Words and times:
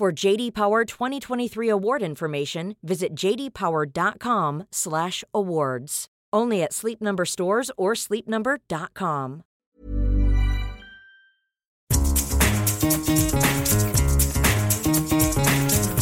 For 0.00 0.10
JD 0.10 0.54
Power 0.54 0.86
2023 0.86 1.68
award 1.68 2.02
information, 2.02 2.76
visit 2.82 3.14
jdpower.com/awards. 3.14 6.06
Only 6.32 6.62
at 6.62 6.72
Sleep 6.72 7.02
Number 7.02 7.26
stores 7.26 7.70
or 7.76 7.92
sleepnumber.com. 7.92 9.42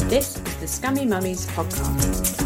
This 0.09 0.37
is 0.37 0.57
the 0.61 0.69
Scummy 0.69 1.05
Mummies 1.05 1.45
podcast. 1.47 2.38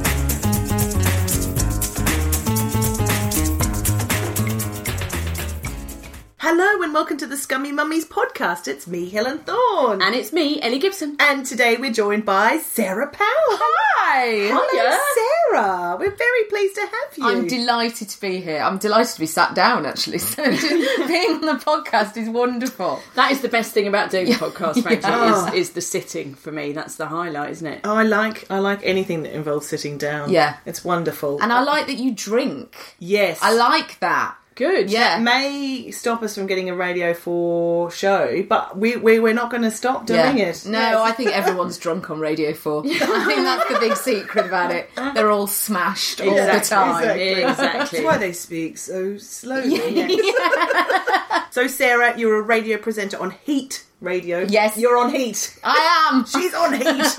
Hello 6.54 6.82
and 6.82 6.92
welcome 6.92 7.16
to 7.16 7.26
the 7.26 7.38
Scummy 7.38 7.72
Mummies 7.72 8.04
podcast. 8.04 8.68
It's 8.68 8.86
me, 8.86 9.08
Helen 9.08 9.38
Thorne. 9.38 10.02
And 10.02 10.14
it's 10.14 10.34
me, 10.34 10.60
Ellie 10.60 10.78
Gibson. 10.78 11.16
And 11.18 11.46
today 11.46 11.78
we're 11.78 11.94
joined 11.94 12.26
by 12.26 12.58
Sarah 12.58 13.08
Powell. 13.08 13.26
Hi! 13.58 14.50
Hello, 14.52 14.98
Sarah. 15.50 15.96
We're 15.98 16.14
very 16.14 16.44
pleased 16.50 16.74
to 16.74 16.82
have 16.82 17.16
you. 17.16 17.24
I'm 17.26 17.46
delighted 17.46 18.10
to 18.10 18.20
be 18.20 18.42
here. 18.42 18.58
I'm 18.58 18.76
delighted 18.76 19.14
to 19.14 19.20
be 19.20 19.26
sat 19.26 19.54
down, 19.54 19.86
actually. 19.86 20.18
So 20.32 20.44
being 21.08 21.36
on 21.36 21.40
the 21.40 21.54
podcast 21.54 22.18
is 22.18 22.28
wonderful. 22.28 23.00
That 23.14 23.32
is 23.32 23.40
the 23.40 23.48
best 23.48 23.72
thing 23.72 23.88
about 23.88 24.10
doing 24.10 24.28
a 24.28 24.36
podcast, 24.36 24.82
frankly, 24.82 25.08
Yeah. 25.08 25.46
is, 25.46 25.52
oh. 25.54 25.56
is 25.56 25.70
the 25.70 25.80
sitting 25.80 26.34
for 26.34 26.52
me. 26.52 26.72
That's 26.72 26.96
the 26.96 27.06
highlight, 27.06 27.48
isn't 27.52 27.66
it? 27.66 27.80
Oh, 27.84 27.94
I 27.96 28.02
like 28.02 28.44
I 28.50 28.58
like 28.58 28.80
anything 28.82 29.22
that 29.22 29.34
involves 29.34 29.68
sitting 29.68 29.96
down. 29.96 30.28
Yeah. 30.30 30.58
It's 30.66 30.84
wonderful. 30.84 31.40
And 31.40 31.50
I 31.50 31.62
like 31.62 31.86
that 31.86 31.96
you 31.96 32.12
drink. 32.12 32.96
yes. 32.98 33.38
I 33.40 33.54
like 33.54 33.98
that. 34.00 34.36
Good. 34.54 34.90
Yeah. 34.90 35.18
may 35.18 35.90
stop 35.92 36.22
us 36.22 36.34
from 36.34 36.46
getting 36.46 36.68
a 36.68 36.74
Radio 36.74 37.14
4 37.14 37.90
show, 37.90 38.42
but 38.48 38.76
we, 38.76 38.96
we, 38.96 39.18
we're 39.18 39.32
not 39.34 39.50
going 39.50 39.62
to 39.62 39.70
stop 39.70 40.06
doing 40.06 40.38
Yeah. 40.38 40.46
it. 40.46 40.66
No, 40.66 41.02
I 41.02 41.12
think 41.12 41.30
everyone's 41.30 41.78
drunk 41.84 42.10
on 42.10 42.20
Radio 42.20 42.52
4. 42.52 42.82
I 42.84 42.88
think 43.24 43.40
that's 43.44 43.72
the 43.72 43.78
big 43.80 43.96
secret 43.96 44.46
about 44.46 44.70
it. 44.70 44.90
They're 45.14 45.30
all 45.30 45.46
smashed 45.46 46.20
all 46.20 46.30
the 46.34 46.40
time. 46.64 47.02
exactly. 47.02 47.32
Exactly. 47.42 47.98
That's 48.00 48.04
why 48.04 48.18
they 48.18 48.32
speak 48.32 48.78
so 48.78 49.16
slowly. 49.18 50.18
so, 51.50 51.66
Sarah, 51.66 52.18
you're 52.18 52.36
a 52.38 52.42
radio 52.42 52.76
presenter 52.78 53.18
on 53.20 53.30
Heat 53.44 53.84
Radio. 54.00 54.40
Yes. 54.48 54.76
You're 54.76 54.98
on 54.98 55.14
Heat. 55.14 55.58
I 55.64 56.10
am. 56.12 56.26
She's 56.26 56.52
on 56.54 56.74
Heat. 56.74 57.18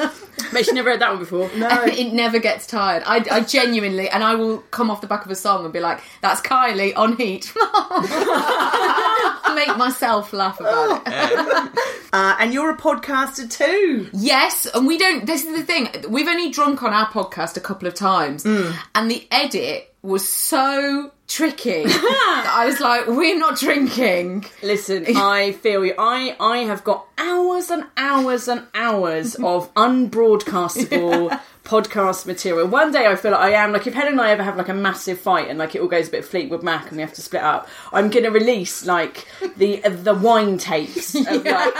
Bet 0.52 0.68
you 0.68 0.74
never 0.74 0.92
heard 0.92 1.02
that 1.02 1.10
one 1.10 1.20
before. 1.20 1.50
No. 1.56 1.70
it 1.86 2.14
never 2.14 2.40
gets 2.40 2.68
tired. 2.68 3.04
I, 3.06 3.24
I 3.30 3.42
genuinely, 3.42 4.10
and 4.10 4.24
I 4.24 4.36
will 4.36 4.60
come 4.72 4.90
off 4.90 5.02
the 5.02 5.08
back 5.08 5.26
of 5.26 5.32
a 5.32 5.36
song 5.36 5.64
and 5.64 5.74
be 5.74 5.80
like, 5.80 6.02
"That's 6.22 6.42
Kylie 6.42 6.94
on 6.96 7.18
Heat." 7.18 7.54
Make 9.56 9.78
myself 9.78 10.34
laugh 10.34 10.60
about 10.60 11.04
it. 11.06 11.72
Uh, 12.12 12.36
and 12.40 12.54
you're 12.54 12.72
a 12.72 12.78
podcaster 12.78 13.50
too. 13.50 14.10
Yes, 14.14 14.68
and 14.74 14.88
we 14.88 14.98
don't. 14.98 15.26
This 15.26 15.46
is 15.46 15.56
the 15.56 15.64
thing. 15.64 15.90
We've 16.10 16.28
only 16.28 16.52
drunk 16.52 16.84
on 16.84 16.94
our 16.94 17.08
podcast 17.08 17.58
a 17.58 17.62
couple 17.62 17.88
of 17.88 17.94
times, 17.94 18.46
and 18.46 19.10
the 19.10 19.28
edit 19.32 19.94
was 20.02 20.28
so 20.28 21.12
tricky 21.28 21.84
I 21.88 22.66
was 22.68 22.80
like, 22.80 23.08
"We're 23.08 23.38
not 23.38 23.60
drinking." 23.60 24.46
Listen, 24.62 25.06
I 25.16 25.54
feel 25.54 25.86
you. 25.86 25.96
I, 25.98 26.36
I 26.40 26.58
have 26.60 26.84
got 26.84 27.08
hours 27.18 27.70
and 27.70 27.86
hours 27.98 28.48
and 28.48 28.68
hours 28.74 29.36
of 29.36 29.74
unbroadcastable 29.74 31.40
podcast 31.64 32.26
material. 32.26 32.68
One 32.68 32.92
day 32.92 33.08
I 33.08 33.16
feel 33.16 33.32
like 33.32 33.40
I 33.42 33.52
am 33.52 33.72
like 33.72 33.88
if 33.88 33.94
Helen 33.94 34.14
and 34.14 34.22
I 34.22 34.32
ever 34.32 34.44
have 34.44 34.58
like 34.58 34.68
a 34.70 34.74
massive 34.74 35.18
fight 35.20 35.48
and 35.50 35.58
like 35.58 35.76
it 35.76 35.82
all 35.82 35.88
goes 35.88 36.10
a 36.10 36.12
bit 36.12 36.26
Fleetwood 36.26 36.62
Mac 36.62 36.88
and 36.88 36.98
we 36.98 37.02
have 37.02 37.14
to 37.14 37.22
split 37.22 37.42
up, 37.42 37.68
I'm 37.94 38.10
gonna 38.10 38.32
release 38.32 38.86
like 38.86 39.28
the 39.58 39.84
uh, 39.84 39.90
the 39.90 40.14
wine 40.14 40.58
tapes 40.58 41.16
of 41.16 41.26
like 41.46 41.74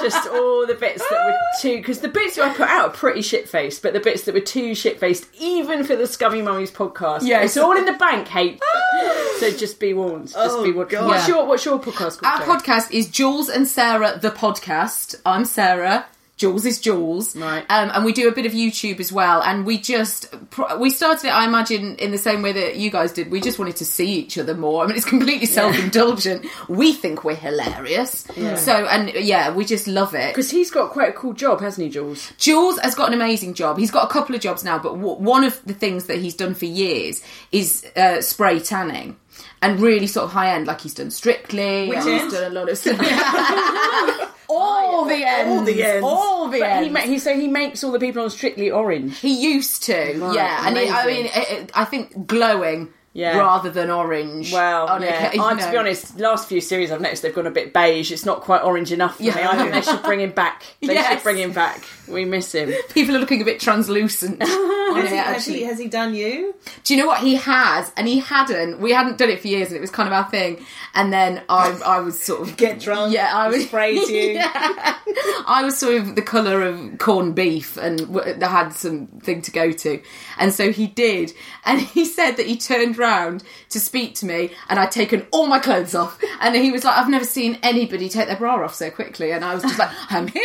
just 0.00 0.28
all 0.28 0.66
the 0.66 0.76
bits 0.78 1.02
that 1.10 1.26
were 1.26 1.36
too 1.60 1.78
because 1.78 2.00
the 2.00 2.08
bits 2.08 2.36
that 2.36 2.50
I 2.50 2.54
put 2.54 2.68
out 2.68 2.90
are 2.90 2.92
pretty 2.92 3.22
shit 3.22 3.48
faced, 3.48 3.82
but 3.82 3.92
the 3.92 4.00
bits 4.00 4.22
that 4.22 4.34
were 4.34 4.40
too 4.40 4.74
shit 4.74 5.00
faced, 5.00 5.26
even 5.38 5.82
for 5.84 5.96
the 5.96 6.06
Scummy 6.06 6.40
Mummies 6.42 6.70
podcast, 6.70 7.22
Yeah, 7.22 7.42
it's 7.42 7.56
all 7.56 7.76
in 7.76 7.84
the 7.86 7.92
bank, 7.94 8.28
hate. 8.28 8.60
so 9.38 9.50
just 9.50 9.80
be 9.80 9.92
warned. 9.92 10.28
Just 10.28 10.36
Oh, 10.56 10.62
be 10.62 10.70
warned. 10.72 10.90
God. 10.90 11.06
What's 11.06 11.26
your 11.28 11.46
what's 11.46 11.64
your 11.64 11.80
podcast 11.80 12.18
called? 12.20 12.48
Our 12.48 12.60
podcast 12.60 12.92
is 12.92 13.08
Jules 13.08 13.48
and 13.48 13.66
Sarah, 13.66 14.18
the 14.20 14.30
podcast. 14.30 15.16
I'm 15.26 15.44
Sarah. 15.44 16.06
Jules 16.40 16.64
is 16.64 16.80
Jules, 16.80 17.36
Right. 17.36 17.66
Um, 17.68 17.90
and 17.92 18.02
we 18.02 18.14
do 18.14 18.26
a 18.26 18.32
bit 18.32 18.46
of 18.46 18.52
YouTube 18.52 18.98
as 18.98 19.12
well. 19.12 19.42
And 19.42 19.66
we 19.66 19.76
just 19.76 20.34
we 20.78 20.88
started 20.88 21.26
it, 21.26 21.34
I 21.34 21.44
imagine, 21.44 21.96
in 21.96 22.12
the 22.12 22.18
same 22.18 22.40
way 22.40 22.52
that 22.52 22.76
you 22.76 22.90
guys 22.90 23.12
did. 23.12 23.30
We 23.30 23.42
just 23.42 23.58
wanted 23.58 23.76
to 23.76 23.84
see 23.84 24.14
each 24.14 24.38
other 24.38 24.54
more. 24.54 24.82
I 24.82 24.86
mean, 24.86 24.96
it's 24.96 25.04
completely 25.04 25.44
self 25.44 25.78
indulgent. 25.78 26.46
We 26.66 26.94
think 26.94 27.24
we're 27.24 27.34
hilarious, 27.34 28.26
so 28.56 28.72
and 28.86 29.10
yeah, 29.10 29.52
we 29.54 29.66
just 29.66 29.86
love 29.86 30.14
it. 30.14 30.30
Because 30.30 30.50
he's 30.50 30.70
got 30.70 30.92
quite 30.92 31.10
a 31.10 31.12
cool 31.12 31.34
job, 31.34 31.60
hasn't 31.60 31.84
he, 31.84 31.90
Jules? 31.92 32.32
Jules 32.38 32.78
has 32.78 32.94
got 32.94 33.08
an 33.08 33.14
amazing 33.14 33.52
job. 33.52 33.76
He's 33.76 33.90
got 33.90 34.08
a 34.08 34.10
couple 34.10 34.34
of 34.34 34.40
jobs 34.40 34.64
now, 34.64 34.78
but 34.78 34.94
w- 34.94 35.16
one 35.22 35.44
of 35.44 35.62
the 35.66 35.74
things 35.74 36.06
that 36.06 36.16
he's 36.20 36.34
done 36.34 36.54
for 36.54 36.64
years 36.64 37.22
is 37.52 37.84
uh, 37.96 38.22
spray 38.22 38.60
tanning. 38.60 39.16
And 39.62 39.78
really 39.80 40.06
sort 40.06 40.24
of 40.24 40.32
high 40.32 40.54
end, 40.54 40.66
like 40.66 40.80
he's 40.80 40.94
done 40.94 41.10
Strictly. 41.10 41.90
and 41.90 41.94
end? 41.94 42.08
he's 42.22 42.32
done 42.32 42.44
a 42.50 42.54
lot 42.54 42.68
of 42.70 42.78
oh, 42.88 44.32
all 44.48 45.04
the 45.04 45.22
ends, 45.24 45.50
All 45.50 45.62
the 45.64 45.82
ends. 45.82 46.02
all 46.04 46.48
the 46.48 46.62
ends. 46.62 46.86
he, 46.86 46.92
ma- 46.92 47.00
he 47.00 47.18
so 47.18 47.34
he 47.34 47.46
makes 47.48 47.84
all 47.84 47.92
the 47.92 47.98
people 48.00 48.22
on 48.22 48.30
Strictly 48.30 48.70
Orange. 48.70 49.18
He 49.18 49.34
used 49.52 49.82
to, 49.84 49.92
yeah. 50.34 50.66
And 50.66 50.76
it, 50.78 50.90
I 50.92 51.06
mean, 51.06 51.26
it, 51.26 51.50
it- 51.50 51.70
I 51.74 51.84
think 51.84 52.26
glowing 52.26 52.88
Yeah. 53.12 53.36
rather 53.38 53.70
than 53.70 53.90
orange. 53.90 54.52
Well, 54.52 54.86
on 54.88 55.02
yeah. 55.02 55.30
a- 55.30 55.34
you 55.36 55.42
I, 55.44 55.54
to 55.54 55.70
be 55.70 55.76
honest, 55.76 56.18
last 56.18 56.48
few 56.48 56.60
series 56.62 56.90
I've 56.90 57.00
noticed 57.00 57.22
they've 57.22 57.34
gone 57.34 57.46
a 57.46 57.50
bit 57.50 57.72
beige. 57.74 58.10
It's 58.12 58.24
not 58.24 58.40
quite 58.40 58.62
orange 58.62 58.92
enough 58.92 59.16
for 59.16 59.22
me. 59.24 59.28
Yeah. 59.28 59.50
I 59.50 59.56
think 59.58 59.72
they 59.72 59.82
should 59.82 60.02
bring 60.02 60.20
him 60.20 60.30
back. 60.32 60.62
They 60.80 60.86
Yes. 60.94 61.12
should 61.14 61.22
bring 61.22 61.36
him 61.36 61.52
back. 61.52 61.84
We 62.10 62.24
miss 62.24 62.52
him. 62.54 62.72
people 62.92 63.16
are 63.16 63.18
looking 63.18 63.40
a 63.42 63.44
bit 63.44 63.60
translucent. 63.60 64.42
Has 64.90 65.08
he, 65.08 65.16
has, 65.16 65.46
he, 65.46 65.62
has 65.62 65.78
he 65.78 65.86
done 65.86 66.14
you? 66.14 66.52
Do 66.82 66.94
you 66.94 67.00
know 67.00 67.06
what 67.06 67.20
he 67.20 67.36
has? 67.36 67.92
And 67.96 68.08
he 68.08 68.18
hadn't. 68.18 68.80
We 68.80 68.90
hadn't 68.90 69.18
done 69.18 69.30
it 69.30 69.40
for 69.40 69.46
years, 69.46 69.68
and 69.68 69.76
it 69.76 69.80
was 69.80 69.90
kind 69.90 70.08
of 70.08 70.12
our 70.12 70.28
thing. 70.28 70.64
And 70.94 71.12
then 71.12 71.42
I, 71.48 71.80
I 71.86 72.00
was 72.00 72.20
sort 72.20 72.40
of 72.40 72.56
Get 72.56 72.80
drunk. 72.80 73.14
Yeah, 73.14 73.30
I 73.32 73.46
was 73.48 73.64
Sprays 73.66 74.10
you. 74.10 74.20
Yeah. 74.40 74.96
I 75.46 75.62
was 75.64 75.78
sort 75.78 75.94
of 75.94 76.16
the 76.16 76.22
colour 76.22 76.62
of 76.62 76.98
corned 76.98 77.36
beef, 77.36 77.76
and 77.76 77.98
w- 78.12 78.40
had 78.40 78.70
something 78.70 79.42
to 79.42 79.50
go 79.52 79.70
to, 79.70 80.02
and 80.38 80.52
so 80.52 80.72
he 80.72 80.88
did. 80.88 81.32
And 81.64 81.80
he 81.80 82.04
said 82.04 82.32
that 82.32 82.46
he 82.46 82.56
turned 82.56 82.98
round 82.98 83.44
to 83.70 83.78
speak 83.80 84.16
to 84.16 84.26
me, 84.26 84.50
and 84.68 84.78
I'd 84.78 84.90
taken 84.90 85.26
all 85.30 85.46
my 85.46 85.58
clothes 85.60 85.94
off, 85.94 86.18
and 86.40 86.54
he 86.56 86.72
was 86.72 86.84
like, 86.84 86.96
"I've 86.96 87.08
never 87.08 87.24
seen 87.24 87.58
anybody 87.62 88.08
take 88.08 88.26
their 88.26 88.36
bra 88.36 88.56
off 88.64 88.74
so 88.74 88.90
quickly," 88.90 89.30
and 89.32 89.44
I 89.44 89.54
was 89.54 89.62
just 89.62 89.78
like, 89.78 89.90
"I'm 90.10 90.26
here, 90.28 90.42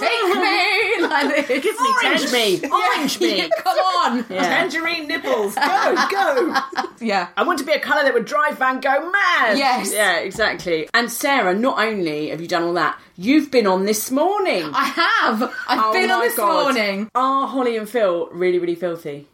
take 0.00 0.24
me, 0.36 0.65
like 1.00 1.46
this. 1.46 1.62
Give 1.62 1.80
me 1.80 1.88
orange 2.04 2.32
me, 2.32 2.68
orange 2.70 3.20
me. 3.20 3.36
Yeah, 3.36 3.48
come 3.62 3.76
on, 3.78 4.24
Tangerine 4.28 5.06
nipples. 5.08 5.54
Go, 5.54 5.94
go. 6.10 6.54
yeah." 7.00 7.28
I 7.36 7.42
want 7.44 7.58
to 7.60 7.64
be 7.64 7.72
a 7.72 7.80
colour 7.80 8.02
that 8.04 8.14
would 8.14 8.24
drive 8.24 8.58
Van 8.58 8.80
Gogh 8.80 9.10
mad. 9.10 9.58
Yes. 9.58 9.92
Yeah, 9.92 10.18
exactly. 10.18 10.88
And 10.94 11.10
Sarah, 11.10 11.54
not 11.54 11.78
only 11.78 12.28
have 12.30 12.40
you 12.40 12.48
done 12.48 12.62
all 12.62 12.74
that, 12.74 12.98
you've 13.16 13.50
been 13.50 13.66
on 13.66 13.84
this 13.84 14.10
morning. 14.10 14.64
I 14.72 14.84
have. 14.84 15.42
I've 15.68 15.78
Oh 15.82 15.92
been 15.92 16.10
on 16.10 16.20
this 16.20 16.36
God. 16.36 16.62
morning. 16.74 17.08
Are 17.14 17.46
Holly 17.46 17.76
and 17.76 17.88
Phil 17.88 18.28
really, 18.32 18.58
really 18.58 18.74
filthy? 18.74 19.26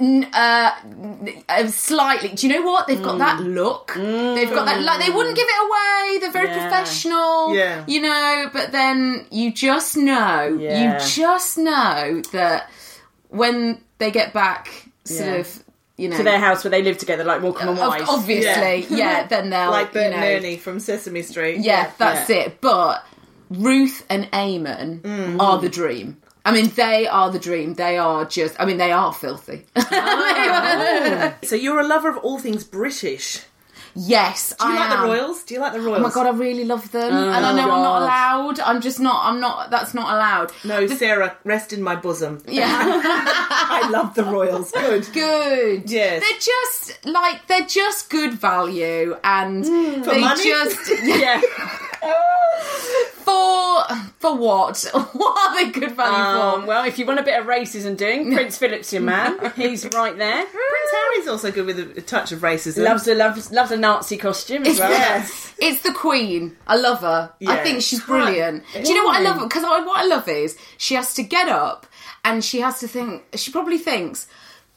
Uh, 0.00 0.70
uh, 1.48 1.66
slightly. 1.66 2.28
Do 2.28 2.46
you 2.46 2.54
know 2.54 2.62
what? 2.70 2.86
They've 2.86 3.02
got 3.02 3.18
that 3.18 3.40
look. 3.40 3.94
They've 3.96 4.48
got 4.48 4.66
that 4.66 4.80
like 4.82 5.04
they 5.04 5.10
wouldn't 5.12 5.34
give 5.36 5.48
it 5.48 5.66
away. 5.66 6.18
They're 6.20 6.30
very 6.30 6.48
Yeah. 6.48 6.68
professional. 6.68 7.54
Yeah. 7.54 7.82
You 7.88 8.02
know, 8.02 8.50
but 8.52 8.70
then 8.70 9.26
you 9.30 9.52
just 9.52 9.96
know. 9.96 10.56
Yeah. 10.60 10.94
You 11.00 11.04
just 11.04 11.58
know 11.58 12.22
that 12.32 12.70
when 13.30 13.80
they 13.98 14.12
get 14.12 14.32
back 14.32 14.68
sort 15.04 15.26
Yeah. 15.28 15.34
of 15.36 15.64
you 15.96 16.08
know 16.08 16.16
to 16.16 16.22
their 16.22 16.38
house 16.38 16.62
where 16.62 16.70
they 16.70 16.82
live 16.82 16.98
together, 16.98 17.24
like 17.24 17.40
Morecambe 17.42 17.70
and 17.70 17.78
Wise. 17.78 18.02
obviously, 18.08 18.86
yeah. 18.96 19.26
then 19.28 19.50
they'll 19.50 19.70
like 19.72 19.92
Bert 19.92 20.04
you 20.04 20.10
know, 20.10 20.16
and 20.24 20.44
Ernie 20.44 20.56
from 20.58 20.78
Sesame 20.78 21.22
Street. 21.22 21.58
yeah, 21.58 21.90
that's 21.98 22.30
it. 22.30 22.60
But 22.60 23.04
Ruth 23.50 24.06
and 24.08 24.30
Eamonn 24.30 25.00
Mm. 25.00 25.40
are 25.40 25.58
the 25.58 25.68
dream. 25.68 26.18
I 26.44 26.52
mean, 26.52 26.68
they 26.76 27.06
are 27.06 27.30
the 27.30 27.38
dream. 27.38 27.74
They 27.74 27.98
are 27.98 28.24
just. 28.24 28.56
I 28.58 28.64
mean, 28.64 28.78
they 28.78 28.92
are 28.92 29.12
filthy. 29.12 29.66
So 31.48 31.54
you're 31.56 31.80
a 31.80 31.86
lover 31.86 32.08
of 32.10 32.18
all 32.18 32.38
things 32.38 32.64
British. 32.64 33.42
yes, 33.94 34.54
Do 34.58 34.66
you 34.68 34.74
I 34.74 34.76
like 34.80 34.90
am. 34.90 35.00
the 35.00 35.06
Royals? 35.12 35.42
Do 35.44 35.54
you 35.54 35.60
like 35.60 35.72
the 35.72 35.80
Royals? 35.80 35.98
Oh 35.98 36.02
my 36.02 36.10
god, 36.10 36.26
I 36.26 36.30
really 36.30 36.64
love 36.64 36.90
them, 36.92 37.12
and 37.12 37.46
I 37.46 37.52
know 37.54 37.62
I'm 37.70 37.82
not 37.82 38.02
allowed. 38.02 38.60
I'm 38.60 38.80
just 38.80 39.00
not. 39.00 39.24
I'm 39.26 39.40
not. 39.40 39.70
That's 39.70 39.92
not 39.94 40.12
allowed. 40.14 40.52
No, 40.64 40.86
Sarah, 40.86 41.36
rest 41.44 41.72
in 41.72 41.82
my 41.82 41.96
bosom. 41.96 42.42
Yeah, 42.46 42.66
I 42.70 43.88
love 43.90 44.14
the 44.14 44.24
Royals. 44.24 44.70
Good. 44.72 45.08
good. 45.12 45.90
Yes. 45.90 46.22
they're 46.22 46.38
just 46.38 47.06
like 47.06 47.46
they're 47.46 47.66
just 47.66 48.10
good 48.10 48.34
value, 48.34 49.16
and 49.24 49.64
Mm, 49.64 50.04
for 50.04 50.10
they 50.12 50.20
money? 50.20 50.42
just 50.44 50.80
yeah. 51.04 51.40
For 53.28 53.96
for 54.18 54.36
what? 54.36 54.84
what 55.12 55.38
are 55.38 55.54
they 55.64 55.70
good 55.70 55.92
value 55.92 56.16
Um, 56.16 56.62
for? 56.62 56.66
well, 56.66 56.84
if 56.84 56.98
you 56.98 57.06
want 57.06 57.20
a 57.20 57.22
bit 57.22 57.38
of 57.38 57.46
racism 57.46 57.96
doing, 57.96 58.32
Prince 58.34 58.58
Philip's 58.58 58.92
your 58.92 59.02
man. 59.02 59.52
He's 59.56 59.84
right 59.92 60.16
there. 60.16 60.44
Prince 60.44 60.90
Harry's 60.92 61.28
also 61.28 61.50
good 61.50 61.66
with 61.66 61.78
a, 61.78 61.98
a 61.98 62.02
touch 62.02 62.32
of 62.32 62.40
racism. 62.40 62.84
Loves 62.84 63.06
a 63.08 63.14
loves, 63.14 63.50
loves 63.52 63.70
a 63.70 63.76
Nazi 63.76 64.16
costume 64.16 64.64
as 64.66 64.78
well. 64.78 64.90
Yes. 64.90 65.54
It's 65.58 65.82
the 65.82 65.92
Queen. 65.92 66.56
I 66.66 66.76
love 66.76 67.00
her. 67.00 67.32
I 67.46 67.56
think 67.62 67.82
she's 67.82 68.00
Right. 68.08 68.24
brilliant. 68.24 68.64
Do 68.72 68.80
you 68.80 68.94
know 68.94 69.04
what 69.04 69.16
I 69.16 69.20
love? 69.22 69.40
Because 69.42 69.62
what 69.62 69.98
I 69.98 70.06
love 70.06 70.28
is 70.28 70.56
she 70.78 70.94
has 70.94 71.14
to 71.14 71.22
get 71.22 71.48
up 71.48 71.86
and 72.24 72.44
she 72.44 72.60
has 72.60 72.80
to 72.80 72.88
think. 72.88 73.24
She 73.36 73.50
probably 73.52 73.78
thinks. 73.78 74.26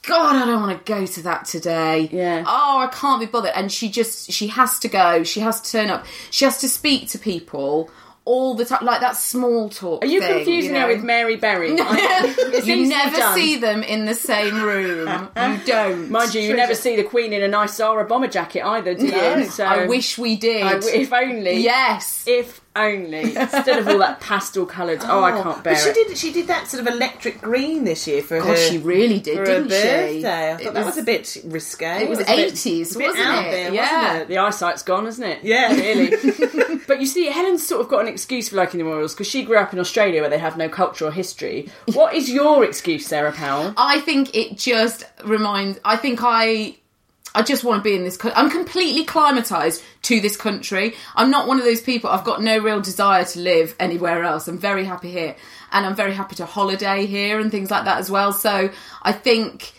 God, 0.04 0.36
I 0.36 0.48
don't 0.48 0.60
want 0.64 0.84
to 0.84 0.92
go 0.92 1.06
to 1.06 1.22
that 1.22 1.46
today. 1.46 2.10
Yeah. 2.12 2.44
Oh, 2.48 2.80
I 2.80 2.88
can't 2.92 3.20
be 3.20 3.28
bothered. 3.28 3.52
And 3.54 3.72
she 3.72 3.88
just, 3.88 4.32
she 4.32 4.48
has 4.48 4.80
to 4.80 4.88
go. 4.88 5.24
She 5.24 5.42
has 5.42 5.62
to 5.62 5.72
turn 5.72 5.92
up. 5.92 6.08
She 6.32 6.44
has 6.44 6.58
to 6.62 6.68
speak 6.70 7.10
to 7.10 7.20
people 7.20 7.92
all 8.26 8.54
the 8.54 8.66
time, 8.66 8.86
like 8.86 9.02
that 9.02 9.18
small 9.18 9.70
talk. 9.70 10.04
Are 10.04 10.08
you 10.08 10.22
thing, 10.22 10.36
confusing 10.38 10.76
you 10.76 10.80
her 10.82 10.88
with 10.88 11.04
Mary 11.04 11.36
Berry? 11.38 11.76
You 12.64 12.86
never 12.88 13.34
see 13.34 13.56
them 13.58 13.82
in 13.84 14.06
the 14.06 14.14
same 14.14 14.62
room. 14.62 15.08
you 15.36 15.60
don't. 15.66 16.12
Mind 16.12 16.34
you, 16.36 16.42
you 16.42 16.56
never 16.56 16.76
see 16.76 16.96
the 16.96 17.04
Queen 17.04 17.34
in 17.34 17.42
a 17.42 17.48
nice 17.48 17.76
Zara 17.76 18.06
bomber 18.06 18.28
jacket 18.28 18.64
either, 18.64 18.94
do 18.94 19.06
you? 19.06 19.12
No. 19.12 19.44
So 19.46 19.66
I 19.66 19.88
wish 19.88 20.18
we 20.18 20.36
did. 20.36 20.64
I 20.64 20.80
if 20.84 21.12
only. 21.12 21.58
yes. 21.62 22.24
If 22.28 22.62
only. 22.76 23.36
Instead 23.36 23.80
of 23.80 23.88
all 23.88 24.00
that 24.00 24.20
pastel 24.20 24.66
coloured. 24.66 25.00
Oh, 25.04 25.24
I 25.24 25.38
oh, 25.38 25.44
can't 25.44 25.64
bear 25.64 25.74
But 25.74 25.80
she 25.82 25.90
it. 25.90 26.08
did. 26.08 26.18
She 26.18 26.32
did 26.32 26.48
that 26.48 26.68
sort 26.68 26.88
of 26.88 26.94
electric 26.94 27.42
green 27.42 27.84
this 27.84 28.08
year 28.08 28.22
for 28.22 28.40
her. 28.42 28.56
She 28.56 28.78
really 28.78 29.20
did, 29.20 29.38
for 29.38 29.46
didn't 29.46 29.72
her 29.72 30.08
she? 30.10 30.26
I 30.26 30.52
thought 30.54 30.62
It 30.62 30.74
that 30.74 30.86
was 30.86 30.98
a 30.98 31.04
bit 31.04 31.38
risque. 31.46 32.04
It 32.04 32.10
was 32.10 32.20
80s, 32.20 32.96
a 32.96 33.00
wasn't 33.00 33.26
out 33.26 33.46
it? 33.46 33.52
There, 33.52 33.74
Yeah. 33.74 34.04
wasn't 34.04 34.22
it? 34.24 34.28
The 34.30 34.38
eyesight's 34.38 34.84
gone, 34.84 35.06
hasn't 35.06 35.28
it? 35.28 35.44
Yeah. 35.44 35.74
really. 35.76 36.80
but 36.88 37.00
you 37.00 37.06
see, 37.06 37.28
Helen's 37.28 37.66
sort 37.66 37.82
of 37.82 37.90
got 37.90 38.02
an 38.02 38.08
excuse 38.08 38.50
for 38.50 38.56
liking 38.56 38.78
the 38.80 38.86
Royals 38.86 39.14
because 39.14 39.28
she 39.28 39.44
grew 39.44 39.58
up 39.58 39.74
in 39.74 39.80
Australia 39.80 40.22
where 40.22 40.30
they 40.30 40.40
have 40.40 40.58
no 40.58 40.70
cultural 40.70 41.12
history. 41.12 41.70
What 41.94 42.14
is 42.14 42.30
your 42.30 42.64
excuse, 42.64 43.06
Sarah 43.06 43.32
Powell? 43.32 43.74
I 43.78 44.00
think 44.02 44.36
it 44.36 44.58
just 44.58 45.04
reminds. 45.24 45.80
I 45.84 45.98
think 45.98 46.20
I. 46.22 46.78
I 47.34 47.44
just 47.44 47.64
want 47.64 47.84
to 47.84 47.90
be 47.90 47.96
in 47.96 48.04
this. 48.04 48.18
I'm 48.36 48.50
completely 48.50 49.06
climatized 49.06 49.84
to 50.04 50.20
this 50.20 50.36
country. 50.36 50.96
I'm 51.16 51.32
not 51.32 51.48
one 51.48 51.60
of 51.60 51.66
those 51.66 51.82
people. 51.82 52.10
I've 52.10 52.26
got 52.26 52.42
no 52.42 52.58
real 52.58 52.82
desire 52.82 53.24
to 53.24 53.40
live 53.40 53.76
anywhere 53.80 54.24
else. 54.24 54.48
I'm 54.48 54.58
very 54.58 54.84
happy 54.84 55.12
here, 55.12 55.36
and 55.72 55.86
I'm 55.86 55.96
very 55.96 56.14
happy 56.14 56.36
to 56.36 56.46
holiday 56.46 57.06
here 57.06 57.40
and 57.40 57.50
things 57.50 57.72
like 57.72 57.86
that 57.86 58.00
as 58.00 58.12
well. 58.12 58.34
So 58.34 58.70
I 59.02 59.12
think 59.14 59.74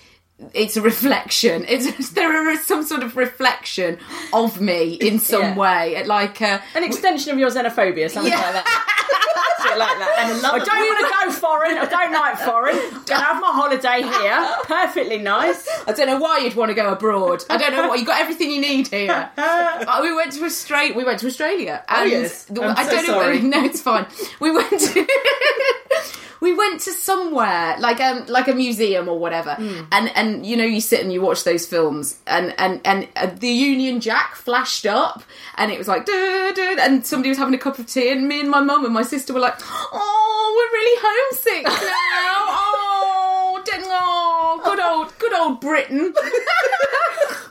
it's 0.55 0.77
a 0.77 0.83
reflection. 0.83 1.65
It's 1.69 2.11
there 2.11 2.49
is 2.51 2.65
some 2.67 2.83
sort 2.85 3.03
of 3.03 3.17
reflection 3.17 3.99
of 4.33 4.61
me 4.61 4.95
in 4.95 5.19
some 5.33 5.43
Yeah. 5.43 5.57
way, 5.57 6.05
like 6.05 6.41
uh, 6.43 6.59
An 6.75 6.85
extension 6.85 7.33
of 7.33 7.39
your 7.39 7.51
xenophobia, 7.51 8.11
something 8.11 8.33
Yeah. 8.33 8.41
like 8.41 8.55
that. 8.65 8.99
Like 9.79 9.99
that. 9.99 10.13
And 10.23 10.47
I 10.47 10.59
don't 10.59 10.87
want 10.91 11.01
to 11.07 11.27
go 11.27 11.33
foreign. 11.33 11.79
I 11.79 11.87
don't 11.87 12.13
like 12.13 12.37
foreign. 12.39 12.77
Gonna 13.07 13.23
have 13.25 13.41
my 13.41 13.53
holiday 13.53 14.03
here. 14.03 14.57
Perfectly 14.65 15.19
nice. 15.19 15.67
I 15.87 15.93
don't 15.93 16.07
know 16.09 16.19
why 16.19 16.39
you'd 16.39 16.55
want 16.57 16.71
to 16.71 16.75
go 16.75 16.93
abroad. 16.93 17.45
I 17.49 17.57
don't 17.57 17.73
know 17.73 17.89
what 17.89 17.99
you 18.01 18.05
got 18.05 18.21
everything 18.21 18.51
you 18.51 18.61
need 18.61 18.89
here. 18.89 19.31
Uh, 19.39 20.01
we 20.03 20.13
went 20.15 20.33
to 20.33 20.45
Australia. 20.45 20.95
We 20.95 21.05
went 21.05 21.21
to 21.21 21.27
Australia. 21.29 21.83
And 21.89 22.11
yes. 22.11 22.47
I'm 22.51 22.77
I 22.77 22.85
so 22.85 22.91
don't 22.91 23.07
know. 23.07 23.13
sorry. 23.21 23.41
No, 23.41 23.65
it's 23.65 23.81
fine. 23.81 24.07
We 24.41 24.51
went 24.51 24.79
to. 24.81 25.07
We 26.43 26.53
went 26.53 26.81
to 26.83 26.93
somewhere 26.93 27.77
like 27.79 28.01
um 28.01 28.27
like 28.27 28.49
a 28.49 28.53
museum 28.55 29.09
or 29.09 29.17
whatever, 29.19 29.55
Hmm. 29.55 29.83
and 29.93 30.11
and 30.17 30.45
you 30.45 30.57
know 30.57 30.65
you 30.65 30.81
sit 30.81 31.01
and 31.01 31.13
you 31.13 31.23
watch 31.23 31.45
those 31.45 31.65
films, 31.67 32.17
and 32.27 32.53
and 32.59 32.81
and 32.85 33.09
uh, 33.17 33.31
the 33.45 33.49
Union 33.71 34.01
Jack 34.01 34.35
flashed 34.35 34.85
up, 34.85 35.23
and 35.57 35.71
it 35.71 35.79
was 35.79 35.87
like 35.89 36.05
duh, 36.05 36.53
duh, 36.53 36.77
and 36.81 37.07
somebody 37.07 37.29
was 37.29 37.39
having 37.39 37.55
a 37.55 37.59
cup 37.59 37.79
of 37.79 37.87
tea, 37.87 38.11
and 38.11 38.27
me 38.27 38.41
and 38.41 38.51
my 38.51 38.61
mum 38.61 38.85
and 38.85 38.93
my 38.93 39.03
sister 39.05 39.33
were 39.33 39.41
like, 39.49 39.55
oh, 39.63 40.47
we're 40.57 40.73
really 40.79 40.97
homesick 41.07 41.65
now. 41.87 42.37
Oh, 42.65 43.63
oh, 43.65 44.61
good 44.65 44.81
old 44.81 45.19
good 45.19 45.33
old 45.33 45.61
Britain. 45.61 46.13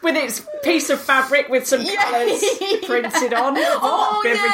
With 0.04 0.16
its 0.16 0.42
piece 0.64 0.90
of 0.90 1.00
fabric 1.00 1.48
with 1.50 1.68
some 1.68 1.82
Yeah. 1.84 1.96
colours 2.04 2.44
printed 2.86 3.34
on. 3.34 3.54
Oh, 3.84 4.20
beverages. 4.24 4.50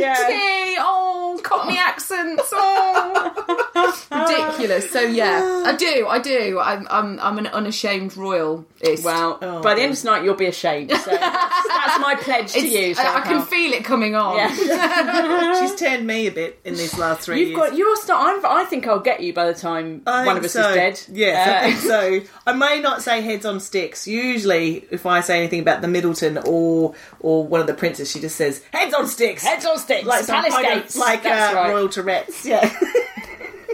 yeah, 0.00 0.16
Yeah. 0.18 0.26
tea. 0.28 0.76
Oh, 0.80 1.38
Cockney 1.42 1.78
accents. 1.78 2.50
Oh, 2.52 3.67
ridiculous. 4.10 4.90
So 4.90 5.00
yeah, 5.00 5.62
I 5.66 5.74
do. 5.76 6.06
I 6.08 6.18
do. 6.18 6.58
I'm 6.60 6.86
I'm 6.90 7.18
I'm 7.20 7.38
an 7.38 7.46
unashamed 7.48 8.16
royalist. 8.16 9.04
Well, 9.04 9.38
Oh, 9.42 9.62
by 9.62 9.74
the 9.74 9.82
end 9.82 9.92
of 9.92 9.98
tonight, 9.98 10.24
you'll 10.24 10.34
be 10.34 10.46
ashamed. 10.46 10.90
So 10.90 11.10
that's, 11.10 11.68
that's 11.68 12.00
my 12.00 12.14
pledge 12.20 12.52
to 12.52 12.58
It's- 12.58 12.72
you. 12.72 12.88
I, 13.02 13.08
I 13.08 13.12
Sarah 13.12 13.22
can 13.22 13.42
feel 13.46 13.72
it 13.72 13.84
coming 13.84 14.14
on. 14.14 14.36
Yeah. 14.36 15.60
She's 15.60 15.74
turned 15.78 16.06
me 16.06 16.26
a 16.26 16.30
bit 16.32 16.60
in 16.64 16.74
these 16.74 16.96
last 16.98 17.22
3 17.22 17.38
You've 17.38 17.48
years. 17.50 17.58
got. 17.58 17.76
You're 17.76 17.96
start. 17.96 18.38
I'm, 18.38 18.46
I 18.46 18.64
think 18.64 18.86
I'll 18.86 19.00
get 19.00 19.20
you 19.20 19.32
by 19.32 19.46
the 19.46 19.54
time 19.58 20.02
I 20.06 20.24
one 20.26 20.36
think 20.36 20.38
of 20.38 20.44
us 20.46 20.52
so. 20.52 20.68
is 20.70 20.74
dead. 20.74 21.00
Yes, 21.16 21.48
I 21.48 21.52
Uh, 21.52 21.62
think 21.70 21.78
so. 22.24 22.32
I 22.46 22.52
may 22.52 22.80
not 22.80 23.02
say 23.02 23.20
heads 23.20 23.44
on 23.46 23.60
sticks. 23.60 24.06
Usually, 24.06 24.86
if 24.90 25.06
I 25.06 25.20
say 25.20 25.38
anything 25.38 25.60
about 25.60 25.80
the 25.82 25.88
Middleton 25.88 26.38
or 26.46 26.94
or 27.20 27.44
one 27.46 27.60
of 27.60 27.66
the 27.66 27.74
princes, 27.74 28.10
she 28.10 28.20
just 28.20 28.36
says 28.36 28.62
heads 28.72 28.94
on 28.94 29.06
sticks. 29.08 29.42
Heads 29.44 29.64
on 29.66 29.78
sticks. 29.78 30.06
like 30.06 30.24
some 30.24 30.36
Palace 30.36 30.54
kind 30.54 30.66
of- 30.66 30.82
gates. 30.84 30.96
like 30.96 31.22
That's 31.24 31.52
uh, 31.52 31.56
right. 31.56 31.70
Royal 31.70 31.88
Tourette's. 31.88 32.44
Yeah. 32.46 32.72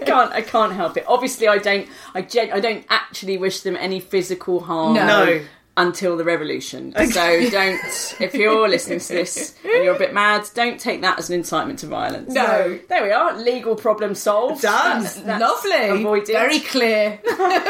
I 0.04 0.10
can't. 0.12 0.32
I 0.32 0.40
can't 0.42 0.72
help 0.72 0.96
it. 0.96 1.04
Obviously, 1.06 1.49
I 1.49 1.58
don't. 1.58 1.88
I 2.14 2.23
gen- 2.23 2.52
I 2.52 2.61
don't 2.61 2.84
actually 2.88 3.37
wish 3.38 3.61
them 3.61 3.76
any 3.76 4.00
physical 4.00 4.61
harm. 4.61 4.94
No. 4.94 5.40
Until 5.76 6.16
the 6.16 6.23
revolution. 6.23 6.92
So 7.11 7.50
don't. 7.50 8.16
If 8.20 8.32
you're 8.34 8.68
listening 8.68 9.00
to 9.00 9.08
this 9.12 9.56
and 9.64 9.82
you're 9.84 9.96
a 9.96 9.99
bit 9.99 10.14
mad, 10.14 10.49
don't 10.54 10.78
take 10.78 11.00
that 11.00 11.18
as 11.18 11.30
an 11.30 11.34
incitement 11.34 11.80
to 11.80 11.88
violence. 11.88 12.32
No. 12.32 12.78
There 12.88 13.02
we 13.02 13.11
are. 13.11 13.37
Legal 13.37 13.75
problem 13.75 14.14
solved. 14.14 14.62
Done. 14.62 15.02
That's- 15.02 15.16
that's 15.20 15.40
Lovely. 15.40 16.00
Avoided. 16.00 16.28
Very 16.32 16.61
clear. 16.61 17.20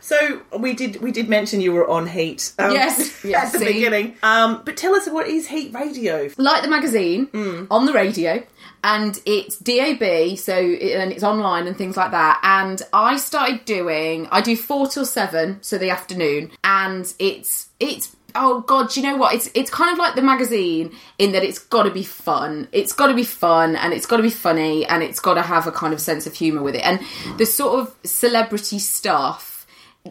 So 0.00 0.40
we 0.58 0.72
did 0.72 1.02
we 1.02 1.12
did 1.12 1.28
mention 1.28 1.60
you 1.60 1.72
were 1.72 1.86
on 1.86 2.06
Heat. 2.06 2.52
um, 2.58 2.72
Yes. 2.72 3.22
at 3.26 3.52
the 3.52 3.58
see? 3.58 3.64
beginning. 3.66 4.16
Um, 4.22 4.62
but 4.64 4.76
tell 4.76 4.94
us 4.94 5.06
what 5.08 5.26
is 5.26 5.46
Heat 5.46 5.74
Radio? 5.74 6.30
like 6.38 6.62
the 6.62 6.68
magazine 6.68 7.26
Mm. 7.26 7.66
on 7.70 7.84
the 7.84 7.92
radio 7.92 8.42
and 8.84 9.20
it's 9.26 9.58
DAB 9.58 10.36
so 10.38 10.54
and 10.54 11.12
it's 11.12 11.22
online 11.22 11.66
and 11.66 11.76
things 11.76 11.96
like 11.96 12.12
that. 12.12 12.40
And 12.42 12.80
I 12.92 13.16
started 13.16 13.64
doing 13.64 14.28
I 14.30 14.40
do 14.40 14.56
4 14.56 14.88
till 14.88 15.06
7 15.06 15.58
so 15.62 15.78
the 15.78 15.90
afternoon. 15.90 16.50
And 16.64 17.12
it's 17.18 17.68
it's 17.80 18.14
oh 18.34 18.60
god 18.60 18.94
you 18.96 19.02
know 19.02 19.16
what? 19.16 19.34
It's 19.34 19.50
it's 19.54 19.70
kind 19.70 19.92
of 19.92 19.98
like 19.98 20.14
the 20.14 20.22
magazine 20.22 20.94
in 21.18 21.32
that 21.32 21.44
it's 21.44 21.58
got 21.58 21.84
to 21.84 21.90
be 21.90 22.04
fun. 22.04 22.68
It's 22.72 22.92
got 22.92 23.08
to 23.08 23.14
be 23.14 23.24
fun 23.24 23.76
and 23.76 23.92
it's 23.92 24.06
got 24.06 24.18
to 24.18 24.22
be 24.22 24.30
funny 24.30 24.86
and 24.86 25.02
it's 25.02 25.20
got 25.20 25.34
to 25.34 25.42
have 25.42 25.66
a 25.66 25.72
kind 25.72 25.92
of 25.92 26.00
sense 26.00 26.26
of 26.26 26.34
humor 26.34 26.62
with 26.62 26.74
it. 26.74 26.84
And 26.84 27.00
the 27.38 27.46
sort 27.46 27.80
of 27.80 27.94
celebrity 28.04 28.78
stuff 28.78 29.57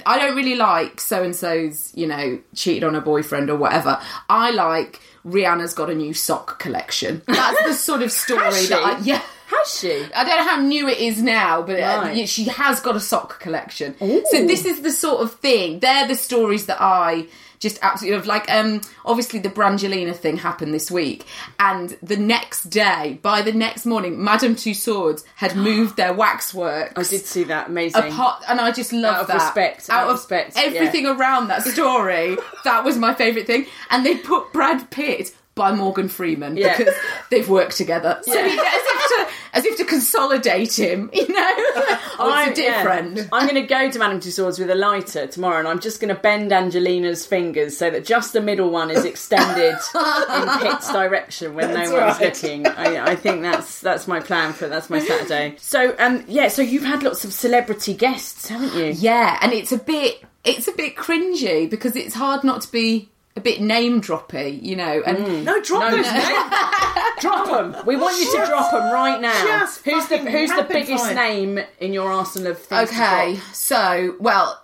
I 0.06 0.20
don't 0.20 0.36
really 0.36 0.56
like 0.56 1.00
so 1.02 1.24
and 1.24 1.36
so's, 1.36 1.92
you 1.96 2.08
know, 2.08 2.40
cheated 2.56 2.84
on 2.84 2.94
her 2.94 3.02
boyfriend 3.02 3.50
or 3.50 3.56
whatever. 3.58 4.00
I 4.30 4.52
like 4.52 5.02
Rihanna's 5.26 5.74
got 5.74 5.90
a 5.90 5.96
new 5.96 6.14
sock 6.14 6.60
collection. 6.60 7.22
That's 7.28 7.64
the 7.66 7.74
sort 7.74 8.02
of 8.02 8.12
story 8.12 8.66
that 8.68 8.82
I, 8.84 9.00
yeah. 9.00 9.22
Has 9.48 9.80
she? 9.80 10.04
I 10.14 10.26
don't 10.26 10.38
know 10.46 10.50
how 10.52 10.60
new 10.62 10.90
it 10.90 10.98
is 10.98 11.22
now, 11.22 11.62
but 11.62 11.80
uh, 11.80 12.02
Right. 12.02 12.18
yeah, 12.18 12.26
she 12.26 12.44
has 12.46 12.82
got 12.82 12.98
a 12.98 13.00
sock 13.00 13.40
collection. 13.40 13.96
So 14.00 14.46
this 14.46 14.66
is 14.66 14.82
the 14.82 14.92
sort 14.92 15.22
of 15.22 15.36
thing. 15.36 15.80
They're 15.80 16.06
the 16.08 16.16
stories 16.16 16.66
that 16.66 16.78
I 16.82 17.28
just 17.60 17.80
absolutely 17.82 18.18
love. 18.18 18.28
Like, 18.28 18.50
um, 18.52 18.82
obviously 19.06 19.40
the 19.40 19.50
Brangelina 19.50 20.16
thing 20.16 20.38
happened 20.38 20.74
this 20.74 20.90
week, 20.92 21.26
and 21.60 21.98
the 22.02 22.18
next 22.18 22.66
day, 22.70 23.20
by 23.22 23.42
the 23.42 23.52
next 23.54 23.86
morning, 23.86 24.24
Madame 24.24 24.56
Tussauds 24.56 25.24
had 25.36 25.56
moved 25.68 25.98
their 25.98 26.14
waxworks. 26.14 26.94
I 26.96 27.04
did 27.04 27.26
see 27.26 27.44
that. 27.46 27.68
Amazing. 27.68 28.04
Apart, 28.12 28.44
and 28.48 28.60
I 28.60 28.72
just 28.72 28.94
love 28.94 29.16
Out 29.16 29.22
of 29.22 29.28
that. 29.28 29.34
respect, 29.36 29.90
out 29.90 30.08
of 30.08 30.16
respect, 30.16 30.56
yeah. 30.56 30.64
everything 30.64 31.06
around 31.06 31.48
that 31.48 31.64
story. 31.64 32.38
that 32.64 32.84
was 32.84 32.98
my 32.98 33.14
favourite 33.14 33.48
thing. 33.48 33.66
And 33.90 34.06
they 34.06 34.18
put 34.18 34.52
Brad 34.54 34.90
Pitt 34.92 35.34
by 35.58 35.74
Morgan 35.74 36.08
Freeman 36.08 36.56
Yeah. 36.56 36.78
because 36.78 36.94
they've 37.30 37.50
worked 37.50 37.76
together. 37.76 38.20
So 38.24 38.34
Yeah. 38.34 38.46
as 38.46 38.52
if 38.54 39.08
to 39.08 39.28
as 39.54 39.66
if 39.66 39.78
to 39.78 39.86
consolidate 39.86 40.78
him, 40.78 41.10
you 41.14 41.28
know. 41.28 41.36
oh, 41.58 42.16
I'm 42.34 42.50
it's 42.52 42.60
a 42.60 42.62
different. 42.64 43.18
yeah. 43.18 43.24
I'm 43.32 43.48
going 43.48 43.62
to 43.62 43.68
go 43.68 43.90
to 43.90 44.00
Madame 44.00 44.20
Tussauds 44.20 44.60
with 44.60 44.70
a 44.70 44.76
lighter 44.76 45.26
tomorrow, 45.28 45.58
and 45.60 45.68
I'm 45.68 45.80
just 45.80 46.00
going 46.00 46.14
to 46.14 46.22
bend 46.22 46.52
Angelina's 46.54 47.26
fingers 47.26 47.76
so 47.78 47.90
that 47.90 48.06
just 48.06 48.34
the 48.34 48.42
middle 48.42 48.70
one 48.70 48.92
is 48.92 49.04
extended 49.06 49.74
in 49.96 50.50
Pitt's 50.60 50.92
direction 50.92 51.56
when 51.56 51.74
That's 51.74 51.90
no 51.90 51.96
one's 52.02 52.20
right. 52.20 52.42
looking. 52.42 52.68
I, 52.68 53.12
I 53.12 53.16
think 53.16 53.42
that's 53.42 53.80
that's 53.82 54.08
my 54.08 54.20
plan 54.20 54.54
for 54.54 54.68
that's 54.68 54.90
my 54.90 55.00
Saturday. 55.00 55.56
So 55.58 55.96
um 55.98 56.24
yeah, 56.28 56.50
so 56.50 56.62
you've 56.62 56.84
had 56.86 57.02
lots 57.04 57.26
of 57.26 57.34
celebrity 57.34 57.94
guests, 57.96 58.48
haven't 58.50 58.74
you? 58.76 58.92
Yeah, 58.96 59.38
and 59.42 59.54
it's 59.54 59.72
a 59.72 59.78
bit 59.80 60.22
it's 60.44 60.68
a 60.68 60.72
bit 60.74 60.96
cringy 60.96 61.70
because 61.70 61.96
it's 61.96 62.14
hard 62.14 62.44
not 62.44 62.62
to 62.62 62.72
be 62.72 63.10
a 63.38 63.42
bit 63.42 63.62
name 63.62 64.02
droppy, 64.02 64.62
you 64.62 64.76
know. 64.76 65.02
And 65.06 65.18
mm. 65.20 65.44
No, 65.44 65.62
drop 65.62 65.82
No, 65.92 65.92
those 65.98 66.06
no. 66.06 66.14
names. 66.14 67.22
Drop 67.22 67.46
them. 67.74 67.86
We 67.86 67.96
want 67.96 68.20
you 68.20 68.32
to 68.40 68.46
drop 68.46 68.72
them 68.72 68.92
right 68.94 69.20
now. 69.22 69.32
just 69.46 69.84
who's 69.86 70.08
the 70.08 70.18
who's 70.18 70.50
the 70.52 70.64
biggest 70.70 71.06
fire. 71.06 71.16
name 71.16 71.60
in 71.80 71.94
your 71.94 72.12
arsenal 72.12 72.52
of 72.52 72.58
things? 72.60 72.90
to 72.90 72.96
okay, 72.96 73.36
drop? 73.36 73.54
so 73.56 74.16
well. 74.20 74.64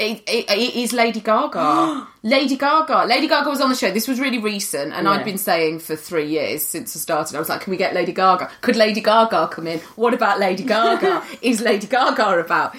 It, 0.00 0.22
it, 0.28 0.48
it 0.48 0.74
is 0.76 0.92
Lady 0.92 1.18
Gaga. 1.20 2.06
Lady 2.22 2.56
Gaga. 2.56 3.04
Lady 3.08 3.26
Gaga 3.26 3.50
was 3.50 3.60
on 3.60 3.68
the 3.68 3.74
show. 3.74 3.90
This 3.90 4.06
was 4.06 4.20
really 4.20 4.38
recent, 4.38 4.92
and 4.92 5.06
Yeah. 5.06 5.10
I'd 5.10 5.24
been 5.24 5.38
saying 5.38 5.80
for 5.80 5.96
three 5.96 6.28
years 6.28 6.62
since 6.64 6.94
I 6.94 7.00
started. 7.00 7.34
I 7.34 7.40
was 7.40 7.48
like, 7.48 7.62
"Can 7.62 7.72
we 7.72 7.76
get 7.76 7.94
Lady 7.94 8.12
Gaga? 8.12 8.48
Could 8.60 8.76
Lady 8.76 9.00
Gaga 9.00 9.48
come 9.48 9.66
in? 9.66 9.80
What 9.96 10.14
about 10.14 10.38
Lady 10.38 10.62
Gaga? 10.62 11.24
is 11.42 11.60
Lady 11.60 11.88
Gaga 11.88 12.38
about?" 12.38 12.76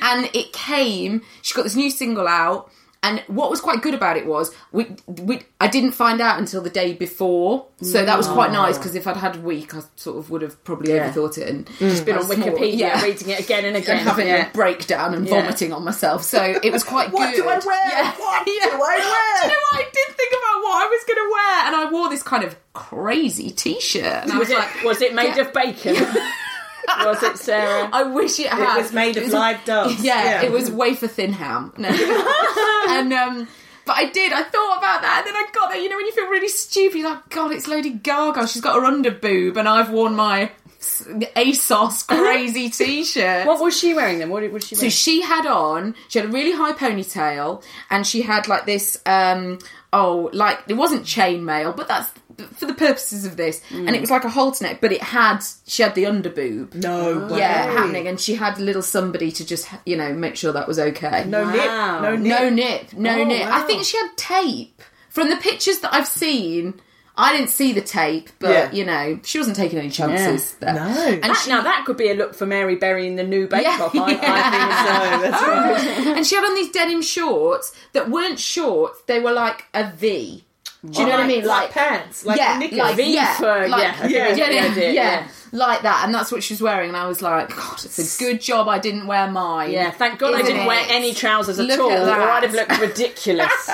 And 0.00 0.30
it 0.32 0.54
came. 0.54 1.20
She 1.42 1.52
got 1.52 1.64
this 1.64 1.76
new 1.76 1.90
single 1.90 2.26
out, 2.26 2.70
and 3.02 3.20
what 3.26 3.50
was 3.50 3.60
quite 3.60 3.82
good 3.82 3.94
about 3.94 4.16
it 4.16 4.26
was 4.26 4.54
we, 4.70 4.86
we 5.06 5.40
I 5.60 5.66
didn't 5.68 5.92
find 5.92 6.20
out 6.20 6.38
until 6.38 6.62
the 6.62 6.70
day 6.70 6.92
before, 6.94 7.66
so 7.80 8.04
that 8.04 8.16
was 8.16 8.26
quite 8.28 8.52
nice 8.52 8.78
because 8.78 8.94
if 8.94 9.06
I'd 9.06 9.16
had 9.16 9.36
a 9.36 9.40
week, 9.40 9.74
I 9.74 9.80
sort 9.96 10.18
of 10.18 10.30
would 10.30 10.42
have 10.42 10.62
probably 10.64 10.92
Yeah. 10.94 11.10
overthought 11.12 11.38
it 11.38 11.48
and 11.48 11.66
mm. 11.66 11.78
Just 11.78 12.04
been 12.04 12.16
on 12.16 12.28
That's 12.28 12.38
more- 12.38 12.50
Wikipedia, 12.50 12.78
yeah. 12.78 13.02
reading 13.02 13.30
it 13.30 13.40
again 13.40 13.64
and 13.64 13.76
again. 13.82 13.98
and 13.98 14.08
having 14.08 14.26
yeah. 14.28 14.48
a 14.48 14.52
breakdown 14.52 15.14
and 15.14 15.28
vomiting 15.28 15.72
on 15.72 15.84
myself. 15.84 16.22
So 16.22 16.40
it 16.62 16.72
was 16.72 16.84
quite 16.84 17.12
What 17.12 17.34
good. 17.34 17.42
do 17.42 17.48
I 17.48 17.58
wear? 17.58 17.58
What 17.58 17.66
do 17.66 17.72
I 17.72 18.14
wear? 18.14 18.42
Do 18.46 18.50
you 18.50 18.60
know 18.60 18.78
what? 18.78 19.80
I 19.80 19.84
did 19.92 20.16
think 20.16 20.32
about 20.32 20.62
what 20.62 20.74
I 20.82 20.86
was 20.86 21.04
going 21.06 21.16
to 21.18 21.32
wear, 21.32 21.66
and 21.66 21.76
I 21.76 21.90
wore 21.92 22.08
this 22.08 22.22
kind 22.22 22.44
of 22.44 22.56
crazy 22.72 23.50
t-shirt. 23.50 24.04
And 24.04 24.32
I 24.32 24.38
Was 24.38 24.48
was, 24.48 24.50
it 24.50 24.58
like, 24.58 24.84
was 24.84 25.02
it 25.02 25.14
made 25.14 25.38
of 25.38 25.52
bacon? 25.52 25.96
Was 26.88 27.22
it 27.22 27.38
Sarah? 27.38 27.88
I 27.92 28.02
wish 28.04 28.38
it 28.40 28.48
had. 28.48 28.78
It 28.78 28.82
was 28.82 28.92
made 28.92 29.16
of 29.16 29.24
was- 29.24 29.32
live 29.32 29.64
doves. 29.64 30.02
Yeah, 30.04 30.22
Yeah. 30.24 30.42
it 30.42 30.52
was 30.52 30.70
wafer 30.70 31.08
thin 31.08 31.32
ham. 31.32 31.72
No. 31.76 31.88
and 32.88 33.12
um, 33.12 33.48
but 33.84 33.96
I 33.96 34.10
did. 34.10 34.32
I 34.32 34.42
thought 34.42 34.78
about 34.78 35.02
that, 35.02 35.24
and 35.24 35.26
then 35.26 35.34
I 35.36 35.46
got 35.52 35.70
there. 35.70 35.80
You 35.80 35.88
know, 35.88 35.96
when 35.96 36.06
you 36.06 36.12
feel 36.12 36.28
really 36.28 36.48
stupid, 36.48 36.98
you're 36.98 37.10
like, 37.10 37.28
God, 37.30 37.52
it's 37.52 37.66
Lady 37.66 37.90
Gaga. 37.90 38.46
She's 38.46 38.62
got 38.62 38.76
her 38.76 38.84
under 38.84 39.10
boob, 39.10 39.56
and 39.56 39.68
I've 39.68 39.90
worn 39.90 40.14
my 40.14 40.50
ASOS 40.80 42.06
crazy 42.06 42.68
t-shirt. 42.70 43.46
What 43.46 43.60
was 43.60 43.76
she 43.78 43.94
wearing 43.94 44.18
then? 44.18 44.30
What 44.30 44.50
was 44.50 44.66
she 44.66 44.74
So 44.74 44.88
she 44.88 45.22
had 45.22 45.46
on, 45.46 45.94
she 46.08 46.18
had 46.18 46.28
a 46.28 46.32
really 46.32 46.52
high 46.52 46.72
ponytail, 46.72 47.62
and 47.90 48.06
she 48.06 48.22
had 48.22 48.48
like 48.48 48.66
this, 48.66 49.00
um, 49.06 49.58
oh, 49.92 50.30
like 50.32 50.60
it 50.68 50.74
wasn't 50.74 51.02
chainmail, 51.04 51.76
but 51.76 51.88
that's 51.88 52.10
for 52.48 52.66
the 52.66 52.74
purposes 52.74 53.24
of 53.24 53.36
this, 53.36 53.62
and 53.70 53.90
it 53.90 53.96
mm. 53.96 54.00
was 54.00 54.10
like 54.10 54.24
a 54.24 54.28
halter 54.28 54.64
neck, 54.64 54.78
but 54.80 54.92
it 54.92 55.02
had, 55.02 55.40
she 55.66 55.82
had 55.82 55.94
the 55.94 56.04
underboob. 56.04 56.74
No 56.74 57.26
oh. 57.28 57.32
way. 57.32 57.38
Yeah, 57.38 57.72
happening, 57.72 58.08
and 58.08 58.20
she 58.20 58.34
had 58.34 58.58
a 58.58 58.62
little 58.62 58.82
somebody 58.82 59.32
to 59.32 59.46
just, 59.46 59.68
you 59.86 59.96
know, 59.96 60.12
make 60.12 60.36
sure 60.36 60.52
that 60.52 60.68
was 60.68 60.78
okay. 60.78 61.24
No 61.26 61.44
Wow. 61.44 62.00
nip. 62.00 62.02
No 62.02 62.16
nip. 62.16 62.40
no 62.40 62.48
nip, 62.50 62.92
no 62.94 63.20
Oh, 63.20 63.24
nip. 63.24 63.46
I 63.46 63.62
think 63.62 63.84
she 63.84 63.96
had 63.96 64.16
tape. 64.16 64.82
From 65.10 65.28
the 65.28 65.36
pictures 65.36 65.80
that 65.80 65.92
I've 65.92 66.08
seen, 66.08 66.80
I 67.16 67.36
didn't 67.36 67.50
see 67.50 67.72
the 67.72 67.82
tape, 67.82 68.30
but 68.38 68.50
Yeah. 68.50 68.72
you 68.72 68.84
know, 68.86 69.20
she 69.22 69.38
wasn't 69.38 69.56
taking 69.56 69.78
any 69.78 69.90
chances 69.90 70.54
there. 70.54 70.72
No. 70.72 70.80
and 70.80 71.22
That- 71.22 71.36
she, 71.36 71.50
now 71.50 71.60
that 71.60 71.84
could 71.84 71.98
be 71.98 72.10
a 72.10 72.14
look 72.14 72.34
for 72.34 72.46
Mary 72.46 72.76
Berry 72.76 73.06
in 73.06 73.16
the 73.16 73.22
new 73.22 73.46
Bake 73.46 73.64
Yeah, 73.64 73.78
Off. 73.82 73.94
I, 73.94 74.04
I 74.04 74.08
think 74.08 74.22
yeah. 74.22 74.84
so. 74.84 75.22
That's 75.30 75.42
right. 75.42 76.06
and 76.16 76.26
she 76.26 76.34
had 76.34 76.44
on 76.44 76.54
these 76.54 76.70
denim 76.70 77.02
shorts 77.02 77.74
that 77.92 78.08
weren't 78.08 78.38
shorts; 78.38 79.02
they 79.06 79.20
were 79.20 79.32
like 79.32 79.66
a 79.74 79.90
V. 79.90 80.44
Do 80.84 81.00
you 81.00 81.06
know 81.06 81.12
what 81.14 81.20
I 81.20 81.26
mean? 81.28 81.44
Like 81.44 81.70
pants, 81.70 82.24
like 82.26 82.38
yeah, 82.38 82.58
knickers. 82.58 82.78
like 82.78 82.96
yeah, 82.98 83.34
for- 83.36 83.68
like, 83.68 83.82
yeah, 83.82 83.96
I 84.02 84.06
Yeah. 84.08 84.34
yeah, 84.34 84.50
yeah, 84.50 84.74
yeah, 84.74 84.90
yeah. 84.90 85.28
like 85.52 85.82
that. 85.82 86.02
And 86.04 86.12
that's 86.12 86.32
what 86.32 86.42
she 86.42 86.54
was 86.54 86.60
wearing. 86.60 86.88
And 86.88 86.96
I 86.96 87.06
was 87.06 87.22
like, 87.22 87.50
God, 87.50 87.74
it's 87.84 88.16
a 88.16 88.18
good 88.24 88.40
job 88.40 88.66
I 88.66 88.80
didn't 88.80 89.06
wear 89.06 89.30
mine. 89.30 89.70
Yeah, 89.70 89.92
thank 89.92 90.18
God 90.18 90.34
I 90.34 90.40
Isn't 90.40 90.46
didn't 90.54 90.66
wear 90.66 90.84
any 90.88 91.14
trousers 91.14 91.60
at 91.60 91.66
Look 91.66 91.78
all, 91.78 91.92
at 91.92 92.02
or 92.02 92.06
that. 92.06 92.18
I'd 92.18 92.42
have 92.42 92.52
looked 92.54 92.80
ridiculous. 92.80 93.68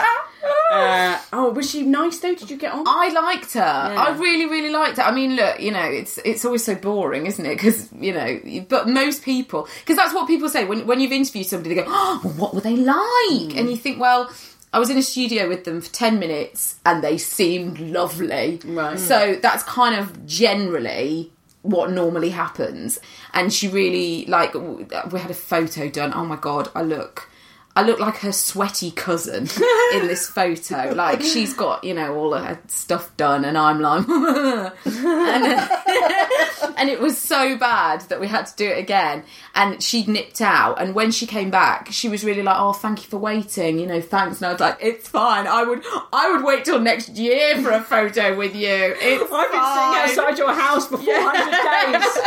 uh, 0.70 1.18
oh, 1.32 1.50
was 1.50 1.70
she 1.70 1.82
nice 1.82 2.18
though? 2.18 2.34
Did 2.34 2.50
you 2.50 2.58
get 2.58 2.72
on? 2.74 2.84
I 2.86 3.08
liked 3.08 3.54
her. 3.54 3.62
I 3.62 4.10
really, 4.18 4.44
really 4.44 4.70
liked 4.70 4.98
her. 4.98 5.02
I 5.04 5.10
mean, 5.10 5.34
look, 5.34 5.60
you 5.60 5.70
know, 5.72 5.82
it's 5.84 6.18
it's 6.26 6.44
always 6.44 6.62
so 6.62 6.74
boring, 6.74 7.24
isn't 7.26 7.44
it? 7.44 7.54
Because 7.56 7.88
you 7.98 8.12
know, 8.12 8.38
but 8.68 8.86
most 8.88 9.22
people, 9.24 9.66
because 9.80 9.96
that's 9.96 10.12
what 10.14 10.26
people 10.28 10.48
say 10.50 10.64
when 10.66 10.86
when 10.86 11.00
you've 11.00 11.12
interviewed 11.12 11.46
somebody, 11.46 11.74
they 11.74 11.82
go, 11.82 11.88
"Oh, 11.88 12.20
what 12.36 12.54
were 12.54 12.60
they 12.60 12.76
like?" 12.76 13.56
And 13.56 13.70
you 13.70 13.76
think, 13.76 13.98
well. 13.98 14.30
I 14.72 14.78
was 14.78 14.90
in 14.90 14.98
a 14.98 15.02
studio 15.02 15.48
with 15.48 15.64
them 15.64 15.80
for 15.80 15.92
10 15.92 16.18
minutes 16.18 16.76
and 16.84 17.02
they 17.02 17.16
seemed 17.18 17.80
lovely. 17.80 18.60
Right. 18.64 18.98
So 18.98 19.38
that's 19.40 19.62
kind 19.62 19.98
of 19.98 20.26
generally 20.26 21.32
what 21.62 21.90
normally 21.90 22.30
happens. 22.30 22.98
And 23.32 23.52
she 23.52 23.68
really, 23.68 24.26
like, 24.26 24.54
we 24.54 25.18
had 25.18 25.30
a 25.30 25.34
photo 25.34 25.88
done. 25.88 26.12
Oh 26.14 26.24
my 26.24 26.36
God, 26.36 26.70
I 26.74 26.82
look. 26.82 27.30
I 27.78 27.82
look 27.82 28.00
like 28.00 28.16
her 28.16 28.32
sweaty 28.32 28.90
cousin 28.90 29.42
in 29.94 30.08
this 30.08 30.28
photo. 30.28 30.94
Like 30.96 31.22
she's 31.22 31.54
got, 31.54 31.84
you 31.84 31.94
know, 31.94 32.12
all 32.16 32.34
her 32.34 32.58
stuff 32.66 33.16
done, 33.16 33.44
and 33.44 33.56
I'm 33.56 33.80
like, 33.80 34.08
and, 34.08 34.74
and 36.76 36.88
it 36.90 36.98
was 36.98 37.16
so 37.16 37.56
bad 37.56 38.00
that 38.08 38.18
we 38.18 38.26
had 38.26 38.46
to 38.46 38.56
do 38.56 38.66
it 38.66 38.78
again. 38.78 39.22
And 39.54 39.80
she 39.80 40.04
nipped 40.06 40.40
out, 40.40 40.82
and 40.82 40.92
when 40.92 41.12
she 41.12 41.24
came 41.24 41.50
back, 41.50 41.92
she 41.92 42.08
was 42.08 42.24
really 42.24 42.42
like, 42.42 42.56
"Oh, 42.58 42.72
thank 42.72 43.04
you 43.04 43.08
for 43.08 43.18
waiting," 43.18 43.78
you 43.78 43.86
know, 43.86 44.00
thanks. 44.00 44.38
And 44.38 44.46
I 44.46 44.52
was 44.52 44.60
like, 44.60 44.78
"It's 44.80 45.06
fine. 45.06 45.46
I 45.46 45.62
would, 45.62 45.84
I 46.12 46.32
would 46.32 46.42
wait 46.42 46.64
till 46.64 46.80
next 46.80 47.10
year 47.10 47.62
for 47.62 47.70
a 47.70 47.80
photo 47.80 48.36
with 48.36 48.56
you. 48.56 48.66
It's 49.00 49.22
I've 49.32 49.52
been 49.52 50.16
sitting 50.16 50.26
outside 50.26 50.38
your 50.38 50.52
house 50.52 50.88
for 50.88 50.98
400 50.98 51.92
days, 51.92 52.18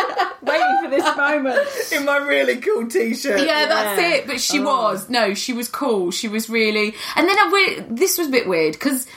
waiting 0.43 0.79
for 0.81 0.89
this 0.89 1.17
moment. 1.17 1.67
in 1.91 2.05
my 2.05 2.25
really 2.25 2.55
cool 2.55 2.87
t-shirt. 2.87 3.45
Yeah, 3.45 3.65
that's 3.65 4.01
it. 4.01 4.27
But 4.27 4.39
she 4.39 4.59
oh. 4.59 4.63
was 4.63 5.09
no, 5.09 5.33
she 5.33 5.40
was 5.51 5.67
cool. 5.67 6.11
She 6.11 6.27
was 6.27 6.49
really, 6.49 6.93
and 7.15 7.27
then 7.27 7.37
I 7.39 7.85
this 7.89 8.17
was 8.17 8.27
a 8.27 8.31
bit 8.31 8.47
weird 8.47 8.73
because 8.73 9.07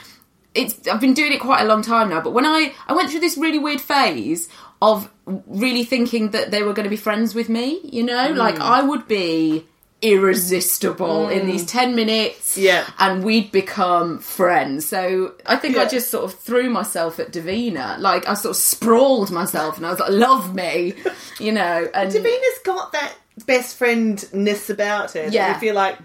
it's 0.53 0.87
I've 0.87 1.01
been 1.01 1.13
doing 1.13 1.31
it 1.33 1.39
quite 1.39 1.61
a 1.61 1.65
long 1.65 1.81
time 1.81 2.09
now. 2.09 2.21
But 2.21 2.31
when 2.33 2.45
I 2.45 2.73
I 2.87 2.93
went 2.93 3.09
through 3.11 3.19
this 3.21 3.37
really 3.37 3.59
weird 3.59 3.81
phase 3.81 4.49
of 4.81 5.09
really 5.47 5.83
thinking 5.83 6.31
that 6.31 6.51
they 6.51 6.61
were 6.63 6.73
going 6.73 6.83
to 6.83 6.89
be 6.89 6.95
friends 6.97 7.33
with 7.35 7.49
me, 7.49 7.79
you 7.83 8.03
know, 8.03 8.29
Mm. 8.31 8.35
like 8.37 8.59
I 8.59 8.81
would 8.81 9.07
be 9.07 9.65
irresistible 10.01 11.29
in 11.29 11.47
these 11.47 11.65
10 11.65 11.95
minutes 11.95 12.57
Yeah. 12.57 12.85
and 12.99 13.23
we'd 13.23 13.51
become 13.51 14.19
friends 14.19 14.85
so 14.85 15.33
i 15.45 15.55
think 15.55 15.77
i 15.77 15.85
just 15.85 16.11
sort 16.11 16.25
of 16.25 16.37
threw 16.37 16.69
myself 16.69 17.17
at 17.19 17.31
davina 17.31 17.97
like 17.99 18.27
i 18.27 18.33
sort 18.33 18.51
of 18.51 18.61
sprawled 18.61 19.31
myself 19.31 19.77
and 19.77 19.85
i 19.85 19.89
was 19.91 19.99
like 19.99 20.11
love 20.11 20.53
me 20.53 20.93
you 21.39 21.51
know 21.51 21.87
and 21.93 22.11
Davina's 22.11 22.59
got 22.65 22.91
that 22.91 23.13
best 23.45 23.79
friendness 23.79 24.69
about 24.69 25.11
her. 25.13 25.27
Yeah. 25.29 25.53
you 25.53 25.59
feel 25.59 25.75
like, 25.75 25.97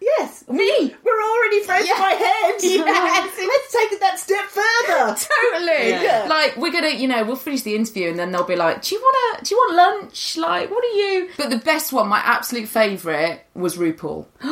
yes, 0.00 0.44
me 0.48 0.94
we're 1.04 1.22
already 1.22 1.62
friends 1.62 1.86
Yeah. 1.88 1.94
in 1.96 2.00
my 2.00 2.10
head. 2.12 2.54
Yes. 2.62 3.38
Let's 3.38 3.72
take 3.72 3.92
it 3.92 4.00
that 4.00 4.18
step 4.18 4.44
further. 4.46 5.16
totally. 5.52 5.90
Yeah. 5.90 6.26
Like 6.28 6.56
we're 6.56 6.72
gonna, 6.72 6.90
you 6.90 7.08
know, 7.08 7.24
we'll 7.24 7.36
finish 7.36 7.62
the 7.62 7.74
interview 7.74 8.08
and 8.10 8.18
then 8.18 8.30
they'll 8.32 8.44
be 8.44 8.56
like, 8.56 8.82
"Do 8.82 8.94
you 8.94 9.00
want 9.00 9.38
to? 9.38 9.44
Do 9.44 9.54
you 9.54 9.58
want 9.58 9.74
lunch? 10.02 10.36
Like, 10.36 10.70
what 10.70 10.84
are 10.84 10.96
you?" 10.96 11.28
But 11.36 11.50
the 11.50 11.58
best 11.58 11.92
one, 11.92 12.08
my 12.08 12.18
absolute 12.18 12.68
favourite, 12.68 13.42
was 13.58 13.76
RuPaul. 13.76 14.26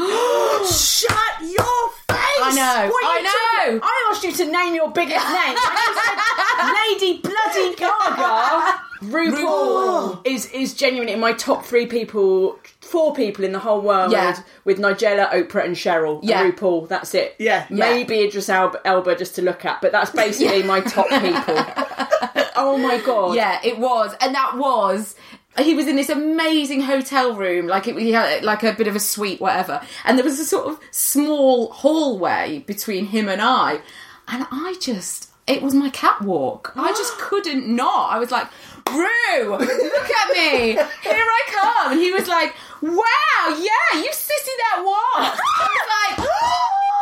Shut 0.67 1.41
your 1.41 1.91
face! 2.09 2.43
I 2.43 2.53
know. 2.55 2.93
I 2.95 3.17
you 3.19 3.23
know. 3.23 3.79
talking- 3.79 3.81
I 3.83 4.09
asked 4.11 4.25
you 4.25 4.33
to 4.33 4.51
name 4.51 4.75
your 4.75 4.91
biggest 4.91 5.25
name. 5.27 5.57
Said 5.57 6.75
Lady 6.75 7.21
Bloody 7.21 7.75
Gaga. 7.77 8.81
RuPaul 9.03 10.27
is 10.27 10.47
is 10.47 10.75
genuinely 10.75 11.13
in 11.13 11.21
my 11.21 11.33
top 11.35 11.65
three 11.65 11.87
people, 11.87 12.59
four 12.81 13.15
people 13.15 13.45
in 13.45 13.53
the 13.53 13.59
whole 13.59 13.81
world. 13.81 14.11
Yeah. 14.11 14.39
With 14.65 14.79
Nigella, 14.79 15.31
Oprah, 15.31 15.65
and 15.67 15.77
Cheryl. 15.77 16.21
Yeah. 16.23 16.43
And 16.43 16.55
RuPaul. 16.57 16.89
That's 16.89 17.15
it. 17.15 17.37
Yeah. 17.39 17.67
Maybe 17.71 18.23
Idris 18.25 18.49
Elba, 18.49 18.81
Elba 18.87 19.15
just 19.17 19.35
to 19.37 19.43
look 19.43 19.65
at, 19.65 19.81
but 19.83 19.93
that's 19.93 20.11
basically 20.11 20.63
my 20.63 20.81
top 20.81 21.09
people. 21.09 21.55
oh 22.57 22.79
my 22.79 22.99
god. 23.05 23.35
Yeah, 23.37 23.61
it 23.63 23.79
was, 23.79 24.15
and 24.21 24.35
that 24.35 24.57
was. 24.57 25.15
He 25.59 25.75
was 25.75 25.87
in 25.87 25.97
this 25.97 26.09
amazing 26.09 26.83
hotel 26.83 27.35
room, 27.35 27.67
like 27.67 27.89
it, 27.89 27.97
he 27.99 28.13
had 28.13 28.45
like 28.45 28.63
a 28.63 28.73
bit 28.73 28.89
of 28.89 28.97
a 28.97 29.01
suite, 29.01 29.41
whatever. 29.41 29.81
And 30.05 30.19
there 30.19 30.25
was 30.25 30.39
a 30.39 30.45
sort 30.45 30.67
of 30.67 30.81
small 30.91 31.73
hallway 31.73 32.65
between 32.67 33.07
him 33.07 33.29
and 33.29 33.41
I, 33.41 33.81
and 34.29 34.47
I 34.51 34.77
just, 34.81 35.31
it 35.47 35.63
was 35.63 35.75
my 35.75 35.91
catwalk. 35.91 36.73
I 36.77 36.93
just 36.93 37.13
couldn't 37.19 37.67
not. 37.69 38.13
I 38.13 38.19
was 38.19 38.31
like, 38.31 38.49
Rue, 38.91 39.49
look 39.51 40.11
at 40.11 40.31
me, 40.33 40.73
here 40.73 40.81
I 41.07 41.43
come. 41.49 41.93
And 41.93 42.01
he 42.01 42.13
was 42.13 42.29
like, 42.29 42.55
Wow, 42.83 43.49
yeah, 43.49 44.01
you 44.01 44.11
sissy 44.11 44.57
that 44.59 44.83
was. 44.85 45.41
I 45.61 46.17
was 46.17 46.19
like. 46.19 46.29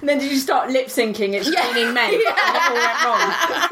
And 0.00 0.08
then 0.08 0.18
did 0.18 0.30
you 0.30 0.38
start 0.38 0.70
lip 0.70 0.86
syncing 0.88 1.34
It's 1.34 1.48
Raining 1.48 1.94
Men? 1.94 2.12
Yeah. 2.22 2.34
And 2.46 2.56
it 2.56 2.62
all 2.68 2.74
went 2.74 3.04
wrong. 3.04 3.68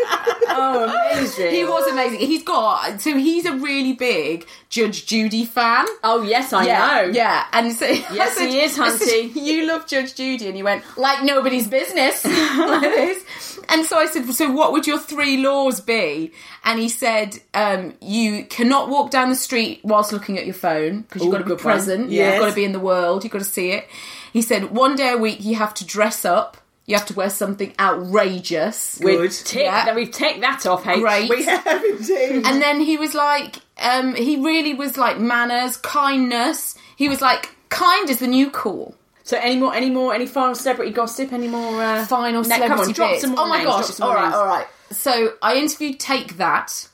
Oh, 0.52 1.10
amazing. 1.12 1.50
He 1.50 1.64
was 1.64 1.86
amazing. 1.90 2.20
He's 2.20 2.42
got 2.42 3.00
so 3.00 3.16
he's 3.16 3.46
a 3.46 3.54
really 3.56 3.92
big 3.92 4.46
Judge 4.68 5.06
Judy 5.06 5.44
fan. 5.44 5.86
Oh, 6.02 6.22
yes, 6.22 6.52
I 6.52 6.66
yeah, 6.66 6.78
know. 6.86 7.02
yeah, 7.12 7.46
and 7.52 7.72
so 7.72 7.86
Yes, 8.12 8.38
he 8.38 8.60
is, 8.60 8.76
Hunty. 8.76 9.34
you 9.34 9.66
love 9.66 9.86
Judge 9.86 10.14
Judy, 10.14 10.46
and 10.46 10.56
he 10.56 10.62
went 10.62 10.84
like 10.96 11.22
nobody's 11.24 11.68
business 11.68 12.24
like 12.24 12.80
this. 12.82 13.58
And 13.68 13.84
so 13.84 13.98
I 13.98 14.06
said, 14.06 14.28
so 14.32 14.50
what 14.50 14.72
would 14.72 14.86
your 14.86 14.98
three 14.98 15.36
laws 15.38 15.80
be? 15.80 16.32
And 16.64 16.80
he 16.80 16.88
said, 16.88 17.38
um, 17.54 17.94
you 18.00 18.44
cannot 18.46 18.88
walk 18.88 19.10
down 19.10 19.28
the 19.28 19.36
street 19.36 19.80
whilst 19.84 20.12
looking 20.12 20.38
at 20.38 20.44
your 20.44 20.54
phone 20.54 21.02
because 21.02 21.22
you've 21.22 21.32
Ooh, 21.32 21.38
got 21.38 21.46
to 21.48 21.54
be 21.56 21.60
present. 21.60 22.10
Yes. 22.10 22.34
You've 22.34 22.42
got 22.42 22.48
to 22.50 22.54
be 22.56 22.64
in 22.64 22.72
the 22.72 22.80
world. 22.80 23.22
You've 23.22 23.32
got 23.32 23.38
to 23.40 23.44
see 23.44 23.70
it. 23.72 23.86
He 24.32 24.42
said, 24.42 24.70
one 24.70 24.96
day 24.96 25.12
a 25.12 25.16
week 25.18 25.44
you 25.44 25.56
have 25.56 25.74
to 25.74 25.84
dress 25.86 26.24
up. 26.24 26.56
You 26.86 26.96
have 26.96 27.06
to 27.06 27.14
wear 27.14 27.30
something 27.30 27.72
outrageous. 27.78 28.98
We'd 29.02 29.16
Good. 29.16 29.30
tick, 29.32 29.62
Yeah. 29.64 29.94
We've 29.94 30.10
ticked 30.10 30.40
that 30.40 30.66
off, 30.66 30.86
H. 30.86 30.98
Great. 31.00 31.30
We 31.30 31.44
have 31.46 31.84
indeed. 31.84 32.44
And 32.46 32.60
then 32.60 32.80
he 32.80 32.96
was 32.96 33.14
like, 33.14 33.56
um, 33.80 34.14
he 34.14 34.36
really 34.36 34.74
was 34.74 34.96
like 34.96 35.18
manners, 35.18 35.76
kindness. 35.76 36.76
He 36.96 37.08
was 37.08 37.20
like, 37.20 37.54
kind 37.68 38.10
is 38.10 38.18
the 38.18 38.26
new 38.26 38.50
cool. 38.50 38.96
So 39.22 39.38
any 39.40 39.56
more, 39.56 39.72
any 39.74 39.90
more, 39.90 40.12
any 40.14 40.26
final 40.26 40.54
celebrity 40.56 40.90
gossip? 40.92 41.32
Any 41.32 41.46
more? 41.46 41.80
Uh, 41.82 42.04
Final 42.06 42.42
no, 42.42 42.48
celebrity 42.48 42.68
Come 42.68 42.80
on, 42.80 42.92
drop 42.92 43.10
bits. 43.10 43.22
some 43.22 43.30
more 43.32 43.40
Oh 43.44 43.48
my 43.48 43.58
names, 43.58 43.66
drop 43.68 43.80
gosh! 43.82 43.90
some 43.94 44.08
all 44.08 44.14
right, 44.14 44.22
names. 44.22 44.34
all 44.34 44.46
right. 44.46 44.66
So 44.90 45.34
I 45.40 45.54
interviewed 45.56 46.00
Take 46.00 46.36
That. 46.38 46.88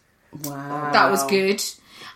Wow. 0.44 0.90
That 0.92 1.10
was 1.10 1.24
good. 1.24 1.62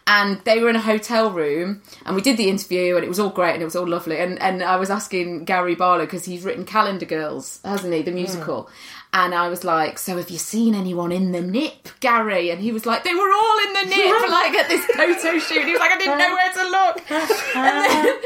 And 0.06 0.40
they 0.40 0.60
were 0.60 0.68
in 0.68 0.76
a 0.76 0.80
hotel 0.80 1.30
room, 1.30 1.82
and 2.04 2.16
we 2.16 2.22
did 2.22 2.36
the 2.36 2.48
interview, 2.48 2.96
and 2.96 3.04
it 3.04 3.08
was 3.08 3.20
all 3.20 3.30
great, 3.30 3.52
and 3.52 3.62
it 3.62 3.66
was 3.66 3.76
all 3.76 3.86
lovely. 3.86 4.18
And 4.18 4.40
and 4.40 4.62
I 4.62 4.76
was 4.76 4.90
asking 4.90 5.44
Gary 5.44 5.74
Barlow 5.76 6.04
because 6.04 6.24
he's 6.24 6.42
written 6.42 6.64
Calendar 6.64 7.06
Girls, 7.06 7.60
hasn't 7.64 7.94
he, 7.94 8.02
the 8.02 8.10
musical? 8.10 8.68
And 9.12 9.34
I 9.34 9.48
was 9.48 9.62
like, 9.64 9.98
"So 9.98 10.16
have 10.16 10.30
you 10.30 10.38
seen 10.38 10.74
anyone 10.74 11.12
in 11.12 11.32
the 11.32 11.40
nip, 11.40 11.88
Gary?" 12.00 12.50
And 12.50 12.60
he 12.60 12.72
was 12.72 12.86
like, 12.86 13.04
"They 13.04 13.14
were 13.14 13.32
all 13.32 13.58
in 13.66 13.72
the 13.74 13.84
nip, 13.96 14.30
like 14.30 14.54
at 14.54 14.68
this 14.68 14.84
photo 14.86 15.38
shoot." 15.38 15.64
He 15.64 15.72
was 15.72 15.80
like, 15.80 15.92
"I 15.92 15.98
didn't 15.98 16.18
know 16.18 16.34
where 16.34 16.52
to 16.52 16.70
look." 16.70 17.02
And 17.56 17.90
then, 17.90 18.20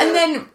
and 0.00 0.14
then 0.14 0.48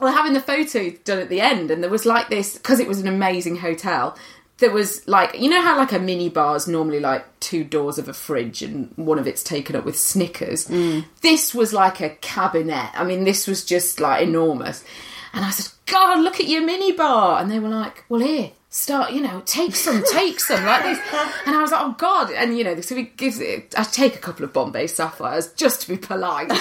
we're 0.00 0.10
having 0.10 0.32
the 0.32 0.40
photo 0.40 0.90
done 1.04 1.18
at 1.18 1.28
the 1.28 1.40
end, 1.40 1.70
and 1.70 1.82
there 1.82 1.90
was 1.90 2.06
like 2.06 2.28
this 2.30 2.56
because 2.56 2.80
it 2.80 2.88
was 2.88 3.00
an 3.00 3.08
amazing 3.08 3.56
hotel. 3.56 4.16
There 4.60 4.70
was 4.70 5.06
like 5.08 5.38
you 5.38 5.50
know 5.50 5.60
how 5.60 5.76
like 5.76 5.92
a 5.92 5.98
mini 5.98 6.28
bar 6.28 6.56
is 6.56 6.68
normally 6.68 7.00
like 7.00 7.24
two 7.40 7.64
doors 7.64 7.98
of 7.98 8.08
a 8.08 8.12
fridge 8.12 8.62
and 8.62 8.92
one 8.96 9.18
of 9.18 9.26
it's 9.26 9.42
taken 9.42 9.74
up 9.74 9.84
with 9.84 9.98
Snickers. 9.98 10.68
Mm. 10.68 11.04
This 11.22 11.54
was 11.54 11.72
like 11.72 12.00
a 12.00 12.10
cabinet. 12.10 12.90
I 12.94 13.04
mean, 13.04 13.24
this 13.24 13.46
was 13.46 13.64
just 13.64 14.00
like 14.00 14.22
enormous. 14.22 14.84
And 15.32 15.44
I 15.44 15.50
said, 15.50 15.72
"God, 15.86 16.20
look 16.20 16.40
at 16.40 16.48
your 16.48 16.62
mini 16.62 16.92
bar!" 16.92 17.40
And 17.40 17.50
they 17.50 17.58
were 17.58 17.68
like, 17.68 18.04
"Well, 18.08 18.20
here." 18.20 18.52
Start, 18.72 19.10
you 19.10 19.20
know, 19.20 19.42
take 19.46 19.74
some, 19.74 20.00
take 20.12 20.38
some, 20.38 20.64
like 20.64 20.84
this. 20.84 21.00
And 21.44 21.56
I 21.56 21.60
was 21.60 21.72
like, 21.72 21.80
oh 21.84 21.96
God. 21.98 22.30
And, 22.30 22.56
you 22.56 22.62
know, 22.62 22.80
so 22.80 22.94
he 22.94 23.02
gives 23.02 23.40
it, 23.40 23.74
I 23.76 23.82
take 23.82 24.14
a 24.14 24.18
couple 24.18 24.44
of 24.44 24.52
Bombay 24.52 24.86
Sapphires 24.86 25.52
just 25.54 25.80
to 25.80 25.88
be 25.88 25.96
polite. 25.96 26.52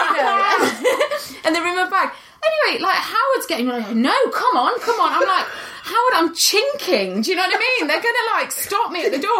You 0.00 0.16
know, 0.16 0.58
and 1.44 1.54
they're 1.54 1.66
in 1.66 1.76
my 1.76 1.88
bag. 1.88 2.10
Anyway, 2.44 2.82
like 2.82 2.96
Howard's 2.96 3.46
getting 3.46 3.66
like, 3.66 3.94
no, 3.94 4.14
come 4.30 4.56
on, 4.56 4.78
come 4.80 4.98
on. 5.00 5.12
I'm 5.12 5.28
like, 5.28 5.46
Howard, 5.90 6.14
I'm 6.14 6.34
chinking. 6.34 7.22
Do 7.22 7.30
you 7.30 7.36
know 7.36 7.42
what 7.42 7.54
I 7.56 7.58
mean? 7.58 7.86
They're 7.88 8.00
gonna 8.02 8.26
like 8.40 8.50
stop 8.52 8.90
me 8.92 9.04
at 9.04 9.12
the 9.12 9.18
door. 9.18 9.38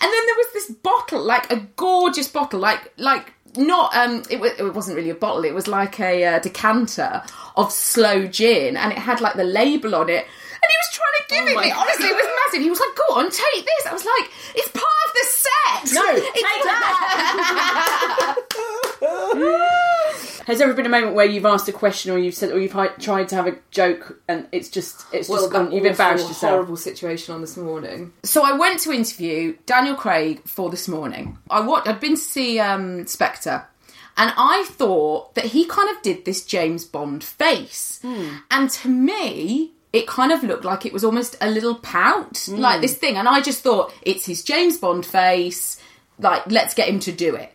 And 0.00 0.10
then 0.12 0.26
there 0.26 0.36
was 0.36 0.46
this 0.52 0.70
bottle, 0.70 1.22
like 1.22 1.50
a 1.52 1.60
gorgeous 1.76 2.28
bottle, 2.28 2.60
like 2.60 2.92
like 2.96 3.32
not 3.56 3.94
um 3.94 4.22
it, 4.30 4.40
wa- 4.40 4.46
it 4.58 4.74
wasn't 4.74 4.96
really 4.96 5.10
a 5.10 5.14
bottle 5.14 5.44
it 5.44 5.52
was 5.52 5.68
like 5.68 6.00
a 6.00 6.24
uh, 6.24 6.38
decanter 6.38 7.22
of 7.54 7.70
slow 7.70 8.26
gin 8.26 8.78
and 8.78 8.92
it 8.92 8.98
had 8.98 9.20
like 9.20 9.34
the 9.36 9.44
label 9.44 9.94
on 9.94 10.08
it. 10.08 10.24
And 10.24 10.70
he 10.70 10.76
was 10.78 10.90
trying 10.94 11.16
to 11.18 11.24
give 11.28 11.44
it 11.48 11.60
me. 11.66 11.70
Honestly 11.70 12.06
it 12.06 12.14
was 12.16 12.26
massive. 12.46 12.62
He 12.62 12.70
was 12.70 12.80
like 12.80 12.94
go 12.96 13.14
on 13.16 13.24
take 13.30 13.64
this. 13.64 13.86
I 13.86 13.92
was 13.92 14.04
like 14.06 14.30
it's 14.54 14.68
part 14.68 15.06
of 15.06 15.12
the 15.14 15.24
set. 15.26 15.92
No, 15.94 16.06
It's 16.16 16.42
take 16.42 16.62
that 16.64 18.36
Has 20.46 20.58
there 20.58 20.66
ever 20.68 20.74
been 20.76 20.86
a 20.86 20.88
moment 20.88 21.14
where 21.14 21.24
you've 21.26 21.46
asked 21.46 21.68
a 21.68 21.72
question 21.72 22.10
or 22.12 22.18
you've 22.18 22.34
said 22.34 22.50
or 22.50 22.58
you've 22.58 22.72
hi- 22.72 22.88
tried 22.98 23.28
to 23.28 23.36
have 23.36 23.46
a 23.46 23.56
joke 23.70 24.20
and 24.28 24.46
it's 24.52 24.68
just 24.68 25.04
it's 25.12 25.28
just 25.28 25.50
gone, 25.52 25.70
you've 25.72 25.84
embarrassed 25.84 26.28
yourself? 26.28 26.50
horrible 26.52 26.76
situation 26.76 27.34
on 27.34 27.40
this 27.40 27.56
morning. 27.56 28.12
So 28.24 28.44
I 28.44 28.52
went 28.56 28.80
to 28.80 28.92
interview 28.92 29.56
Daniel 29.66 29.94
Craig 29.94 30.42
for 30.46 30.70
this 30.70 30.88
morning. 30.88 31.38
I 31.50 31.60
wa- 31.60 31.82
I'd 31.86 32.00
been 32.00 32.16
to 32.16 32.20
see 32.20 32.58
um, 32.58 33.06
Spectre, 33.06 33.66
and 34.16 34.32
I 34.36 34.64
thought 34.68 35.34
that 35.36 35.46
he 35.46 35.64
kind 35.66 35.88
of 35.94 36.02
did 36.02 36.24
this 36.24 36.44
James 36.44 36.84
Bond 36.84 37.22
face, 37.22 37.98
Hmm. 38.02 38.36
and 38.50 38.70
to 38.70 38.88
me. 38.88 39.72
It 39.92 40.06
kind 40.06 40.32
of 40.32 40.42
looked 40.42 40.64
like 40.64 40.86
it 40.86 40.92
was 40.94 41.04
almost 41.04 41.36
a 41.42 41.50
little 41.50 41.74
pout, 41.74 42.38
Hmm. 42.46 42.56
like 42.60 42.80
this 42.80 42.94
thing. 42.96 43.18
And 43.18 43.28
I 43.28 43.42
just 43.42 43.62
thought, 43.62 43.92
it's 44.00 44.24
his 44.24 44.42
James 44.42 44.78
Bond 44.78 45.04
face. 45.04 45.76
Like, 46.18 46.50
let's 46.50 46.72
get 46.72 46.88
him 46.88 46.98
to 47.00 47.12
do 47.12 47.34
it. 47.34 47.51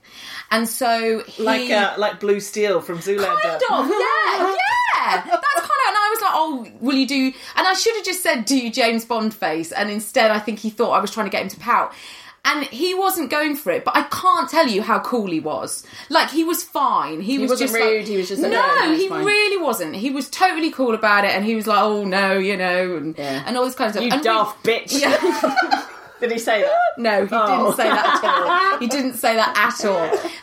And 0.49 0.67
so 0.69 1.23
he, 1.27 1.43
like 1.43 1.69
uh, 1.69 1.95
like 1.97 2.19
Blue 2.19 2.39
Steel 2.39 2.79
from 2.81 2.99
Zoolander. 2.99 3.41
Kind 3.41 3.61
of, 3.69 3.89
yeah, 3.89 4.55
yeah. 4.95 5.21
That's 5.25 5.25
kind 5.25 5.35
of, 5.35 5.87
and 5.87 5.97
I 5.97 6.09
was 6.13 6.21
like, 6.21 6.31
oh, 6.33 6.67
will 6.79 6.95
you 6.95 7.07
do? 7.07 7.33
And 7.55 7.67
I 7.67 7.73
should 7.73 7.95
have 7.97 8.05
just 8.05 8.23
said, 8.23 8.45
do 8.45 8.57
you 8.57 8.71
James 8.71 9.03
Bond 9.05 9.33
face? 9.33 9.71
And 9.71 9.89
instead, 9.91 10.31
I 10.31 10.39
think 10.39 10.59
he 10.59 10.69
thought 10.69 10.91
I 10.91 10.99
was 10.99 11.11
trying 11.11 11.25
to 11.25 11.29
get 11.31 11.41
him 11.43 11.49
to 11.49 11.59
pout. 11.59 11.93
And 12.45 12.63
he 12.67 12.93
wasn't 12.93 13.29
going 13.29 13.57
for 13.57 13.71
it, 13.73 13.83
but 13.83 13.93
I 13.97 14.03
can't 14.03 14.49
tell 14.49 14.67
you 14.69 14.81
how 14.81 14.99
cool 14.99 15.27
he 15.29 15.41
was. 15.41 15.83
Like 16.09 16.29
he 16.29 16.45
was 16.45 16.63
fine. 16.63 17.19
He, 17.19 17.39
was 17.39 17.49
wasn't 17.49 17.71
just 17.71 17.79
like- 17.81 17.89
rude, 17.91 18.07
he 18.07 18.15
was 18.15 18.29
just 18.29 18.41
like, 18.41 18.53
no, 18.53 18.61
"No, 18.65 18.85
no, 18.85 18.95
he 18.95 19.09
fine." 19.09 19.25
really 19.25 19.61
wasn't. 19.61 19.95
He 19.97 20.11
was 20.11 20.29
totally 20.29 20.71
cool 20.71 20.93
about 20.95 21.25
it, 21.25 21.31
and 21.31 21.43
he 21.43 21.55
was 21.55 21.67
like, 21.67 21.79
oh 21.79 22.05
no, 22.05 22.37
you 22.37 22.55
know, 22.55 22.95
and, 22.95 23.17
Yeah. 23.17 23.43
and 23.45 23.57
all 23.57 23.65
this 23.65 23.75
kind 23.75 23.89
of 23.89 23.95
stuff. 23.95 24.05
You 24.05 24.11
and 24.11 24.21
we- 24.21 24.23
daft 24.23 24.63
bitch. 24.63 25.01
Yeah. 25.01 25.85
Did 26.19 26.31
he 26.31 26.39
say 26.39 26.61
that? 26.61 26.71
No, 26.97 27.25
he 27.25 27.29
Oh. 27.31 27.47
didn't 27.65 27.75
say 27.77 27.89
that 27.89 28.23
at 28.23 28.23
all. 28.23 28.77
He 28.79 28.87
didn't 28.87 29.13
say 29.15 29.35
that 29.35 29.55
at 29.57 29.85
all. 29.89 29.97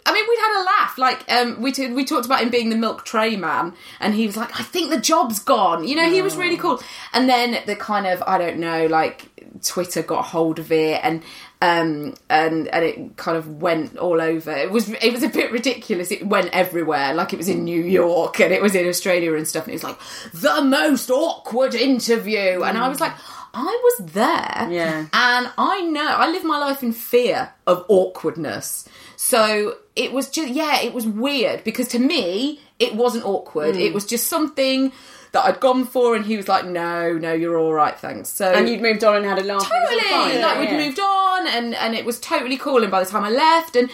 I 0.06 0.12
mean, 0.12 0.24
we'd 0.28 0.38
had 0.38 0.60
a 0.60 0.64
laugh. 0.64 0.98
Like, 0.98 1.32
um, 1.32 1.60
we 1.62 1.70
t- 1.72 1.92
we 1.92 2.04
talked 2.04 2.26
about 2.26 2.40
him 2.42 2.50
being 2.50 2.68
the 2.70 2.76
milk 2.76 3.04
tray 3.04 3.36
man, 3.36 3.74
and 4.00 4.14
he 4.14 4.26
was 4.26 4.36
like, 4.36 4.58
"I 4.58 4.62
think 4.64 4.90
the 4.90 5.00
job's 5.00 5.38
gone." 5.38 5.86
You 5.86 5.94
know, 5.96 6.10
he 6.10 6.20
was 6.22 6.36
really 6.36 6.56
cool. 6.56 6.80
And 7.12 7.28
then 7.28 7.58
the 7.66 7.76
kind 7.76 8.06
of 8.06 8.22
I 8.26 8.38
don't 8.38 8.58
know, 8.58 8.86
like 8.86 9.28
Twitter 9.62 10.02
got 10.02 10.24
hold 10.26 10.58
of 10.58 10.72
it, 10.72 11.00
and 11.04 11.22
um, 11.62 12.14
and 12.28 12.66
and 12.68 12.84
it 12.84 13.16
kind 13.16 13.36
of 13.36 13.62
went 13.62 13.96
all 13.96 14.20
over. 14.20 14.50
It 14.50 14.70
was 14.72 14.88
it 14.90 15.12
was 15.12 15.22
a 15.22 15.28
bit 15.28 15.52
ridiculous. 15.52 16.10
It 16.10 16.26
went 16.26 16.50
everywhere. 16.52 17.14
Like 17.14 17.32
it 17.32 17.36
was 17.36 17.48
in 17.48 17.62
New 17.64 17.82
York 17.82 18.40
and 18.40 18.52
it 18.52 18.60
was 18.62 18.74
in 18.74 18.88
Australia 18.88 19.34
and 19.34 19.46
stuff. 19.46 19.64
And 19.64 19.72
it 19.72 19.76
was 19.76 19.84
like 19.84 19.98
the 20.32 20.62
most 20.62 21.08
awkward 21.10 21.74
interview, 21.76 22.62
and 22.64 22.76
I 22.78 22.88
was 22.88 23.00
like. 23.00 23.12
I 23.54 23.80
was 23.82 24.12
there. 24.12 24.68
Yeah. 24.70 25.06
And 25.12 25.50
I 25.56 25.80
know, 25.82 26.06
I 26.06 26.30
live 26.30 26.44
my 26.44 26.58
life 26.58 26.82
in 26.82 26.92
fear 26.92 27.52
of 27.66 27.84
awkwardness. 27.88 28.88
So 29.16 29.76
it 29.96 30.12
was 30.12 30.28
just, 30.28 30.52
yeah, 30.52 30.82
it 30.82 30.92
was 30.92 31.06
weird 31.06 31.64
because 31.64 31.88
to 31.88 31.98
me, 31.98 32.60
it 32.78 32.94
wasn't 32.94 33.24
awkward. 33.24 33.76
It 33.76 33.92
mm. 33.92 33.94
was 33.94 34.04
just 34.04 34.26
something 34.26 34.92
that 35.34 35.44
I'd 35.44 35.60
gone 35.60 35.84
for, 35.84 36.16
and 36.16 36.24
he 36.24 36.36
was 36.36 36.48
like, 36.48 36.64
no, 36.64 37.12
no, 37.12 37.32
you're 37.32 37.58
all 37.58 37.72
right, 37.72 37.96
thanks. 37.98 38.30
So. 38.30 38.50
And 38.50 38.68
you'd 38.68 38.80
moved 38.80 39.04
on 39.04 39.16
and 39.16 39.24
had 39.26 39.38
a 39.38 39.44
laugh. 39.44 39.70
and 39.70 39.84
it 39.84 39.94
was 39.94 40.02
all 40.02 40.18
Totally, 40.24 40.32
fine. 40.32 40.42
like 40.42 40.58
we'd 40.60 40.70
Yeah. 40.70 40.86
moved 40.86 41.00
on, 41.00 41.46
and 41.48 41.74
and 41.74 41.94
it 41.94 42.04
was 42.04 42.18
totally 42.20 42.56
cool. 42.56 42.82
And 42.82 42.90
by 42.90 43.02
the 43.04 43.10
time 43.10 43.22
I 43.24 43.30
left, 43.30 43.76
and 43.76 43.90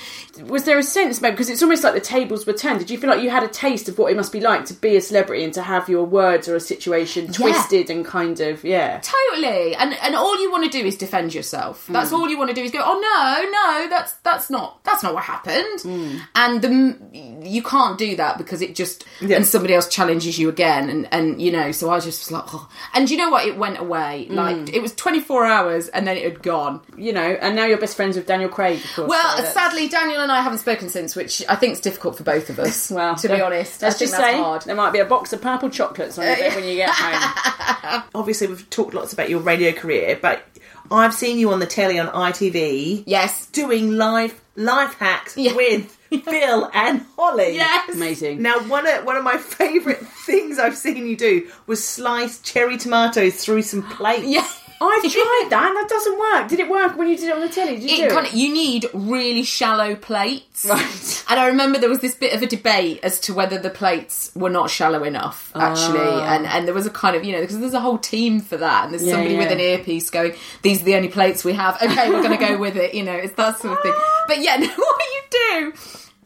Was 0.49 0.65
there 0.65 0.79
a 0.79 0.83
sense, 0.83 1.21
maybe, 1.21 1.33
because 1.33 1.51
it's 1.51 1.63
almost 1.63 1.83
like 1.85 1.93
the 1.93 2.01
tables 2.01 2.47
were 2.47 2.53
turned? 2.55 2.79
Did 2.79 2.89
you 2.91 2.97
feel 2.99 3.11
like 3.11 3.23
you 3.23 3.29
had 3.31 3.43
a 3.43 3.49
taste 3.49 3.89
of 3.89 3.99
what 3.99 4.11
it 4.13 4.17
must 4.17 4.33
be 4.33 4.41
like 4.41 4.65
to 4.67 4.75
be 4.75 4.97
a 4.97 5.01
celebrity 5.01 5.45
and 5.45 5.53
to 5.55 5.61
have 5.63 5.89
your 5.89 6.05
words 6.05 6.49
or 6.49 6.55
a 6.57 6.61
situation 6.61 7.31
twisted 7.33 7.91
and 7.91 8.05
kind 8.07 8.41
of, 8.41 8.63
yeah. 8.65 9.01
Totally, 9.03 9.75
and 9.75 9.93
and 9.95 10.15
all 10.15 10.41
you 10.41 10.51
want 10.51 10.71
to 10.71 10.79
do 10.79 10.87
is 10.87 10.97
defend 10.97 11.35
yourself. 11.35 11.87
Hmm. 11.87 11.93
That's 11.95 12.13
all 12.13 12.29
you 12.29 12.39
want 12.39 12.49
to 12.51 12.55
do 12.55 12.63
is 12.63 12.71
go, 12.71 12.81
oh 12.83 12.99
no, 13.01 13.51
no, 13.51 13.89
that's 13.91 14.13
that's 14.23 14.49
not 14.51 14.83
that's 14.85 15.03
not 15.03 15.13
what 15.15 15.25
happened. 15.25 15.81
Hmm. 15.83 16.17
And 16.35 16.63
the 16.63 16.97
you 17.43 17.63
can't 17.63 17.99
do 17.99 18.17
that 18.17 18.39
because 18.39 18.63
it 18.63 18.75
just 18.75 19.05
and 19.21 19.45
somebody 19.45 19.75
else 19.75 19.89
challenges 19.89 20.39
you 20.39 20.49
again, 20.49 20.89
and 20.89 21.09
and 21.13 21.30
you 21.39 21.53
know. 21.53 21.71
So 21.73 21.91
I 21.91 21.95
was 21.97 22.05
just 22.05 22.21
was 22.21 22.33
like, 22.33 22.55
oh. 22.55 22.69
and 22.95 23.11
you 23.11 23.17
know 23.17 23.31
what? 23.31 23.47
It 23.47 23.57
went 23.57 23.79
away. 23.79 24.27
Like 24.31 24.57
mm. 24.57 24.73
it 24.73 24.81
was 24.81 24.95
twenty 24.95 25.21
four 25.21 25.45
hours, 25.45 25.89
and 25.89 26.07
then 26.07 26.17
it 26.17 26.25
had 26.25 26.43
gone. 26.43 26.81
You 26.97 27.13
know, 27.13 27.21
and 27.21 27.55
now 27.55 27.67
you're 27.67 27.79
best 27.79 27.97
friends 27.97 28.17
with 28.17 28.27
Daniel 28.27 28.49
Craig, 28.49 28.83
of 28.83 28.95
course. 28.95 29.09
Well, 29.09 29.37
so 29.39 29.45
sadly, 29.45 29.89
Daniel 29.89 30.21
and 30.21 30.33
I 30.33 30.41
haven't 30.41 30.59
spoken 30.59 30.89
since, 30.89 31.15
which 31.15 31.43
I 31.49 31.57
think 31.57 31.75
is 31.75 31.81
difficult 31.81 32.17
for 32.17 32.25
both 32.25 32.51
of 32.51 32.59
us. 32.59 32.91
Well, 33.01 33.15
to 33.17 33.29
be 33.29 33.41
honest, 33.41 33.83
let's 33.83 33.97
I 33.97 33.99
think 33.99 34.11
just 34.11 34.21
that's 34.21 34.33
say 34.35 34.43
hard. 34.43 34.63
there 34.63 34.75
might 34.75 34.93
be 34.93 34.99
a 34.99 35.05
box 35.05 35.33
of 35.33 35.41
purple 35.41 35.71
chocolates 35.71 36.19
on 36.19 36.27
your 36.27 36.37
bed 36.37 36.55
when 36.55 36.65
you 36.65 36.75
get 36.77 36.91
home. 36.91 38.03
Obviously, 38.15 38.47
we've 38.47 38.69
talked 38.69 38.95
lots 38.95 39.13
about 39.13 39.31
your 39.31 39.41
radio 39.41 39.73
career, 39.73 40.19
but 40.21 40.45
I've 40.91 41.15
seen 41.15 41.39
you 41.39 41.53
on 41.53 41.61
the 41.61 41.67
telly 41.67 41.99
on 41.99 42.09
ITV 42.09 43.05
Yes. 43.07 43.47
doing 43.47 43.93
live 43.93 44.39
life 44.57 44.95
hacks 44.95 45.37
Yeah. 45.37 45.55
with 45.55 45.97
Phil 46.25 46.71
and 46.75 47.07
Holly. 47.17 47.55
Yes. 47.55 47.95
Amazing. 47.95 48.43
Now, 48.43 48.59
one 48.69 48.87
of 48.87 49.05
one 49.05 49.17
of 49.17 49.25
my 49.25 49.37
favourite 49.39 49.99
things 50.27 50.59
I've 50.59 50.77
seen 50.77 51.07
you 51.07 51.17
do 51.17 51.49
was 51.67 51.83
slice 51.87 52.41
cherry 52.41 52.77
tomatoes 52.79 53.45
through 53.45 53.63
some 53.63 53.83
plates. 53.83 54.27
Yeah. 54.27 54.47
I've 54.83 55.03
tried 55.03 55.47
that 55.51 55.67
and 55.69 55.77
that 55.77 55.87
doesn't 55.91 56.19
work. 56.19 56.49
Did 56.49 56.61
it 56.61 56.71
work 56.71 56.97
when 56.97 57.07
you 57.09 57.17
did 57.17 57.29
it 57.29 57.35
on 57.35 57.41
the 57.43 57.49
telly? 57.51 57.79
Did 57.79 57.91
you 57.91 58.05
It 58.07 58.09
do 58.09 58.15
kind 58.15 58.27
it? 58.27 58.33
of, 58.33 58.39
you 58.39 58.53
need 58.53 58.87
really 58.95 59.43
shallow 59.43 59.95
plates. 59.95 60.65
Right. 60.65 61.25
And 61.29 61.39
I 61.39 61.49
remember 61.49 61.79
there 61.79 61.91
was 61.91 61.99
this 61.99 62.15
bit 62.15 62.33
of 62.35 62.41
a 62.43 62.47
debate 62.47 63.01
as 63.03 63.21
to 63.21 63.35
whether 63.35 63.59
the 63.59 63.69
plates 63.71 64.33
were 64.35 64.49
not 64.49 64.71
shallow 64.71 65.05
enough, 65.05 65.53
actually. 65.55 65.99
Ah. 66.01 66.35
And 66.35 66.47
and 66.47 66.67
there 66.67 66.75
was 66.75 66.87
a 66.87 66.91
kind 66.91 67.15
of, 67.15 67.25
you 67.25 67.33
know, 67.33 67.41
because 67.43 67.59
there's 67.61 67.75
a 67.75 67.81
whole 67.81 67.99
team 67.99 68.41
for 68.41 68.57
that. 68.57 68.85
And 68.85 68.93
there's 68.95 69.05
Yeah, 69.05 69.15
somebody 69.15 69.37
with 69.37 69.53
an 69.53 69.61
earpiece 69.61 70.09
going, 70.09 70.35
these 70.63 70.81
are 70.81 70.85
the 70.85 70.95
only 70.97 71.09
plates 71.09 71.45
we 71.45 71.53
have. 71.53 71.77
Okay, 71.83 72.09
we're 72.09 72.23
going 72.23 72.39
to 72.39 72.47
go 72.47 72.57
with 72.59 72.77
it. 72.77 72.95
You 72.95 73.03
know, 73.05 73.13
it's 73.15 73.35
that 73.35 73.59
sort 73.59 73.75
of 73.77 73.83
thing. 73.83 73.95
But 74.29 74.41
yeah, 74.43 74.57
no, 74.61 74.69
what 74.69 75.03
you 75.13 75.23
do. 75.31 75.73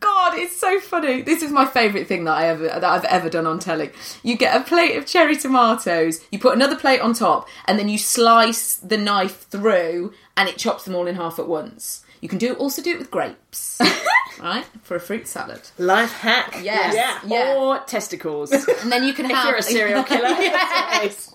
God, 0.04 0.34
it's 0.36 0.60
so 0.60 0.80
funny. 0.80 1.22
This 1.22 1.42
is 1.42 1.50
my 1.50 1.64
favourite 1.64 2.06
thing 2.06 2.24
that 2.24 2.36
I 2.36 2.48
ever 2.48 2.64
that 2.64 2.84
I've 2.84 3.04
ever 3.04 3.30
done 3.30 3.46
on 3.46 3.58
telly. 3.58 3.90
You 4.22 4.36
get 4.36 4.60
a 4.60 4.62
plate 4.62 4.96
of 4.96 5.06
cherry 5.06 5.34
tomatoes, 5.34 6.20
you 6.30 6.38
put 6.38 6.54
another 6.54 6.76
plate 6.76 7.00
on 7.00 7.14
top, 7.14 7.48
and 7.64 7.78
then 7.78 7.88
you 7.88 7.96
slice 7.96 8.74
the 8.76 8.98
knife 8.98 9.46
through, 9.48 10.12
and 10.36 10.46
it 10.46 10.58
chops 10.58 10.84
them 10.84 10.94
all 10.94 11.06
in 11.06 11.14
half 11.14 11.38
at 11.38 11.48
once. 11.48 12.04
You 12.20 12.28
can 12.28 12.38
do 12.38 12.54
also 12.54 12.82
do 12.82 12.92
it 12.92 12.98
with 12.98 13.10
grapes, 13.10 13.80
right, 14.40 14.64
for 14.82 14.96
a 14.96 15.00
fruit 15.00 15.26
salad. 15.26 15.60
Life 15.78 16.12
hack. 16.12 16.58
Yes. 16.62 16.94
Yeah. 16.94 17.20
Yeah. 17.26 17.54
Or 17.54 17.78
testicles. 17.80 18.50
And 18.52 18.92
then 18.92 19.04
you 19.04 19.12
can 19.14 19.26
if 19.26 19.32
have 19.32 19.48
you're 19.48 19.56
a 19.56 19.62
serial 19.62 20.04
killer. 20.04 20.28
yes. 20.28 21.34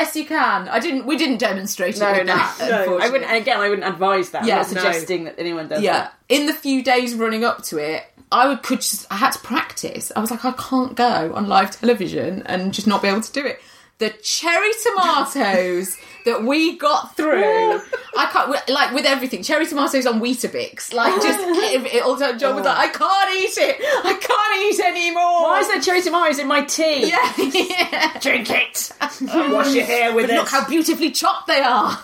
Yes, 0.00 0.16
you 0.16 0.24
can. 0.26 0.68
I 0.68 0.78
didn't. 0.78 1.06
We 1.06 1.16
didn't 1.16 1.38
demonstrate 1.38 1.96
it. 1.96 2.00
No, 2.00 2.12
with 2.12 2.26
no, 2.26 2.34
that, 2.36 2.56
no. 2.70 2.98
I 2.98 3.08
wouldn't. 3.10 3.30
And 3.30 3.36
again, 3.40 3.60
I 3.60 3.68
wouldn't 3.68 3.86
advise 3.86 4.30
that. 4.30 4.44
Yeah, 4.44 4.60
I'm 4.60 4.74
not 4.74 4.74
no. 4.74 4.80
suggesting 4.80 5.24
that 5.24 5.38
anyone 5.38 5.68
does 5.68 5.82
yeah 5.82 5.92
that. 5.92 6.14
in 6.28 6.46
the 6.46 6.52
few 6.52 6.82
days 6.82 7.14
running 7.14 7.44
up 7.44 7.62
to 7.64 7.78
it 7.78 8.04
i 8.30 8.48
would 8.48 8.62
could 8.62 8.80
just 8.80 9.06
i 9.10 9.16
had 9.16 9.32
to 9.32 9.38
practice 9.40 10.12
i 10.16 10.20
was 10.20 10.30
like 10.30 10.44
i 10.44 10.52
can't 10.52 10.94
go 10.94 11.32
on 11.34 11.48
live 11.48 11.70
television 11.70 12.42
and 12.46 12.74
just 12.74 12.86
not 12.86 13.02
be 13.02 13.08
able 13.08 13.20
to 13.20 13.32
do 13.32 13.44
it 13.44 13.60
the 13.98 14.10
cherry 14.22 14.70
tomatoes 14.82 15.96
that 16.24 16.42
we 16.44 16.76
got 16.76 17.16
through 17.16 17.80
i 18.16 18.26
can't 18.32 18.68
like 18.68 18.92
with 18.92 19.04
everything 19.06 19.42
cherry 19.42 19.66
tomatoes 19.66 20.06
on 20.06 20.20
weetabix 20.20 20.92
like 20.92 21.14
just 21.22 21.38
it, 21.74 21.94
it, 21.94 22.02
all 22.02 22.16
time 22.16 22.38
john 22.38 22.54
was 22.54 22.64
like 22.64 22.76
i 22.78 22.88
can't 22.88 23.34
eat 23.36 23.56
it 23.56 23.76
i 24.04 24.12
can't 24.14 24.62
eat 24.72 24.80
anymore 24.84 25.42
Why 25.42 25.60
is 25.60 25.68
there 25.68 25.80
cherry 25.80 26.02
tomatoes 26.02 26.38
in 26.38 26.46
my 26.46 26.62
tea? 26.64 27.08
yeah, 27.08 27.32
yeah. 27.38 28.18
Drink 28.20 28.48
it. 28.50 28.92
Wash 29.52 29.74
your 29.74 29.84
hair 29.84 30.14
with 30.14 30.26
But 30.26 30.34
it. 30.34 30.38
look 30.38 30.48
how 30.48 30.68
beautifully 30.68 31.10
chopped 31.12 31.46
they 31.46 31.60
are 31.60 31.98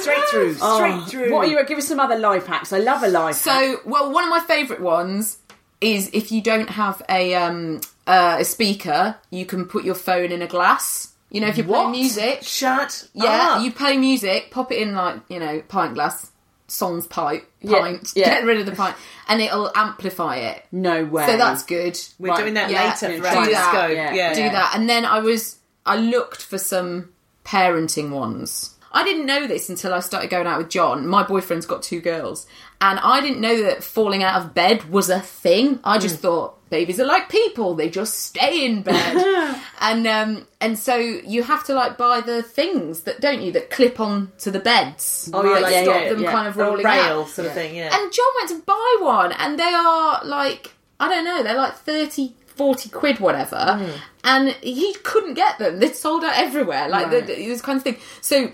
straight 0.00 0.24
through. 0.30 0.54
Straight 0.54 1.02
through. 1.06 1.32
What 1.32 1.46
are 1.46 1.50
you? 1.50 1.64
Give 1.64 1.78
us 1.78 1.86
some 1.86 2.00
other 2.00 2.18
life 2.18 2.46
hacks. 2.46 2.72
I 2.72 2.78
love 2.80 3.04
a 3.04 3.08
life. 3.08 3.44
hack. 3.44 3.62
So, 3.62 3.80
well, 3.84 4.10
one 4.12 4.24
of 4.24 4.30
my 4.30 4.40
favourite 4.40 4.82
ones 4.82 5.38
is 5.80 6.10
if 6.12 6.32
you 6.32 6.42
don't 6.42 6.70
have 6.70 7.00
a 7.08 7.34
um 7.36 7.80
uh, 8.06 8.38
a 8.40 8.44
speaker, 8.44 9.16
you 9.30 9.46
can 9.46 9.64
put 9.66 9.84
your 9.84 9.94
phone 9.94 10.32
in 10.32 10.42
a 10.42 10.46
glass. 10.48 11.13
You 11.34 11.40
know, 11.40 11.48
if 11.48 11.56
you're 11.58 11.66
playing 11.66 11.84
What? 11.86 11.90
music, 11.90 12.38
Shut 12.44 13.08
yeah, 13.12 13.56
up. 13.56 13.62
you 13.64 13.72
play 13.72 13.96
music, 13.96 14.50
pop 14.52 14.70
it 14.70 14.78
in 14.80 14.94
like 14.94 15.16
you 15.28 15.40
know 15.40 15.62
pint 15.66 15.94
glass, 15.94 16.30
sans 16.68 17.06
pipe, 17.08 17.50
pint, 17.66 18.12
yeah. 18.14 18.26
get 18.26 18.44
rid 18.44 18.60
of 18.60 18.66
the 18.66 18.72
pint, 18.72 18.94
and 19.28 19.42
it'll 19.42 19.70
amplify 19.74 20.36
it. 20.36 20.64
no 20.70 21.04
way. 21.04 21.26
So 21.26 21.36
that's 21.36 21.64
good. 21.64 21.98
We're 22.20 22.28
Right, 22.30 22.38
doing 22.40 22.54
that 22.54 22.70
yeah, 22.70 22.84
later 22.90 23.16
do 23.16 23.20
for 23.20 23.26
our 23.28 23.46
that, 23.50 23.90
yeah, 23.92 24.12
Yeah. 24.14 24.32
do 24.34 24.42
that. 24.42 24.72
And 24.76 24.88
then 24.88 25.04
I 25.04 25.18
was 25.18 25.58
I 25.84 25.96
looked 25.96 26.40
for 26.40 26.56
some 26.56 27.10
parenting 27.44 28.10
ones. 28.10 28.73
I 28.94 29.02
didn't 29.04 29.26
know 29.26 29.46
this 29.46 29.68
until 29.68 29.92
I 29.92 30.00
started 30.00 30.30
going 30.30 30.46
out 30.46 30.56
with 30.58 30.70
John. 30.70 31.06
My 31.06 31.22
boyfriend's 31.24 31.66
got 31.66 31.82
two 31.82 32.00
girls, 32.00 32.46
and 32.80 32.98
I 33.00 33.20
didn't 33.20 33.40
know 33.40 33.62
that 33.64 33.82
falling 33.84 34.22
out 34.22 34.40
of 34.40 34.54
bed 34.54 34.88
was 34.88 35.10
a 35.10 35.20
thing. 35.20 35.80
I 35.84 35.98
just 35.98 36.20
thought 36.20 36.58
babies 36.70 37.00
are 37.00 37.04
like 37.04 37.28
people; 37.28 37.74
they 37.74 37.90
just 37.90 38.14
stay 38.14 38.64
in 38.64 38.82
bed, 38.82 39.56
and 39.80 40.06
um, 40.06 40.46
and 40.60 40.78
so 40.78 40.94
you 40.96 41.42
have 41.42 41.64
to 41.64 41.74
like 41.74 41.98
buy 41.98 42.20
the 42.20 42.42
things 42.42 43.00
that 43.02 43.20
don't 43.20 43.42
you 43.42 43.50
that 43.52 43.68
clip 43.70 43.98
on 44.00 44.30
to 44.38 44.50
the 44.52 44.60
beds. 44.60 45.28
Oh, 45.34 45.42
yeah, 45.44 45.50
Like, 45.54 45.62
like, 45.64 45.84
stop 45.84 46.00
yeah, 46.02 46.08
them 46.10 46.22
yeah. 46.22 46.30
kind 46.32 46.46
of 46.48 46.56
rolling 46.56 46.84
rail 46.86 47.20
out. 47.22 47.28
sort 47.28 47.48
of 47.48 47.54
thing, 47.54 47.74
yeah. 47.74 47.90
And 47.92 48.12
John 48.12 48.26
went 48.38 48.48
to 48.50 48.60
buy 48.64 48.96
one, 49.00 49.32
and 49.32 49.58
they 49.58 49.64
are 49.74 50.24
like, 50.24 50.72
I 51.00 51.08
don't 51.08 51.24
know, 51.24 51.42
they're 51.42 51.56
like 51.56 51.74
30, 51.74 52.32
40 52.46 52.88
quid, 52.90 53.18
whatever. 53.18 53.56
Hmm. 53.80 53.90
And 54.22 54.48
he 54.62 54.94
couldn't 55.02 55.34
get 55.34 55.58
them. 55.58 55.80
They'd 55.80 55.94
sold 55.96 56.22
out 56.24 56.32
everywhere. 56.36 56.88
Like, 56.88 57.08
Right. 57.08 57.26
the, 57.26 57.34
the, 57.34 57.46
this 57.48 57.60
kind 57.60 57.76
of 57.76 57.82
thing. 57.82 57.96
So, 58.22 58.52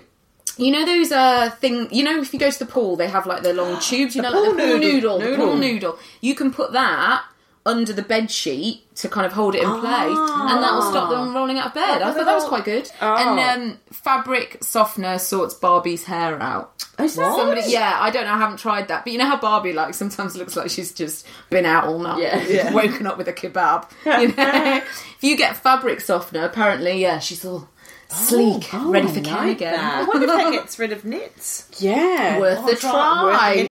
you 0.57 0.71
know 0.71 0.85
those 0.85 1.11
uh 1.11 1.49
thing 1.49 1.87
you 1.91 2.03
know 2.03 2.19
if 2.19 2.33
you 2.33 2.39
go 2.39 2.51
to 2.51 2.59
the 2.59 2.65
pool 2.65 2.95
they 2.95 3.07
have 3.07 3.25
like 3.25 3.41
the 3.43 3.53
long 3.53 3.79
tubes 3.81 4.15
you 4.15 4.21
know 4.21 4.29
like 4.31 4.43
the 4.51 4.57
pool 4.57 4.77
noodle. 4.77 5.19
noodle, 5.19 5.19
the 5.19 5.35
pool 5.37 5.55
noodle 5.55 5.99
you 6.19 6.35
can 6.35 6.51
put 6.51 6.73
that 6.73 7.23
under 7.63 7.93
the 7.93 8.01
bed 8.01 8.29
sheet 8.31 8.83
to 8.95 9.07
kind 9.07 9.23
of 9.25 9.31
hold 9.33 9.53
it 9.53 9.61
in 9.61 9.69
place 9.69 10.17
and 10.17 10.63
that'll 10.63 10.81
stop 10.81 11.09
them 11.11 11.33
rolling 11.35 11.59
out 11.59 11.67
of 11.67 11.73
bed 11.75 12.01
I 12.01 12.11
thought 12.11 12.25
that 12.25 12.33
was 12.35 12.45
quite 12.45 12.65
good 12.65 12.89
and 12.99 13.39
um 13.39 13.79
fabric 13.91 14.57
softener 14.63 15.19
sorts 15.19 15.53
Barbie's 15.53 16.03
hair 16.05 16.41
out 16.41 16.73
Is 16.99 17.15
that 17.15 17.35
Somebody, 17.35 17.61
yeah, 17.67 17.97
I 17.99 18.09
don't 18.09 18.25
know. 18.25 18.33
I 18.33 18.37
haven't 18.39 18.57
tried 18.57 18.87
that, 18.89 19.03
but 19.05 19.13
you 19.13 19.19
know 19.19 19.25
how 19.27 19.37
Barbie 19.39 19.73
like 19.73 19.93
sometimes 19.93 20.35
looks 20.35 20.55
like 20.55 20.69
she's 20.71 20.91
just 20.91 21.25
been 21.51 21.65
out 21.65 21.85
all 21.85 21.99
night, 21.99 22.19
Yeah. 22.21 22.43
Yeah. 22.47 22.73
woken 22.73 23.05
up 23.07 23.17
with 23.17 23.27
a 23.27 23.33
kebab. 23.33 23.89
You 24.05 24.27
know, 24.35 24.81
if 24.85 25.17
you 25.21 25.37
get 25.37 25.55
fabric 25.57 26.01
softener, 26.01 26.43
apparently, 26.45 26.99
yeah, 27.01 27.19
she's 27.19 27.45
all 27.45 27.69
sleek, 28.11 28.73
oh, 28.73 28.91
ready 28.91 29.07
for 29.07 29.15
like 29.15 29.23
Ken 29.23 29.49
again. 29.49 29.79
I 29.79 30.03
wonder 30.03 30.23
if 30.23 30.27
that 30.27 30.51
gets 30.59 30.79
rid 30.79 30.91
of 30.91 31.05
nits. 31.05 31.69
Yeah. 31.79 32.39
Worth 32.39 32.59
I'll 32.59 32.65
the 32.65 32.71
oh, 32.71 32.75
try- 32.75 33.53
try. 33.57 33.67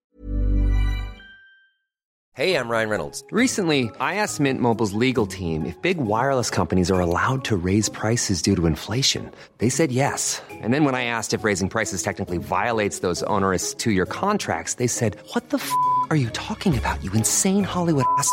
Hey, 2.34 2.54
I'm 2.54 2.70
Ryan 2.70 2.88
Reynolds. 2.88 3.22
Recently, 3.32 3.90
I 4.00 4.14
asked 4.14 4.40
Mint 4.40 4.60
Mobile's 4.60 4.94
legal 4.94 5.26
team 5.26 5.66
if 5.66 5.76
big 5.82 5.98
wireless 5.98 6.48
companies 6.48 6.90
are 6.90 7.00
allowed 7.00 7.44
to 7.44 7.56
raise 7.56 7.88
prices 7.90 8.40
due 8.40 8.56
to 8.56 8.66
inflation. 8.66 9.30
They 9.58 9.68
said 9.68 9.92
yes. 9.92 10.40
And 10.50 10.72
then 10.72 10.84
when 10.84 10.94
I 10.94 11.04
asked 11.04 11.34
if 11.34 11.44
raising 11.44 11.68
prices 11.68 12.02
technically 12.02 12.38
violates 12.38 13.00
those 13.00 13.22
onerous 13.24 13.74
two 13.74 13.90
year 13.90 14.06
contracts, 14.06 14.74
they 14.74 14.86
said, 14.86 15.16
What 15.34 15.50
the 15.50 15.58
f 15.58 15.70
are 16.08 16.16
you 16.16 16.30
talking 16.30 16.78
about, 16.78 17.02
you 17.04 17.12
insane 17.12 17.64
Hollywood 17.64 18.06
ass? 18.16 18.32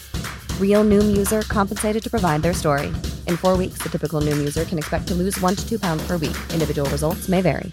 Real 0.59 0.83
Noom 0.83 1.15
user 1.15 1.41
compensated 1.43 2.01
to 2.03 2.09
provide 2.09 2.41
their 2.41 2.53
story. 2.53 2.87
In 3.27 3.37
four 3.37 3.55
weeks, 3.57 3.77
the 3.83 3.89
typical 3.89 4.19
Noom 4.21 4.37
user 4.37 4.65
can 4.65 4.79
expect 4.79 5.07
to 5.09 5.13
lose 5.13 5.39
one 5.39 5.55
to 5.55 5.69
two 5.69 5.77
pounds 5.77 6.05
per 6.07 6.17
week. 6.17 6.35
Individual 6.53 6.89
results 6.89 7.29
may 7.29 7.41
vary. 7.41 7.71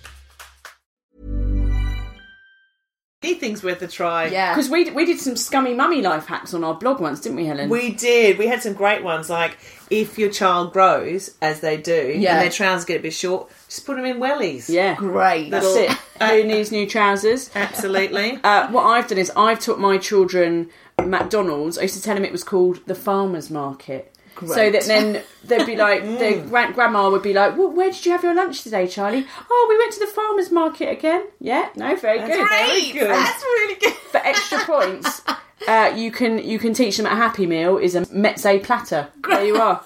Anything's 3.21 3.65
worth 3.65 3.83
a 3.83 3.89
try. 3.89 4.27
Yeah. 4.27 4.55
Because 4.55 4.71
we 4.71 4.91
we 4.91 5.05
did 5.05 5.19
some 5.19 5.35
scummy 5.35 5.75
mummy 5.75 6.01
life 6.03 6.27
hacks 6.27 6.55
on 6.55 6.63
our 6.63 6.75
blog 6.75 7.01
once, 7.01 7.21
didn't 7.21 7.37
we, 7.37 7.47
Helen? 7.47 7.69
We 7.69 7.93
did. 7.93 8.39
We 8.39 8.47
had 8.47 8.63
some 8.63 8.75
great 8.75 9.03
ones. 9.03 9.29
Like 9.29 9.59
if 9.91 10.19
your 10.19 10.31
child 10.31 10.73
grows 10.73 11.35
as 11.43 11.59
they 11.61 11.77
do, 11.77 12.15
Yeah. 12.17 12.35
and 12.35 12.43
their 12.43 12.51
trousers 12.51 12.85
get 12.85 13.01
a 13.01 13.03
bit 13.03 13.13
short, 13.13 13.51
just 13.69 13.85
put 13.87 13.97
them 13.97 14.05
in 14.05 14.19
wellies. 14.19 14.69
yeah, 14.69 14.95
Great. 14.97 15.51
That's 15.51 15.75
it. 15.77 15.91
Who 16.23 16.45
needs 16.45 16.73
new 16.73 16.87
trousers? 16.87 17.51
absolutely. 17.55 18.39
Uh, 18.45 18.69
what 18.71 18.85
I've 18.85 19.07
done 19.09 19.19
is 19.19 19.31
I've 19.37 19.61
taught 19.61 19.79
my 19.79 19.99
children 19.99 20.71
McDonald's. 21.05 21.79
I 21.79 21.83
used 21.83 21.97
to 21.97 22.03
tell 22.03 22.15
them 22.15 22.25
it 22.25 22.33
was 22.33 22.45
called 22.45 22.85
the 22.87 22.95
farmers 22.95 23.51
market. 23.51 24.15
So 24.47 24.71
that 24.71 24.85
then 24.85 25.23
they'd 25.45 25.67
be 25.67 25.75
like, 25.75 26.03
their 26.21 26.41
gran- 26.47 26.73
grandma 26.73 27.11
would 27.11 27.23
be 27.25 27.33
like, 27.35 27.59
well, 27.59 27.73
"Where 27.73 27.91
did 27.91 28.07
you 28.07 28.13
have 28.13 28.23
your 28.23 28.35
lunch 28.35 28.63
today, 28.63 28.87
Charlie?" 28.87 29.27
Oh, 29.51 29.67
we 29.69 29.77
went 29.77 29.93
to 29.95 29.99
the 30.01 30.07
farmers 30.07 30.53
market 30.53 30.91
again. 30.91 31.27
Yeah, 31.41 31.69
no, 31.75 31.97
very 31.97 32.19
good. 32.21 32.49
very 32.49 32.93
good. 32.93 33.11
That's 33.11 33.43
really 33.43 33.75
good. 33.81 33.95
For 33.95 34.19
extra 34.19 34.59
points, 34.61 35.23
uh, 35.67 35.93
you 35.97 36.13
can 36.13 36.39
you 36.39 36.61
can 36.61 36.73
teach 36.73 36.99
them 36.99 37.07
a 37.07 37.17
Happy 37.17 37.47
Meal 37.47 37.79
is 37.79 37.97
a 37.97 38.03
mezze 38.03 38.63
platter. 38.63 39.09
There 39.29 39.45
you 39.45 39.57
are. 39.61 39.83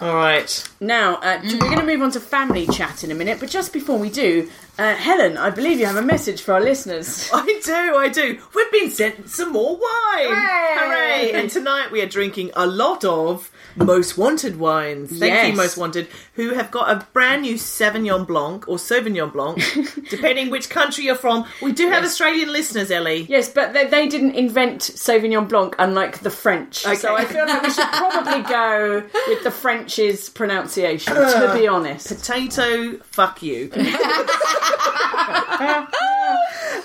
All 0.00 0.14
right. 0.14 0.68
Now, 0.80 1.16
uh, 1.16 1.40
we're 1.42 1.58
going 1.58 1.78
to 1.80 1.84
move 1.84 2.02
on 2.02 2.12
to 2.12 2.20
family 2.20 2.66
chat 2.68 3.02
in 3.02 3.10
a 3.10 3.14
minute, 3.16 3.40
but 3.40 3.48
just 3.48 3.72
before 3.72 3.98
we 3.98 4.10
do, 4.10 4.48
uh, 4.78 4.94
Helen, 4.94 5.36
I 5.36 5.50
believe 5.50 5.80
you 5.80 5.86
have 5.86 5.96
a 5.96 6.02
message 6.02 6.40
for 6.42 6.54
our 6.54 6.60
listeners. 6.60 7.28
I 7.34 7.60
do, 7.64 7.96
I 7.96 8.08
do. 8.08 8.38
We've 8.54 8.70
been 8.72 8.90
sent 8.90 9.28
some 9.28 9.52
more 9.52 9.72
wine. 9.76 10.28
Hooray! 10.28 10.76
Hooray! 10.78 11.32
And 11.32 11.50
tonight 11.50 11.90
we 11.90 12.00
are 12.00 12.06
drinking 12.06 12.52
a 12.54 12.64
lot 12.66 13.04
of 13.04 13.50
Most 13.76 14.16
Wanted 14.16 14.58
wines. 14.58 15.10
Thank 15.10 15.32
Yes. 15.32 15.48
you, 15.48 15.56
Most 15.56 15.76
Wanted, 15.78 16.06
who 16.34 16.54
have 16.54 16.70
got 16.70 16.90
a 16.90 17.04
brand 17.12 17.42
new 17.42 17.54
Sauvignon 17.56 18.24
Blanc 18.26 18.68
or 18.68 18.76
Sauvignon 18.76 19.32
Blanc, 19.32 19.60
depending 20.10 20.48
which 20.50 20.70
country 20.70 21.04
you're 21.04 21.14
from. 21.16 21.44
We 21.60 21.72
do 21.72 21.88
have 21.90 22.04
Australian 22.04 22.52
listeners, 22.52 22.90
Ellie. 22.92 23.26
Yes, 23.28 23.48
but 23.48 23.72
they, 23.72 23.86
they 23.86 24.06
didn't 24.08 24.36
invent 24.36 24.80
Sauvignon 24.82 25.48
Blanc, 25.48 25.74
unlike 25.80 26.20
the 26.20 26.30
French. 26.30 26.86
Okay. 26.86 26.94
So 26.94 27.16
I 27.16 27.24
feel 27.24 27.46
like 27.46 27.62
we 27.64 27.70
should 27.70 27.88
probably 27.90 28.42
go 28.48 29.02
with 29.26 29.42
the 29.42 29.50
French's 29.50 30.28
pronunciation, 30.30 31.14
to 31.14 31.50
be 31.54 31.66
honest. 31.66 32.06
Potato, 32.08 32.98
fuck 32.98 33.42
you. 33.42 33.70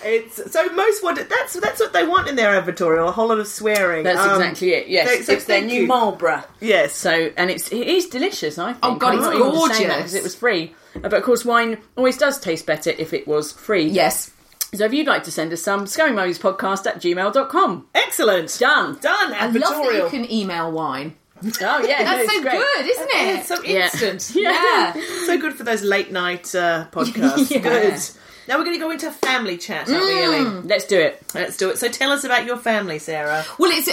it's 0.06 0.52
so 0.52 0.66
most 0.74 1.04
wanted. 1.04 1.30
That's 1.30 1.54
that's 1.60 1.80
what 1.80 1.94
they 1.94 2.06
want 2.06 2.28
in 2.28 2.36
their 2.36 2.60
advertorial. 2.62 3.08
A 3.08 3.12
whole 3.12 3.28
lot 3.30 3.40
of 3.40 3.48
swearing. 3.48 4.04
That's 4.04 4.20
Um, 4.20 4.42
exactly 4.42 4.74
it. 4.74 4.88
Yes, 4.88 5.08
so- 5.10 5.22
so 5.24 5.34
it's 5.34 5.46
their 5.46 5.60
thank 5.60 5.68
new 5.72 5.82
you. 5.82 5.88
Marlborough. 5.88 6.44
Yes. 6.60 6.94
So, 6.96 7.32
and 7.38 7.50
it's 7.50 7.72
it 7.72 7.88
is 7.88 8.08
delicious. 8.08 8.58
I 8.58 8.74
think. 8.74 8.80
Oh, 8.84 8.96
God, 8.96 9.14
I'm 9.14 9.18
it's 9.20 9.26
not 9.28 9.36
even 9.36 9.52
just 9.52 9.76
saying 9.76 9.88
that 9.88 9.94
gorgeous. 9.96 10.12
because 10.12 10.16
it 10.16 10.24
was 10.24 10.36
free. 10.36 10.76
Uh, 10.96 11.00
But 11.00 11.14
of 11.16 11.24
course, 11.24 11.46
wine 11.46 11.78
always 11.96 12.18
does 12.18 12.40
taste 12.40 12.66
better 12.66 12.92
if 12.98 13.14
it 13.14 13.28
was 13.28 13.52
free. 13.52 13.86
Yes. 13.86 14.32
So 14.74 14.86
if 14.86 14.94
you'd 14.94 15.08
like 15.08 15.24
to 15.26 15.32
send 15.32 15.54
us 15.54 15.62
some, 15.62 15.86
podcast 15.86 16.88
at 16.88 17.00
gmail.com. 17.00 17.88
Excellent. 17.94 18.58
Done. 18.60 18.98
Done. 19.00 19.34
I 19.34 19.46
love 19.52 19.84
that 19.86 19.94
you 19.94 20.08
can 20.10 20.32
email 20.32 20.72
wine. 20.72 21.16
Oh 21.62 21.86
yeah, 21.86 22.04
That's 22.04 22.24
it's 22.24 22.34
so 22.34 22.42
great. 22.42 22.54
good, 22.76 22.86
isn't 22.88 23.10
it? 23.10 23.40
It's 23.40 23.48
so 23.48 23.64
Yeah. 23.64 23.90
instant. 24.12 24.32
Yeah. 24.36 24.94
So 25.26 25.38
good 25.38 25.54
for 25.56 25.64
those 25.64 25.84
late 25.84 26.12
night 26.12 26.54
uh, 26.56 26.88
podcasts. 26.92 27.50
Yeah. 27.52 27.60
Good. 27.60 28.00
Now 28.48 28.58
we're 28.58 28.66
going 28.66 28.76
to 28.78 28.80
go 28.84 28.92
into 28.92 29.10
family 29.12 29.58
chat, 29.58 29.90
aren't 29.90 30.04
we, 30.06 30.22
Ellie? 30.22 30.44
Let's 30.64 30.86
do 30.86 31.00
it. 31.00 31.22
Let's 31.34 31.56
do 31.58 31.70
it. 31.70 31.78
So 31.78 31.88
tell 31.88 32.12
us 32.12 32.24
about 32.26 32.46
your 32.46 32.58
family, 32.58 33.00
Sarah. 33.00 33.46
Well, 33.58 33.72
it's 33.74 33.88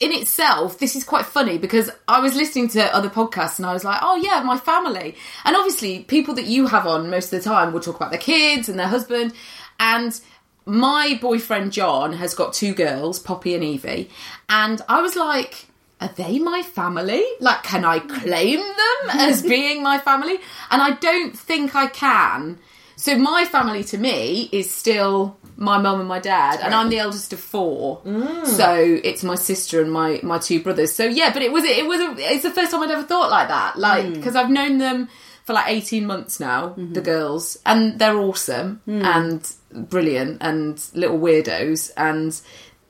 in 0.00 0.12
itself. 0.12 0.78
This 0.78 0.96
is 0.96 1.04
quite 1.04 1.26
funny 1.26 1.58
because 1.58 1.90
I 2.06 2.20
was 2.20 2.34
listening 2.34 2.68
to 2.68 2.94
other 2.94 3.10
podcasts 3.10 3.58
and 3.58 3.66
I 3.66 3.72
was 3.74 3.84
like, 3.84 3.98
"Oh 4.02 4.16
yeah, 4.16 4.42
my 4.42 4.56
family." 4.56 5.16
And 5.44 5.54
obviously, 5.56 6.00
people 6.04 6.34
that 6.36 6.46
you 6.46 6.66
have 6.66 6.86
on 6.86 7.10
most 7.10 7.32
of 7.32 7.42
the 7.42 7.48
time 7.48 7.72
will 7.74 7.80
talk 7.80 7.96
about 7.96 8.10
their 8.10 8.20
kids 8.20 8.68
and 8.70 8.78
their 8.78 8.86
husband. 8.88 9.34
And 9.80 10.18
my 10.64 11.18
boyfriend 11.20 11.72
John 11.72 12.14
has 12.14 12.34
got 12.34 12.52
two 12.54 12.72
girls, 12.74 13.18
Poppy 13.18 13.54
and 13.54 13.64
Evie, 13.64 14.10
and 14.48 14.80
I 14.88 15.00
was 15.02 15.14
like. 15.16 15.66
Are 16.00 16.10
they 16.14 16.38
my 16.38 16.62
family? 16.62 17.24
Like, 17.40 17.62
can 17.64 17.84
I 17.84 17.98
claim 17.98 18.60
them 18.60 19.10
as 19.10 19.42
being 19.54 19.82
my 19.82 19.98
family? 19.98 20.38
And 20.70 20.80
I 20.80 20.92
don't 20.92 21.36
think 21.36 21.74
I 21.74 21.88
can. 21.88 22.58
So 22.96 23.16
my 23.16 23.44
family 23.44 23.84
to 23.84 23.98
me 23.98 24.48
is 24.50 24.70
still 24.70 25.36
my 25.56 25.78
mum 25.78 26.00
and 26.00 26.08
my 26.08 26.18
dad, 26.18 26.60
and 26.60 26.74
I'm 26.74 26.88
the 26.88 26.98
eldest 26.98 27.32
of 27.32 27.40
four. 27.40 28.00
Mm. 28.02 28.46
So 28.46 28.74
it's 29.04 29.22
my 29.22 29.36
sister 29.36 29.80
and 29.80 29.92
my 29.92 30.20
my 30.22 30.38
two 30.38 30.60
brothers. 30.60 30.94
So 30.94 31.04
yeah, 31.04 31.32
but 31.32 31.42
it 31.42 31.52
was 31.52 31.64
it 31.64 31.86
was 31.86 32.00
a, 32.00 32.14
it's 32.18 32.42
the 32.42 32.50
first 32.50 32.70
time 32.70 32.82
I'd 32.82 32.90
ever 32.90 33.04
thought 33.04 33.30
like 33.30 33.48
that. 33.48 33.78
Like 33.78 34.04
mm. 34.04 34.14
because 34.14 34.34
I've 34.34 34.50
known 34.50 34.78
them 34.78 35.08
for 35.44 35.52
like 35.52 35.68
18 35.68 36.06
months 36.06 36.40
now, 36.40 36.70
mm-hmm. 36.70 36.92
the 36.92 37.00
girls, 37.00 37.58
and 37.64 37.98
they're 37.98 38.18
awesome 38.18 38.82
mm. 38.86 39.02
and 39.02 39.88
brilliant 39.88 40.38
and 40.40 40.84
little 40.94 41.18
weirdos. 41.18 41.90
And 41.96 42.40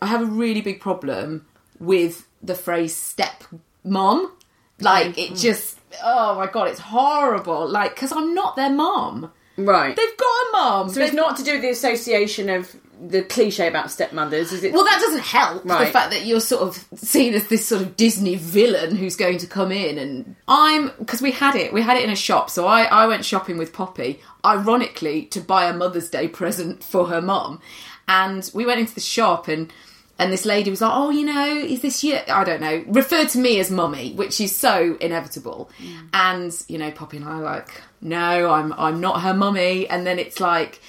I 0.02 0.06
have 0.06 0.22
a 0.22 0.26
really 0.26 0.60
big 0.60 0.80
problem 0.80 1.46
with 1.78 2.27
the 2.42 2.55
phrase 2.55 2.94
step 2.94 3.44
mom. 3.85 4.33
Like 4.81 5.18
it 5.18 5.35
just 5.35 5.79
oh 6.03 6.37
my 6.37 6.46
god, 6.46 6.68
it's 6.68 6.81
horrible. 6.81 7.68
Like 7.68 7.94
because 7.94 8.12
I'm 8.12 8.35
not 8.35 8.57
their 8.57 8.70
mom. 8.70 9.33
Right. 9.57 9.96
They've 9.96 10.16
got 10.16 10.24
a 10.24 10.53
mom. 10.53 10.88
so 10.88 11.01
it's 11.01 11.12
not 11.12 11.37
to 11.38 11.42
do 11.42 11.55
with 11.55 11.62
the 11.62 11.70
association 11.70 12.48
of 12.48 12.77
the 13.01 13.22
cliche 13.22 13.66
about 13.68 13.90
stepmothers, 13.90 14.53
is 14.53 14.64
it? 14.64 14.72
Well, 14.72 14.85
that 14.85 15.01
doesn't 15.01 15.22
help. 15.22 15.62
The 15.64 15.87
fact 15.87 16.11
that 16.11 16.27
you're 16.27 16.40
sort 16.40 16.62
of 16.62 16.85
seen 16.98 17.35
as 17.35 17.46
this 17.48 17.66
sort 17.66 17.83
of 17.83 17.96
Disney 17.96 18.37
villain 18.37 18.96
who's 18.96 19.16
going 19.16 19.38
to 19.38 19.46
come 19.46 19.70
in 19.72 19.98
and 19.98 20.37
I'm 20.46 20.92
because 20.98 21.22
we 21.22 21.33
had 21.33 21.55
it, 21.55 21.72
we 21.72 21.83
had 21.83 21.96
it 21.96 22.05
in 22.05 22.11
a 22.11 22.16
shop. 22.16 22.51
So 22.51 22.66
I 22.66 22.85
I 22.85 23.07
went 23.07 23.24
shopping 23.24 23.59
with 23.59 23.72
Poppy, 23.72 24.20
ironically 24.44 25.27
to 25.27 25.40
buy 25.40 25.68
a 25.68 25.72
Mother's 25.72 26.09
Day 26.09 26.29
present 26.29 26.83
for 26.85 27.09
her 27.09 27.20
mom, 27.20 27.61
and 28.07 28.48
we 28.55 28.64
went 28.64 28.81
into 28.81 28.94
the 28.94 29.01
shop 29.01 29.48
and. 29.48 29.72
And 30.18 30.33
this 30.33 30.44
lady 30.44 30.70
was 30.70 30.81
like, 30.81 30.92
"Oh, 30.92 31.11
you 31.11 31.24
know, 31.24 31.57
is 31.57 31.81
this 31.81 32.02
you?" 32.02 32.18
I 32.28 32.42
don't 32.44 32.61
know. 32.61 32.85
Referred 32.88 33.28
to 33.31 33.38
me 33.38 33.61
as 33.61 33.70
mummy, 33.70 34.12
which 34.14 34.40
is 34.40 34.54
so 34.54 34.96
inevitable. 35.00 35.70
Mm. 35.78 36.09
And 36.12 36.64
you 36.68 36.78
know, 36.78 36.90
Poppy 36.90 37.18
and 37.18 37.26
I 37.26 37.38
are 37.38 37.42
like, 37.42 37.83
"No, 38.00 38.50
I'm 38.50 38.72
I'm 38.72 39.00
not 39.00 39.22
her 39.22 39.33
mummy." 39.35 39.88
And 39.88 40.07
then 40.07 40.18
it's 40.18 40.40
like, 40.40 40.81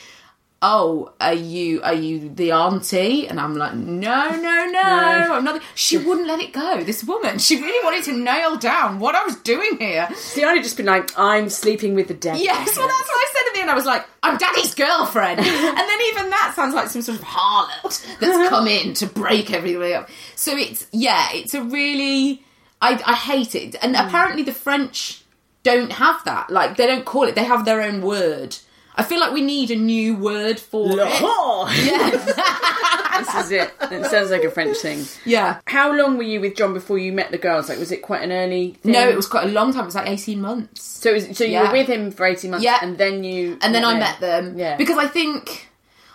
oh, 0.62 1.12
are 1.22 1.34
you 1.34 1.82
are 1.84 1.94
you 1.94 2.30
the 2.30 2.52
auntie? 2.52 3.28
And 3.28 3.40
I'm 3.40 3.56
like, 3.56 3.74
no, 3.74 4.30
no, 4.30 4.66
no, 4.66 4.82
I'm 4.82 5.44
not. 5.44 5.56
the-" 5.56 5.62
She 5.76 5.98
wouldn't 5.98 6.28
let 6.28 6.40
it 6.40 6.52
go. 6.52 6.84
This 6.84 7.04
woman, 7.04 7.40
she 7.40 7.62
really 7.62 7.84
wanted 7.84 8.04
to 8.06 8.14
nail 8.14 8.58
down 8.58 9.00
what 9.00 9.16
I 9.16 9.24
was 9.24 9.36
doing 9.38 9.78
here. 9.80 10.10
See, 10.16 10.44
I'd 10.44 10.64
just 10.64 10.78
been 10.78 10.86
like, 10.86 11.18
I'm 11.18 11.50
sleeping 11.50 11.96
with 11.96 12.08
the 12.08 12.14
devil. 12.14 12.42
Yes, 12.42 12.78
well, 12.78 12.88
that's 12.88 13.08
what 13.08 13.16
I 13.16 13.34
said 13.34 13.48
at 13.48 13.54
the 13.56 13.62
end. 13.62 13.72
I 13.72 13.76
was 13.76 13.86
like, 13.86 14.06
I'm 14.24 14.38
Daddy's 14.38 14.76
girlfriend, 14.76 15.40
and 15.40 15.48
then 15.48 16.02
even 16.12 16.30
that 16.30 16.54
sounds 16.56 16.74
like 16.76 16.90
some 16.90 17.02
sort 17.02 17.20
of 17.20 17.24
harlot 17.24 18.20
that's 18.20 18.50
come 18.50 18.68
in 18.68 18.94
to 18.96 19.06
break 19.06 19.52
everything 19.52 19.94
up. 19.94 20.10
So 20.36 20.56
it's 20.56 20.88
yeah, 20.92 21.30
it's 21.34 21.54
a 21.54 21.64
really, 21.64 22.44
I 22.82 23.02
I 23.06 23.16
hate 23.16 23.56
it, 23.56 23.76
and 23.82 23.96
mm. 23.96 24.08
apparently 24.08 24.44
the 24.44 24.54
French 24.54 25.24
don't 25.64 25.92
have 25.92 26.24
that. 26.26 26.50
Like 26.50 26.78
they 26.78 26.88
don't 26.88 27.06
call 27.06 27.24
it. 27.24 27.36
They 27.36 27.44
have 27.44 27.66
their 27.66 27.82
own 27.82 28.02
word. 28.02 28.58
I 28.96 29.04
feel 29.04 29.20
like 29.20 29.32
we 29.34 29.42
need 29.42 29.72
a 29.72 29.76
new 29.76 30.16
word 30.18 30.60
for 30.60 31.00
it. 31.00 31.08
Oh, 31.22 31.68
Yeah. 31.86 32.10
This 33.20 33.36
is 33.46 33.52
it. 33.52 33.74
It 33.92 34.06
sounds 34.06 34.32
like 34.32 34.46
a 34.46 34.50
French 34.52 34.78
thing. 34.78 35.04
yeah. 35.26 35.60
How 35.68 35.92
long 35.94 36.16
were 36.18 36.24
you 36.24 36.40
with 36.40 36.56
John 36.56 36.74
before 36.74 36.98
you 36.98 37.12
met 37.12 37.32
the 37.32 37.38
girls? 37.38 37.68
Like, 37.68 37.78
was 37.78 37.92
it 37.92 38.02
quite 38.02 38.22
an 38.24 38.32
early 38.32 38.78
thing? 38.82 38.94
No, 38.94 39.10
it 39.10 39.16
was 39.16 39.28
quite 39.28 39.44
a 39.46 39.52
long 39.52 39.74
time. 39.74 39.82
It 39.84 39.88
was 39.88 39.96
like 39.96 40.08
18 40.08 40.40
months. 40.40 40.82
So, 40.82 41.10
it 41.10 41.14
was, 41.28 41.38
so 41.38 41.44
you 41.44 41.52
Yeah. 41.52 41.68
were 41.70 41.78
with 41.78 41.88
him 41.88 42.12
for 42.12 42.26
18 42.26 42.52
months 42.52 42.64
Yeah. 42.64 42.78
and 42.82 42.98
then 42.98 43.26
you... 43.26 43.58
And 43.62 43.76
then 43.76 43.84
I 43.84 43.92
them. 43.92 44.00
met 44.00 44.20
them. 44.22 44.58
Yeah. 44.58 44.78
Because 44.78 44.98
I 44.98 45.08
think 45.08 45.69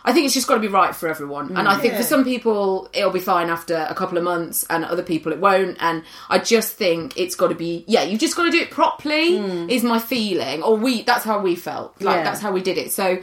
I 0.06 0.12
think 0.12 0.26
it's 0.26 0.34
just 0.34 0.46
got 0.46 0.56
to 0.56 0.60
be 0.60 0.68
right 0.68 0.94
for 0.94 1.08
everyone. 1.08 1.56
And 1.56 1.66
I 1.66 1.76
think 1.78 1.94
for 1.94 2.02
some 2.02 2.24
people 2.24 2.90
it'll 2.92 3.10
be 3.10 3.20
fine 3.20 3.48
after 3.48 3.86
a 3.88 3.94
couple 3.94 4.18
of 4.18 4.24
months 4.24 4.64
and 4.68 4.84
other 4.84 5.02
people 5.02 5.32
it 5.32 5.38
won't. 5.40 5.78
And 5.80 6.02
I 6.28 6.38
just 6.38 6.74
think 6.74 7.16
it's 7.16 7.34
got 7.34 7.48
to 7.48 7.54
be 7.54 7.84
yeah, 7.86 8.02
you've 8.02 8.20
just 8.20 8.36
got 8.36 8.44
to 8.44 8.50
do 8.50 8.58
it 8.58 8.70
properly 8.70 9.38
is 9.72 9.82
my 9.82 9.98
feeling. 9.98 10.62
Or 10.62 10.76
we 10.76 11.02
that's 11.02 11.24
how 11.24 11.40
we 11.40 11.56
felt. 11.56 12.00
Like 12.02 12.16
Yeah. 12.16 12.24
that's 12.24 12.40
how 12.40 12.52
we 12.52 12.60
did 12.60 12.76
it. 12.76 12.92
So 12.92 13.18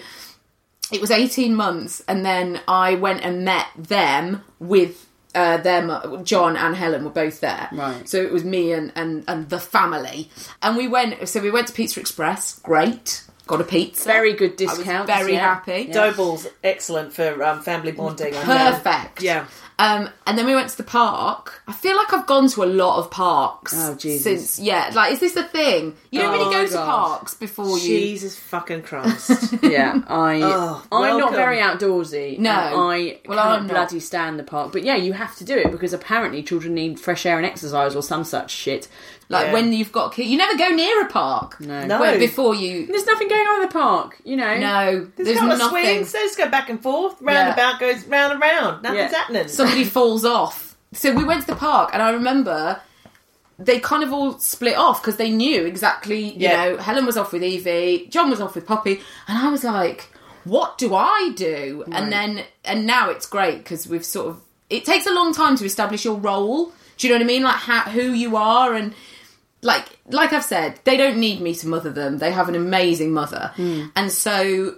it 0.91 0.99
was 0.99 1.11
18 1.11 1.53
months 1.55 2.01
and 2.07 2.25
then 2.25 2.59
I 2.67 2.95
went 2.95 3.23
and 3.23 3.45
met 3.45 3.67
them 3.77 4.43
with 4.59 5.07
uh, 5.33 5.57
them 5.57 6.25
John 6.25 6.57
and 6.57 6.75
Helen 6.75 7.05
were 7.05 7.09
both 7.11 7.39
there. 7.41 7.69
Right. 7.71 8.09
So 8.09 8.17
it 8.17 8.31
was 8.33 8.43
me 8.43 8.73
and, 8.73 8.91
and 8.95 9.23
and 9.27 9.49
the 9.49 9.59
family. 9.59 10.29
And 10.61 10.75
we 10.75 10.87
went 10.87 11.29
so 11.29 11.39
we 11.39 11.51
went 11.51 11.67
to 11.67 11.73
Pizza 11.73 11.99
Express. 11.99 12.59
Great. 12.59 13.23
Got 13.51 13.61
a 13.61 13.65
pizza. 13.65 14.05
Very 14.05 14.33
good 14.33 14.55
discount. 14.55 15.07
very 15.07 15.33
yeah. 15.33 15.39
happy. 15.55 15.85
Yeah. 15.89 15.93
dough 15.93 16.13
balls, 16.13 16.47
excellent 16.63 17.13
for 17.13 17.43
um, 17.43 17.61
family 17.61 17.91
bonding. 17.91 18.33
I. 18.35 18.43
Perfect. 18.71 19.21
Yeah. 19.21 19.45
Um, 19.77 20.09
and 20.27 20.37
then 20.37 20.45
we 20.45 20.53
went 20.53 20.69
to 20.69 20.77
the 20.77 20.83
park. 20.83 21.63
I 21.67 21.73
feel 21.73 21.97
like 21.97 22.13
I've 22.13 22.27
gone 22.27 22.47
to 22.49 22.63
a 22.63 22.65
lot 22.65 22.99
of 22.99 23.09
parks. 23.09 23.73
Oh, 23.75 23.95
Jesus. 23.95 24.23
Since 24.23 24.59
yeah, 24.59 24.91
like 24.93 25.11
is 25.13 25.19
this 25.19 25.35
a 25.35 25.43
thing? 25.43 25.95
You 26.11 26.21
don't 26.21 26.35
Oh, 26.35 26.37
really 26.37 26.53
go 26.53 26.67
to 26.71 26.77
parks 26.77 27.33
before 27.33 27.77
you. 27.79 27.99
Jesus 27.99 28.37
fucking 28.37 28.83
Christ. 28.83 29.55
Yeah, 29.63 30.01
I. 30.07 30.39
Oh, 30.43 30.83
I'm 30.91 31.17
not 31.17 31.31
very 31.33 31.57
outdoorsy. 31.57 32.37
No. 32.37 32.51
I 32.51 33.19
Well, 33.27 33.37
cannot 33.39 33.59
I'm 33.59 33.67
not. 33.67 33.73
bloody 33.73 33.99
stand 33.99 34.37
the 34.37 34.43
park. 34.43 34.71
But 34.71 34.83
yeah, 34.83 34.95
you 34.97 35.13
have 35.13 35.35
to 35.37 35.43
do 35.43 35.57
it 35.57 35.71
because 35.71 35.93
apparently 35.93 36.43
children 36.43 36.73
need 36.75 36.99
fresh 36.99 37.25
air 37.25 37.37
and 37.37 37.45
exercise 37.45 37.95
or 37.95 38.03
some 38.03 38.23
such 38.23 38.51
shit. 38.51 38.87
Like 39.31 39.47
Yeah. 39.47 39.53
when 39.53 39.73
you've 39.73 39.91
got 39.91 40.13
kids, 40.13 40.29
you 40.29 40.37
never 40.37 40.57
go 40.57 40.69
near 40.69 41.01
a 41.05 41.09
park. 41.09 41.59
No. 41.61 42.17
Before 42.19 42.53
you. 42.53 42.85
There's 42.85 43.05
nothing 43.05 43.27
going 43.29 43.47
on 43.47 43.61
in 43.61 43.67
the 43.67 43.73
park, 43.73 44.17
you 44.25 44.35
know. 44.35 44.57
No, 44.57 44.91
There's, 45.15 45.27
there's 45.27 45.37
a 45.37 45.39
couple 45.39 45.61
of 45.61 45.69
swings. 45.69 46.11
They 46.11 46.19
just 46.19 46.37
go 46.37 46.49
back 46.49 46.69
and 46.69 46.81
forth. 46.83 47.15
Roundabout 47.21 47.79
goes 47.79 48.05
round 48.05 48.33
and 48.33 48.41
round. 48.41 48.83
Nothing's 48.83 49.11
Yeah. 49.11 49.17
happening. 49.17 49.47
somebody 49.47 49.83
falls 49.97 50.25
off. 50.25 50.75
So 50.93 51.13
we 51.13 51.23
went 51.23 51.41
to 51.41 51.47
the 51.47 51.55
park, 51.55 51.91
and 51.93 52.01
I 52.03 52.11
remember 52.11 52.81
they 53.57 53.79
kind 53.79 54.03
of 54.03 54.11
all 54.11 54.37
split 54.39 54.75
off 54.75 55.01
because 55.01 55.17
they 55.17 55.29
knew 55.29 55.63
exactly. 55.65 56.19
You 56.33 56.49
Yeah. 56.49 56.65
know, 56.65 56.77
Helen 56.77 57.05
was 57.05 57.15
off 57.17 57.31
with 57.31 57.43
Evie, 57.43 58.07
John 58.09 58.29
was 58.29 58.41
off 58.41 58.55
with 58.55 58.65
Poppy, 58.65 59.01
and 59.27 59.37
I 59.37 59.49
was 59.49 59.63
like, 59.63 60.09
"What 60.43 60.77
do 60.77 60.93
I 60.95 61.31
do?" 61.35 61.83
And 61.91 62.11
then, 62.11 62.43
and 62.65 62.85
now 62.85 63.09
it's 63.09 63.25
great 63.25 63.59
because 63.59 63.87
we've 63.87 64.05
sort 64.05 64.27
of. 64.27 64.41
It 64.69 64.83
takes 64.85 65.05
a 65.05 65.13
long 65.13 65.33
time 65.33 65.55
to 65.57 65.65
establish 65.65 66.03
your 66.05 66.15
role. 66.15 66.73
Do 66.97 67.07
you 67.07 67.13
know 67.13 67.19
what 67.19 67.23
I 67.23 67.27
mean? 67.27 67.43
Like 67.43 67.55
how, 67.55 67.81
who 67.81 68.11
you 68.11 68.35
are 68.35 68.73
and. 68.73 68.93
Like, 69.61 69.99
like 70.07 70.33
I've 70.33 70.43
said, 70.43 70.79
they 70.85 70.97
don't 70.97 71.17
need 71.17 71.39
me 71.39 71.53
to 71.55 71.67
mother 71.67 71.91
them. 71.91 72.17
They 72.17 72.31
have 72.31 72.49
an 72.49 72.55
amazing 72.55 73.11
mother, 73.11 73.51
hmm. 73.55 73.87
and 73.95 74.11
so 74.11 74.75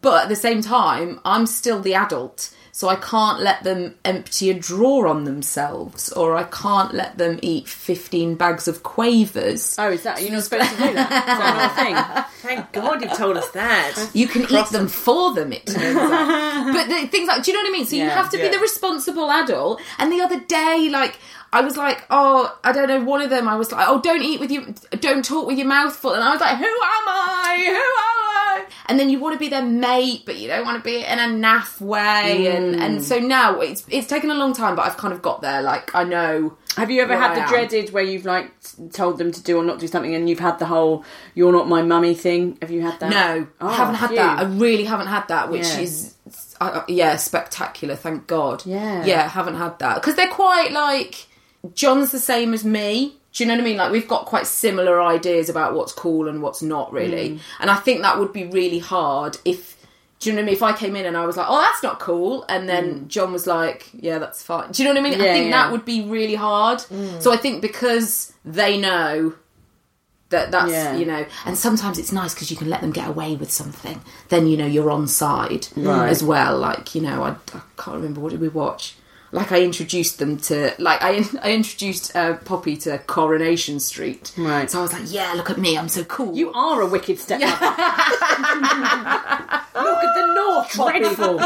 but 0.00 0.24
at 0.24 0.28
the 0.28 0.36
same 0.36 0.62
time, 0.62 1.20
I'm 1.24 1.46
still 1.46 1.80
the 1.80 1.94
adult, 1.94 2.54
so 2.80 2.88
I 2.88 2.96
can't 2.96 3.40
let 3.40 3.62
them 3.62 3.94
empty 4.06 4.48
a 4.48 4.54
drawer 4.54 5.06
on 5.06 5.24
themselves, 5.24 6.10
or 6.12 6.34
I 6.34 6.44
can't 6.44 6.94
let 6.94 7.18
them 7.18 7.38
eat 7.42 7.68
15 7.68 8.36
bags 8.36 8.68
of 8.68 8.82
quavers. 8.82 9.76
Oh, 9.78 9.90
is 9.90 10.04
that 10.04 10.22
you're 10.22 10.32
not 10.32 10.44
supposed 10.44 10.70
to 10.70 10.76
do 10.78 10.94
that? 10.94 11.10
Is 11.28 11.38
that 11.38 12.30
thing? 12.32 12.56
Thank 12.56 12.72
God 12.72 13.02
you've 13.02 13.12
told 13.12 13.36
us 13.36 13.50
that. 13.50 14.08
You 14.14 14.26
can 14.26 14.50
eat 14.50 14.68
them 14.70 14.88
for 14.88 15.34
them, 15.34 15.52
it 15.52 15.66
turns 15.66 15.94
out. 15.94 16.72
But 16.72 16.88
the, 16.88 17.06
things 17.08 17.28
like, 17.28 17.42
do 17.42 17.50
you 17.50 17.56
know 17.58 17.64
what 17.64 17.68
I 17.68 17.72
mean? 17.72 17.84
So 17.84 17.96
you 17.96 18.08
have 18.08 18.30
to 18.30 18.38
yeah. 18.38 18.48
be 18.48 18.56
the 18.56 18.62
responsible 18.62 19.30
adult. 19.30 19.82
And 19.98 20.10
the 20.10 20.22
other 20.22 20.40
day, 20.40 20.88
like, 20.90 21.18
I 21.52 21.60
was 21.60 21.76
like, 21.76 22.06
oh, 22.08 22.58
I 22.64 22.72
don't 22.72 22.88
know, 22.88 23.04
one 23.04 23.20
of 23.20 23.28
them, 23.28 23.46
I 23.46 23.56
was 23.56 23.72
like, 23.72 23.86
oh, 23.86 24.00
don't 24.00 24.22
eat 24.22 24.40
with 24.40 24.50
you, 24.50 24.74
don't 25.00 25.22
talk 25.22 25.46
with 25.46 25.58
your 25.58 25.68
mouth 25.68 25.94
full. 25.94 26.14
And 26.14 26.24
I 26.24 26.30
was 26.30 26.40
like, 26.40 26.56
who 26.56 26.64
am 26.64 27.08
I? 27.08 27.62
Who 27.62 27.74
am 27.74 27.76
I? 27.76 28.19
And 28.86 28.98
then 28.98 29.10
you 29.10 29.18
want 29.18 29.34
to 29.34 29.38
be 29.38 29.48
their 29.48 29.64
mate, 29.64 30.22
but 30.26 30.36
you 30.36 30.48
don't 30.48 30.64
want 30.64 30.76
to 30.78 30.82
be 30.84 30.96
in 31.04 31.18
a 31.18 31.26
naff 31.28 31.80
way. 31.80 32.48
And, 32.54 32.74
Mm. 32.76 32.80
and 32.80 33.04
so 33.04 33.18
now 33.18 33.60
it's, 33.60 33.84
it's 33.88 34.06
taken 34.06 34.30
a 34.30 34.34
long 34.34 34.52
time, 34.52 34.76
but 34.76 34.86
I've 34.86 34.96
kind 34.96 35.12
of 35.14 35.22
got 35.22 35.42
there. 35.42 35.62
Like, 35.62 35.94
I 35.94 36.04
know. 36.04 36.56
Have 36.76 36.90
you 36.90 37.02
ever 37.02 37.16
had 37.16 37.32
I 37.32 37.34
the 37.36 37.40
am. 37.42 37.48
dreaded 37.48 37.92
where 37.92 38.02
you've 38.04 38.24
like 38.24 38.52
told 38.92 39.18
them 39.18 39.32
to 39.32 39.42
do 39.42 39.56
or 39.58 39.64
not 39.64 39.78
do 39.80 39.86
something, 39.88 40.14
and 40.14 40.28
you've 40.30 40.38
had 40.38 40.58
the 40.60 40.66
whole 40.66 41.04
"you're 41.34 41.52
not 41.52 41.68
my 41.68 41.82
mummy" 41.82 42.14
thing? 42.14 42.58
Have 42.62 42.70
you 42.70 42.80
had 42.82 43.00
that? 43.00 43.10
No, 43.10 43.46
Oh, 43.60 43.68
I 43.68 43.74
haven't 43.74 43.96
had 43.96 44.08
phew. 44.10 44.16
that. 44.16 44.38
I 44.38 44.44
really 44.44 44.84
haven't 44.84 45.08
had 45.08 45.26
that, 45.28 45.50
which 45.50 45.66
Yeah. 45.66 45.80
is 45.80 46.14
uh, 46.60 46.82
yeah, 46.86 47.16
spectacular. 47.16 47.96
Thank 47.96 48.26
God. 48.28 48.64
Yeah. 48.66 49.04
yeah, 49.04 49.28
haven't 49.28 49.56
had 49.56 49.78
that 49.80 49.96
because 49.96 50.14
they're 50.14 50.28
quite 50.28 50.70
like 50.72 51.26
John's 51.74 52.12
the 52.12 52.18
same 52.20 52.54
as 52.54 52.64
me. 52.64 53.16
Do 53.32 53.44
you 53.44 53.48
know 53.48 53.54
what 53.54 53.60
I 53.60 53.64
mean? 53.64 53.76
Like 53.76 53.92
we've 53.92 54.08
got 54.08 54.26
quite 54.26 54.46
similar 54.46 55.00
ideas 55.00 55.48
about 55.48 55.74
what's 55.74 55.92
cool 55.92 56.28
and 56.28 56.42
what's 56.42 56.62
not 56.62 56.92
really, 56.92 57.30
Mm. 57.30 57.38
and 57.60 57.70
I 57.70 57.76
think 57.76 58.02
that 58.02 58.18
would 58.18 58.32
be 58.32 58.46
really 58.46 58.78
hard 58.80 59.38
if. 59.44 59.76
Do 60.18 60.28
you 60.28 60.36
know 60.36 60.42
what 60.42 60.42
I 60.42 60.46
mean? 60.48 60.54
If 60.56 60.62
I 60.62 60.72
came 60.74 60.96
in 60.96 61.06
and 61.06 61.16
I 61.16 61.24
was 61.24 61.38
like, 61.38 61.46
"Oh, 61.48 61.60
that's 61.62 61.82
not 61.82 61.98
cool," 61.98 62.44
and 62.48 62.68
then 62.68 63.08
John 63.08 63.32
was 63.32 63.46
like, 63.46 63.88
"Yeah, 63.94 64.18
that's 64.18 64.42
fine." 64.42 64.70
Do 64.70 64.82
you 64.82 64.86
know 64.86 65.00
what 65.00 65.06
I 65.06 65.10
mean? 65.10 65.18
I 65.20 65.24
Mm. 65.24 65.32
Think 65.32 65.44
yeah. 65.50 65.62
that 65.62 65.72
would 65.72 65.84
be 65.86 66.02
really 66.04 66.34
hard. 66.34 66.82
So 67.20 67.32
I 67.32 67.38
think 67.38 67.62
because 67.62 68.32
they 68.44 68.76
know 68.78 69.32
that 70.28 70.50
that's 70.52 70.70
Yeah. 70.70 70.94
you 70.96 71.06
know 71.06 71.24
and 71.44 71.58
sometimes 71.58 71.98
it's 71.98 72.12
nice 72.12 72.34
because 72.34 72.50
you 72.52 72.56
can 72.56 72.70
let 72.70 72.82
them 72.82 72.92
get 72.92 73.08
away 73.08 73.34
with 73.34 73.50
something 73.50 74.00
then 74.28 74.46
you 74.46 74.56
know 74.56 74.64
you're 74.66 74.88
on 74.90 75.08
side 75.08 75.66
Right. 75.76 76.08
as 76.08 76.22
well 76.22 76.56
like 76.56 76.94
you 76.94 77.00
know 77.00 77.24
I, 77.24 77.30
I 77.30 77.60
can't 77.76 77.96
remember 77.96 78.20
what 78.20 78.30
did 78.30 78.40
we 78.40 78.46
watch 78.48 78.94
like 79.32 79.52
I 79.52 79.62
introduced 79.62 80.18
them 80.18 80.38
to 80.38 80.72
like 80.78 81.00
I 81.02 81.22
I 81.42 81.52
introduced 81.52 82.14
uh, 82.16 82.36
Poppy 82.38 82.76
to 82.78 82.98
Coronation 82.98 83.78
Street 83.80 84.32
Right. 84.36 84.70
so 84.70 84.78
I 84.80 84.82
was 84.82 84.92
like 84.92 85.04
yeah 85.12 85.32
look 85.34 85.50
at 85.50 85.58
me 85.58 85.76
I'm 85.78 85.88
so 85.88 86.04
cool 86.04 86.34
You 86.36 86.52
are 86.52 86.80
a 86.82 86.86
wicked 86.86 87.18
stepmother. 87.18 87.54
Look 89.72 90.04
at 90.04 90.14
the 90.14 90.26
north, 90.34 90.72
Dreadful, 90.72 91.38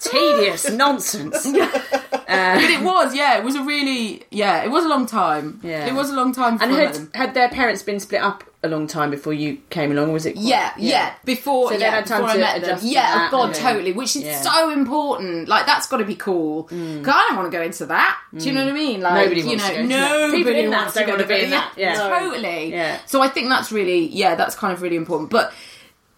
tedious 0.00 0.70
nonsense. 0.70 1.44
but 1.52 2.70
it 2.70 2.82
was 2.82 3.14
yeah 3.14 3.36
it 3.38 3.44
was 3.44 3.54
a 3.56 3.62
really 3.62 4.22
yeah 4.30 4.62
it 4.64 4.70
was 4.70 4.84
a 4.84 4.88
long 4.88 5.06
time 5.06 5.60
Yeah. 5.62 5.86
it 5.86 5.94
was 5.94 6.10
a 6.10 6.14
long 6.14 6.32
time 6.32 6.58
And 6.60 6.72
had, 6.72 7.08
had 7.14 7.34
their 7.34 7.48
parents 7.48 7.82
been 7.82 8.00
split 8.00 8.22
up 8.22 8.44
a 8.64 8.68
long 8.68 8.88
time 8.88 9.10
before 9.10 9.32
you 9.32 9.58
came 9.70 9.92
along? 9.92 10.12
Was 10.12 10.26
it? 10.26 10.32
quite- 10.32 10.44
Yeah, 10.44 10.72
yeah, 10.78 11.14
Before, 11.24 11.68
So 11.68 11.74
they 11.76 11.84
yeah, 11.84 11.90
had 11.90 12.06
time 12.06 12.22
before 12.22 12.34
to 12.40 12.44
I 12.44 12.58
met 12.58 12.60
them. 12.62 12.78
Yeah, 12.82 13.28
oh 13.28 13.30
god, 13.30 13.54
totally. 13.54 13.92
Which 13.92 14.16
is 14.16 14.24
Yeah. 14.24 14.40
so 14.40 14.70
important. 14.70 15.48
Like 15.48 15.64
that's 15.66 15.86
got 15.86 15.98
to 15.98 16.04
be 16.04 16.16
cool. 16.16 16.64
Mm. 16.64 17.04
'Cause 17.04 17.14
I 17.16 17.26
don't 17.28 17.36
want 17.38 17.52
to 17.52 17.56
go 17.56 17.62
into 17.62 17.86
that. 17.86 18.18
Do 18.36 18.44
you 18.44 18.52
know 18.52 18.62
mm. 18.62 18.64
what 18.66 18.70
I 18.70 18.74
mean? 18.74 19.00
Like 19.00 19.14
Nobody 19.24 19.40
you 19.42 19.46
wants 19.46 19.62
know, 19.62 19.68
to 19.68 19.74
go 19.74 19.80
into 19.82 19.96
nobody 19.96 20.36
People 20.38 20.54
in 20.56 20.70
that 20.70 20.76
wants 20.76 20.94
to 20.94 21.00
go 21.04 21.08
want 21.10 21.20
to 21.22 21.28
be 21.28 21.34
in 21.34 21.40
yeah, 21.50 21.50
that. 21.50 21.72
Yeah. 21.76 21.94
totally. 22.08 22.70
Yeah. 22.72 22.98
So 23.06 23.22
I 23.22 23.28
think 23.28 23.48
that's 23.48 23.70
really, 23.70 24.06
yeah, 24.08 24.34
that's 24.34 24.56
kind 24.56 24.72
of 24.72 24.82
really 24.82 24.96
important. 24.96 25.30
But 25.30 25.52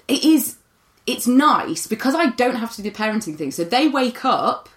it 0.09 0.25
is, 0.25 0.57
it's 1.07 1.27
nice 1.27 1.87
because 1.87 2.15
I 2.15 2.27
don't 2.31 2.57
have 2.57 2.75
to 2.77 2.83
do 2.83 2.91
the 2.91 2.97
parenting 2.97 3.37
thing. 3.37 3.51
So 3.51 3.65
they 3.65 3.87
wake 3.89 4.25
up. 4.25 4.69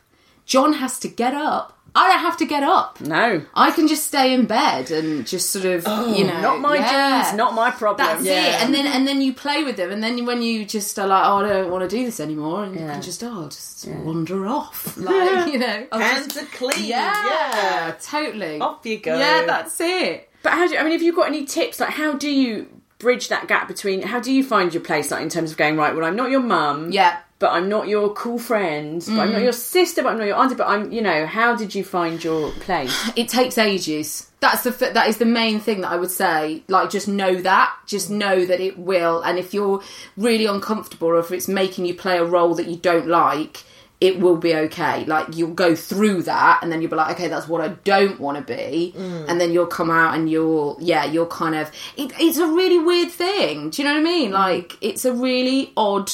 John 0.46 0.74
has 0.74 1.00
to 1.00 1.08
get 1.08 1.34
up. 1.34 1.78
I 1.96 2.08
don't 2.08 2.22
have 2.22 2.38
to 2.38 2.46
get 2.46 2.64
up. 2.64 3.00
No. 3.02 3.44
I 3.54 3.70
can 3.72 3.88
just 3.88 4.08
stay 4.08 4.34
in 4.34 4.46
bed 4.48 4.90
and 4.90 5.28
just 5.28 5.52
sort 5.52 5.66
of, 5.66 5.84
oh, 5.86 6.14
you 6.16 6.24
know, 6.26 6.34
Oh, 6.38 6.42
Not 6.42 6.60
my 6.60 6.76
yeah. 6.78 7.24
genes, 7.26 7.38
not 7.38 7.54
my 7.54 7.70
problem. 7.70 8.08
That's 8.08 8.26
Yeah. 8.26 8.58
it. 8.58 8.64
And 8.64 8.74
then 8.74 8.88
and 8.88 9.08
then 9.08 9.22
you 9.22 9.32
play 9.34 9.64
with 9.64 9.78
them, 9.78 9.92
and 9.92 10.04
then 10.04 10.26
when 10.26 10.42
you 10.42 10.66
just 10.66 10.98
are 10.98 11.06
like, 11.08 11.24
oh, 11.26 11.38
I 11.46 11.50
don't 11.50 11.70
want 11.72 11.88
to 11.88 11.96
do 11.96 12.04
this 12.06 12.20
anymore, 12.20 12.64
and 12.64 12.74
you 12.74 12.82
Yeah. 12.82 12.94
can 12.94 13.02
just 13.02 13.24
oh, 13.24 13.46
just 13.50 13.88
wander 13.88 14.48
off, 14.48 14.98
like 15.10 15.54
you 15.54 15.60
know, 15.60 15.86
I'll 15.92 16.00
Hands 16.00 16.26
just- 16.28 16.42
are 16.42 16.46
clean. 16.58 16.86
yeah, 16.86 17.14
Yeah. 17.26 17.94
totally. 18.02 18.60
Off 18.60 18.86
you 18.86 18.98
go. 18.98 19.18
Yeah, 19.18 19.46
that's 19.46 19.80
it. 19.80 20.30
But 20.42 20.54
how 20.54 20.68
do 20.68 20.74
you, 20.74 20.80
I 20.80 20.84
mean, 20.84 20.94
have 20.94 21.02
you 21.04 21.14
got 21.16 21.28
any 21.28 21.46
tips? 21.46 21.80
Like, 21.80 21.92
how 21.92 22.14
do 22.14 22.30
you 22.30 22.68
bridge 23.00 23.28
that 23.30 23.48
gap 23.48 23.68
between? 23.68 24.02
How 24.02 24.20
do 24.20 24.32
you 24.34 24.44
find 24.44 24.74
your 24.74 24.84
place? 24.84 25.12
Like, 25.12 25.22
in 25.22 25.30
terms 25.30 25.52
of 25.52 25.58
going 25.58 25.78
right. 25.78 25.96
Well, 25.96 26.06
I'm 26.06 26.16
not 26.16 26.32
your 26.32 26.40
mum. 26.42 26.92
Yeah. 26.92 27.18
But 27.44 27.52
I'm 27.52 27.68
not 27.68 27.90
your 27.90 28.14
cool 28.14 28.40
friend. 28.40 29.04
But 29.06 29.20
I'm 29.20 29.34
not 29.34 29.42
mm. 29.42 29.44
your 29.44 29.52
sister. 29.52 30.02
But 30.02 30.14
I'm 30.14 30.18
not 30.18 30.28
your 30.28 30.38
auntie. 30.38 30.56
But 30.56 30.70
I'm, 30.70 30.94
you 30.94 31.02
know, 31.02 31.26
how 31.26 31.58
did 31.58 31.76
you 31.76 31.84
find 31.84 32.24
your 32.24 32.52
place? 32.52 33.12
It 33.18 33.28
takes 33.28 33.58
ages. 33.58 34.32
That's 34.40 34.64
the 34.64 34.72
that 34.94 35.10
is 35.10 35.18
the 35.18 35.26
main 35.26 35.60
thing 35.60 35.82
that 35.82 35.92
I 35.92 35.98
would 35.98 36.10
say. 36.10 36.64
Like, 36.70 36.90
just 36.90 37.10
know 37.10 37.36
that. 37.42 37.76
Just 37.86 38.10
know 38.10 38.46
that 38.46 38.62
it 38.62 38.80
will. 38.80 39.22
And 39.24 39.38
if 39.38 39.54
you're 39.54 39.84
really 40.16 40.46
uncomfortable, 40.46 41.10
or 41.10 41.20
if 41.20 41.34
it's 41.34 41.50
making 41.50 41.84
you 41.84 41.96
play 41.96 42.18
a 42.18 42.24
role 42.24 42.56
that 42.56 42.68
you 42.68 42.78
don't 42.78 43.08
like, 43.08 43.66
it 44.00 44.22
will 44.22 44.38
be 44.38 44.56
okay. 44.56 45.04
Like 45.04 45.36
you'll 45.36 45.54
go 45.54 45.76
through 45.76 46.24
that, 46.24 46.60
and 46.62 46.72
then 46.72 46.82
you'll 46.82 46.92
be 46.92 46.96
like, 46.96 47.14
okay, 47.18 47.28
that's 47.28 47.50
what 47.50 47.60
I 47.60 47.70
don't 47.84 48.22
want 48.22 48.38
to 48.38 48.56
be. 48.56 48.94
Mm. 48.96 49.28
And 49.28 49.42
then 49.42 49.52
you'll 49.52 49.68
come 49.68 49.92
out, 49.92 50.16
and 50.16 50.30
you'll 50.32 50.78
yeah, 50.80 51.04
you'll 51.04 51.26
kind 51.26 51.56
of. 51.56 51.70
It, 51.98 52.14
it's 52.22 52.38
a 52.38 52.48
really 52.48 52.80
weird 52.80 53.12
thing. 53.12 53.70
Do 53.70 53.82
you 53.82 53.88
know 53.90 53.96
what 53.96 54.00
I 54.00 54.04
mean? 54.04 54.30
Mm. 54.32 54.34
Like 54.34 54.78
it's 54.80 55.04
a 55.04 55.12
really 55.12 55.74
odd 55.76 56.10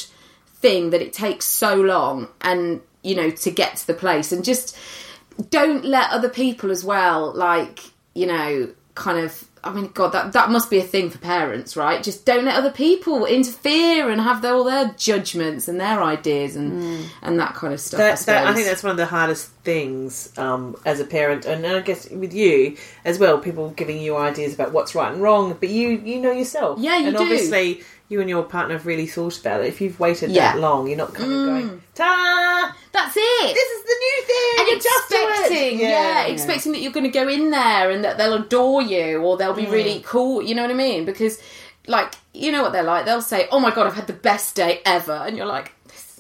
thing 0.62 0.90
that 0.92 1.02
it 1.02 1.14
takes 1.14 1.46
so 1.46 1.76
long, 1.76 2.28
and 2.42 2.82
you 3.02 3.16
know, 3.16 3.30
to 3.30 3.52
get 3.52 3.78
to 3.78 3.88
the 3.88 3.94
place, 3.94 4.32
and 4.32 4.44
just 4.44 4.78
don't 5.50 5.86
let 5.86 6.12
other 6.12 6.30
people 6.30 6.72
as 6.72 6.84
well 6.84 7.34
like 7.34 7.80
you 8.14 8.26
know 8.26 8.70
kind 8.96 9.20
of 9.20 9.48
i 9.64 9.72
mean 9.72 9.90
god 9.94 10.10
that 10.10 10.34
that 10.34 10.50
must 10.50 10.70
be 10.70 10.78
a 10.78 10.84
thing 10.84 11.10
for 11.10 11.18
parents 11.20 11.78
right 11.78 12.04
just 12.04 12.26
don't 12.26 12.46
let 12.46 12.56
other 12.56 12.72
people 12.72 13.26
interfere 13.26 14.10
and 14.10 14.20
have 14.22 14.42
their, 14.42 14.54
all 14.54 14.64
their 14.64 14.94
judgments 14.98 15.68
and 15.68 15.80
their 15.80 16.02
ideas 16.02 16.56
and 16.56 17.06
and 17.22 17.40
that 17.40 17.54
kind 17.54 17.74
of 17.74 17.80
stuff 17.80 18.00
I, 18.00 18.04
That, 18.04 18.20
that, 18.26 18.48
I 18.48 18.54
think 18.54 18.68
that's 18.68 18.84
one 18.84 18.92
of 18.92 18.98
the 18.98 19.06
hardest 19.06 19.50
things 19.64 20.38
um, 20.38 20.76
as 20.86 21.00
a 21.00 21.06
parent, 21.06 21.46
and 21.46 21.66
I 21.66 21.82
guess 21.82 22.10
with 22.10 22.34
you 22.34 22.76
as 23.06 23.20
well. 23.20 23.38
People 23.38 23.70
giving 23.72 24.02
you 24.02 24.18
ideas 24.18 24.54
about 24.54 24.72
what's 24.72 24.96
right 24.96 25.12
and 25.12 25.22
wrong, 25.22 25.56
but 25.60 25.70
you 25.70 25.90
you 25.90 26.20
know 26.20 26.32
yourself. 26.32 26.80
Yeah, 26.80 26.98
you 26.98 27.08
and 27.08 27.18
do. 27.18 27.22
obviously 27.22 27.84
you 28.10 28.20
and 28.22 28.30
your 28.30 28.44
partner 28.44 28.74
have 28.76 28.86
really 28.86 29.08
thought 29.08 29.40
about 29.40 29.62
it. 29.62 29.68
If 29.68 29.80
you've 29.82 30.00
waited 30.00 30.32
Yeah. 30.32 30.52
Mm. 30.52 30.54
that 30.56 30.60
long, 30.60 30.88
you're 30.88 30.98
not 30.98 31.14
kind 31.14 31.32
of 31.32 31.46
going 31.46 31.82
ta. 31.96 32.76
that's 32.92 33.16
it 33.18 33.54
This 33.54 33.70
is 33.70 33.84
the 33.84 33.96
new 34.06 34.24
thing. 34.26 34.56
and 34.60 34.68
adjust 34.80 35.10
to 35.10 35.16
it." 35.16 35.30
expecting, 35.40 35.80
yeah, 35.80 36.24
expecting 36.26 36.72
that 36.74 36.80
you're 36.82 36.92
going 36.92 37.04
to 37.06 37.10
go 37.12 37.28
in 37.28 37.52
there 37.52 37.90
and 37.92 38.04
that 38.04 38.18
they'll 38.18 38.34
adore 38.34 38.82
you 38.82 39.22
or 39.22 39.38
they'll 39.38 39.54
be 39.54 39.66
Mm. 39.66 39.72
really 39.72 40.04
cool. 40.06 40.42
You 40.42 40.56
know 40.56 40.64
what 40.64 40.72
I 40.72 40.76
mean? 40.76 41.06
Because, 41.06 41.40
like, 41.88 42.14
you 42.34 42.52
know 42.52 42.62
what 42.64 42.72
they're 42.74 42.84
like. 42.84 43.06
They'll 43.06 43.22
say, 43.22 43.48
"Oh 43.52 43.60
my 43.60 43.72
god, 43.72 43.88
I've 43.88 43.96
had 43.96 44.08
the 44.08 44.14
best 44.14 44.56
day 44.56 44.82
ever," 44.86 45.14
and 45.26 45.36
you're 45.38 45.46
like, 45.46 45.66
"This 45.66 45.70
is 45.70 45.79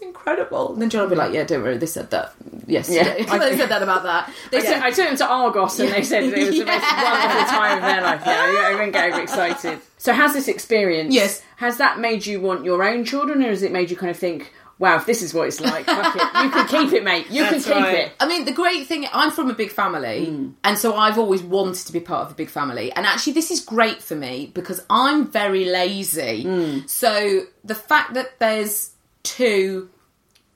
incredible." 0.09 0.73
And 0.73 0.81
then 0.81 0.89
John 0.89 1.03
will 1.03 1.09
be 1.09 1.15
like, 1.15 1.33
"Yeah, 1.33 1.43
don't 1.45 1.63
worry, 1.63 1.77
they 1.77 1.85
said 1.85 2.09
that 2.11 2.33
yesterday. 2.67 3.25
Yeah. 3.25 3.37
they 3.45 3.57
said 3.57 3.69
that 3.69 3.81
about 3.83 4.03
that. 4.03 4.31
They 4.51 4.57
I, 4.57 4.61
said." 4.61 4.73
took, 4.75 4.83
I 4.83 4.91
took 4.91 5.07
them 5.07 5.17
to 5.17 5.27
Argos 5.27 5.79
and 5.79 5.91
they 5.91 6.03
said 6.03 6.23
it 6.23 6.37
was 6.37 6.57
the 6.57 6.65
most 6.65 6.83
Yeah. 6.83 7.03
wonderful 7.03 7.45
time 7.57 7.77
of 7.77 7.83
their 7.83 8.01
life. 8.01 8.21
Yeah, 8.25 8.67
I 8.67 8.71
wouldn't 8.73 8.93
get 8.93 9.11
overexcited. 9.11 9.79
So, 9.97 10.13
has 10.13 10.33
this 10.33 10.47
experience? 10.47 11.13
Yes. 11.13 11.41
Has 11.57 11.77
that 11.77 11.99
made 11.99 12.25
you 12.25 12.39
want 12.41 12.63
your 12.65 12.83
own 12.83 13.05
children, 13.05 13.43
or 13.43 13.49
has 13.49 13.63
it 13.63 13.71
made 13.71 13.91
you 13.91 13.97
kind 13.97 14.09
of 14.11 14.17
think, 14.17 14.53
"Wow, 14.77 14.95
if 14.95 15.05
this 15.05 15.21
is 15.21 15.33
what 15.33 15.47
it's 15.47 15.59
like, 15.59 15.85
fuck 15.85 16.15
it, 16.15 16.43
you 16.43 16.49
can 16.51 16.67
keep 16.67 16.93
it, 16.93 17.03
mate. 17.03 17.27
You 17.29 17.43
That's 17.43 17.65
can 17.65 17.73
keep 17.73 17.83
right. 17.83 17.97
it." 18.05 18.11
I 18.19 18.27
mean, 18.27 18.45
the 18.45 18.53
great 18.53 18.87
thing, 18.87 19.05
I'm 19.11 19.31
from 19.31 19.49
a 19.49 19.53
big 19.53 19.71
family, 19.71 20.25
hmm. 20.25 20.49
and 20.63 20.77
so 20.77 20.95
I've 20.95 21.17
always 21.17 21.43
wanted 21.43 21.85
to 21.87 21.93
be 21.93 21.99
part 21.99 22.25
of 22.25 22.31
a 22.31 22.35
big 22.35 22.49
family. 22.49 22.91
And 22.93 23.05
actually, 23.05 23.33
this 23.33 23.51
is 23.51 23.59
great 23.59 24.01
for 24.01 24.15
me 24.15 24.51
because 24.53 24.79
I'm 24.89 25.27
very 25.29 25.65
lazy. 25.65 26.43
Hmm. 26.43 26.87
So 26.87 27.43
the 27.65 27.75
fact 27.75 28.13
that 28.13 28.39
there's 28.39 28.91
two 29.23 29.89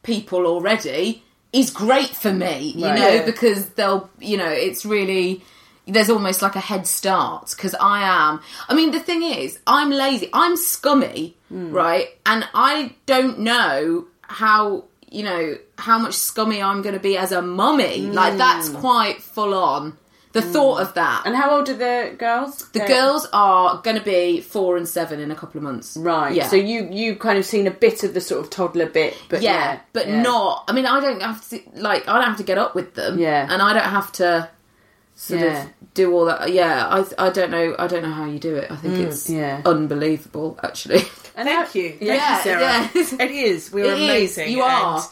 people 0.04 0.46
already 0.46 1.24
is 1.52 1.70
great 1.70 2.10
for 2.10 2.32
me, 2.32 2.74
you 2.76 2.86
Right. 2.86 3.00
know, 3.00 3.10
Yeah. 3.10 3.26
because 3.26 3.70
they'll, 3.70 4.10
you 4.20 4.38
know, 4.38 4.50
it's 4.50 4.86
really. 4.86 5.42
there's 5.86 6.10
almost 6.10 6.42
like 6.42 6.56
a 6.56 6.62
head 6.62 6.88
start 6.88 7.50
because 7.50 7.76
I 7.78 8.04
am. 8.04 8.40
I 8.70 8.74
mean, 8.74 8.92
the 8.92 9.02
thing 9.02 9.22
is, 9.22 9.60
I'm 9.68 9.90
lazy. 9.92 10.30
I'm 10.32 10.56
scummy, 10.56 11.36
hmm. 11.50 11.74
right? 11.74 12.08
And 12.26 12.48
I 12.54 12.96
don't 13.06 13.40
know 13.40 14.06
how 14.22 14.86
you 15.12 15.24
know 15.24 15.58
how 15.78 16.00
much 16.00 16.14
scummy 16.14 16.62
I'm 16.64 16.82
going 16.84 16.96
to 16.96 17.02
be 17.02 17.18
as 17.18 17.34
a 17.34 17.42
mummy. 17.42 18.00
Like 18.02 18.38
that's 18.38 18.70
hmm. 18.70 18.78
quite 18.78 19.22
full 19.22 19.54
on. 19.54 19.98
The 20.34 20.42
thought 20.42 20.82
of 20.82 20.94
that. 20.96 21.24
And 21.26 21.36
how 21.36 21.56
old 21.58 21.70
are 21.70 21.74
the 21.76 22.16
girls? 22.18 22.68
the 22.70 22.80
girls 22.80 23.28
are 23.34 23.82
going 23.84 23.98
to 23.98 24.04
be 24.04 24.42
four 24.42 24.78
and 24.78 24.88
seven 24.88 25.20
in 25.20 25.30
a 25.32 25.36
couple 25.36 25.60
of 25.60 25.64
months. 25.64 25.96
Right. 25.96 26.36
Yeah. 26.36 26.48
So 26.48 26.56
you 26.56 26.88
you 26.92 27.16
kind 27.16 27.38
of 27.38 27.46
seen 27.46 27.68
a 27.68 27.72
bit 27.72 28.04
of 28.04 28.14
the 28.16 28.22
sort 28.22 28.42
of 28.44 28.50
toddler 28.50 28.88
bit, 28.88 29.16
but 29.30 29.42
yeah, 29.44 29.54
yeah, 29.54 29.80
but 29.94 30.08
yeah. 30.08 30.22
not. 30.22 30.64
I 30.68 30.74
mean, 30.74 30.86
I 30.88 31.00
don't 31.00 31.22
have 31.22 31.48
to 31.50 31.62
like. 31.76 32.08
I 32.08 32.14
don't 32.18 32.28
have 32.28 32.38
to 32.38 32.44
get 32.44 32.58
up 32.58 32.74
with 32.76 32.96
them. 32.96 33.20
Yeah. 33.20 33.48
and 33.50 33.62
I 33.62 33.74
don't 33.74 33.84
have 33.90 34.12
to 34.14 34.50
sort 35.16 35.42
Yeah. 35.42 35.64
of 35.66 35.70
do 35.94 36.12
all 36.14 36.26
that. 36.26 36.52
Yeah, 36.52 36.88
I 36.88 37.28
I 37.28 37.30
don't 37.30 37.52
know. 37.52 37.76
I 37.78 37.86
don't 37.86 38.02
know 38.02 38.12
how 38.12 38.26
you 38.26 38.40
do 38.40 38.56
it. 38.56 38.72
I 38.72 38.76
think 38.76 38.96
it's 38.98 39.28
Mm, 39.30 39.38
yeah. 39.38 39.62
unbelievable, 39.66 40.60
actually. 40.64 41.04
And 41.36 41.48
Thank 41.48 41.74
you. 41.76 41.90
Thank 41.90 42.02
Yeah, 42.02 42.38
you, 42.38 42.44
Sarah. 42.44 42.62
yeah. 42.62 43.24
It 43.26 43.32
is. 43.32 43.72
We 43.72 43.82
are 43.84 43.86
It 43.94 43.98
is. 44.00 44.04
amazing. 44.38 44.52
You 44.52 44.64
and, 44.64 44.72
are. 44.72 45.04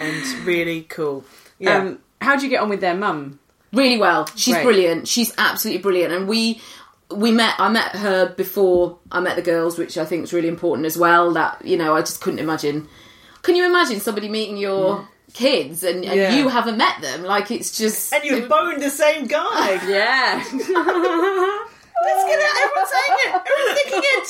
And 0.00 0.46
really 0.46 0.82
cool. 0.82 1.24
Yeah. 1.60 1.76
Um, 1.78 1.98
how 2.20 2.34
do 2.36 2.42
you 2.44 2.48
get 2.50 2.62
on 2.62 2.68
with 2.68 2.80
their 2.80 2.96
mum? 2.96 3.38
Really 3.72 3.98
well. 3.98 4.26
She's 4.34 4.54
Great. 4.54 4.64
brilliant. 4.64 5.08
She's 5.08 5.32
absolutely 5.38 5.82
brilliant. 5.82 6.12
And 6.12 6.28
we 6.28 6.60
we 7.10 7.32
met. 7.32 7.54
I 7.58 7.68
met 7.68 7.96
her 7.96 8.34
before 8.34 8.98
I 9.10 9.20
met 9.20 9.36
the 9.36 9.42
girls, 9.42 9.78
which 9.78 9.96
I 9.96 10.04
think 10.04 10.24
is 10.24 10.32
really 10.32 10.48
important 10.48 10.86
as 10.86 10.96
well. 10.96 11.32
That 11.32 11.64
you 11.64 11.76
know, 11.76 11.94
I 11.94 12.00
just 12.00 12.20
couldn't 12.20 12.40
imagine. 12.40 12.88
Can 13.42 13.56
you 13.56 13.64
imagine 13.64 14.00
somebody 14.00 14.28
meeting 14.28 14.56
your 14.56 14.96
mm. 14.96 15.06
kids 15.32 15.82
and, 15.84 16.04
and 16.04 16.16
Yeah. 16.16 16.36
you 16.36 16.48
haven't 16.48 16.76
met 16.76 17.00
them? 17.00 17.22
Like 17.22 17.50
it's 17.50 17.76
just 17.78 18.12
and 18.12 18.24
you've 18.24 18.48
boned 18.48 18.82
the 18.82 18.90
same 18.90 19.26
guy. 19.26 19.80
Yeah. 19.88 20.44
Let's 22.00 22.24
get 22.26 22.38
it. 22.38 22.46
Everyone's 22.62 22.90
saying 22.90 23.18
it. 23.24 23.34
Everyone's 23.34 23.80
thinking 23.80 24.02
it. 24.04 24.28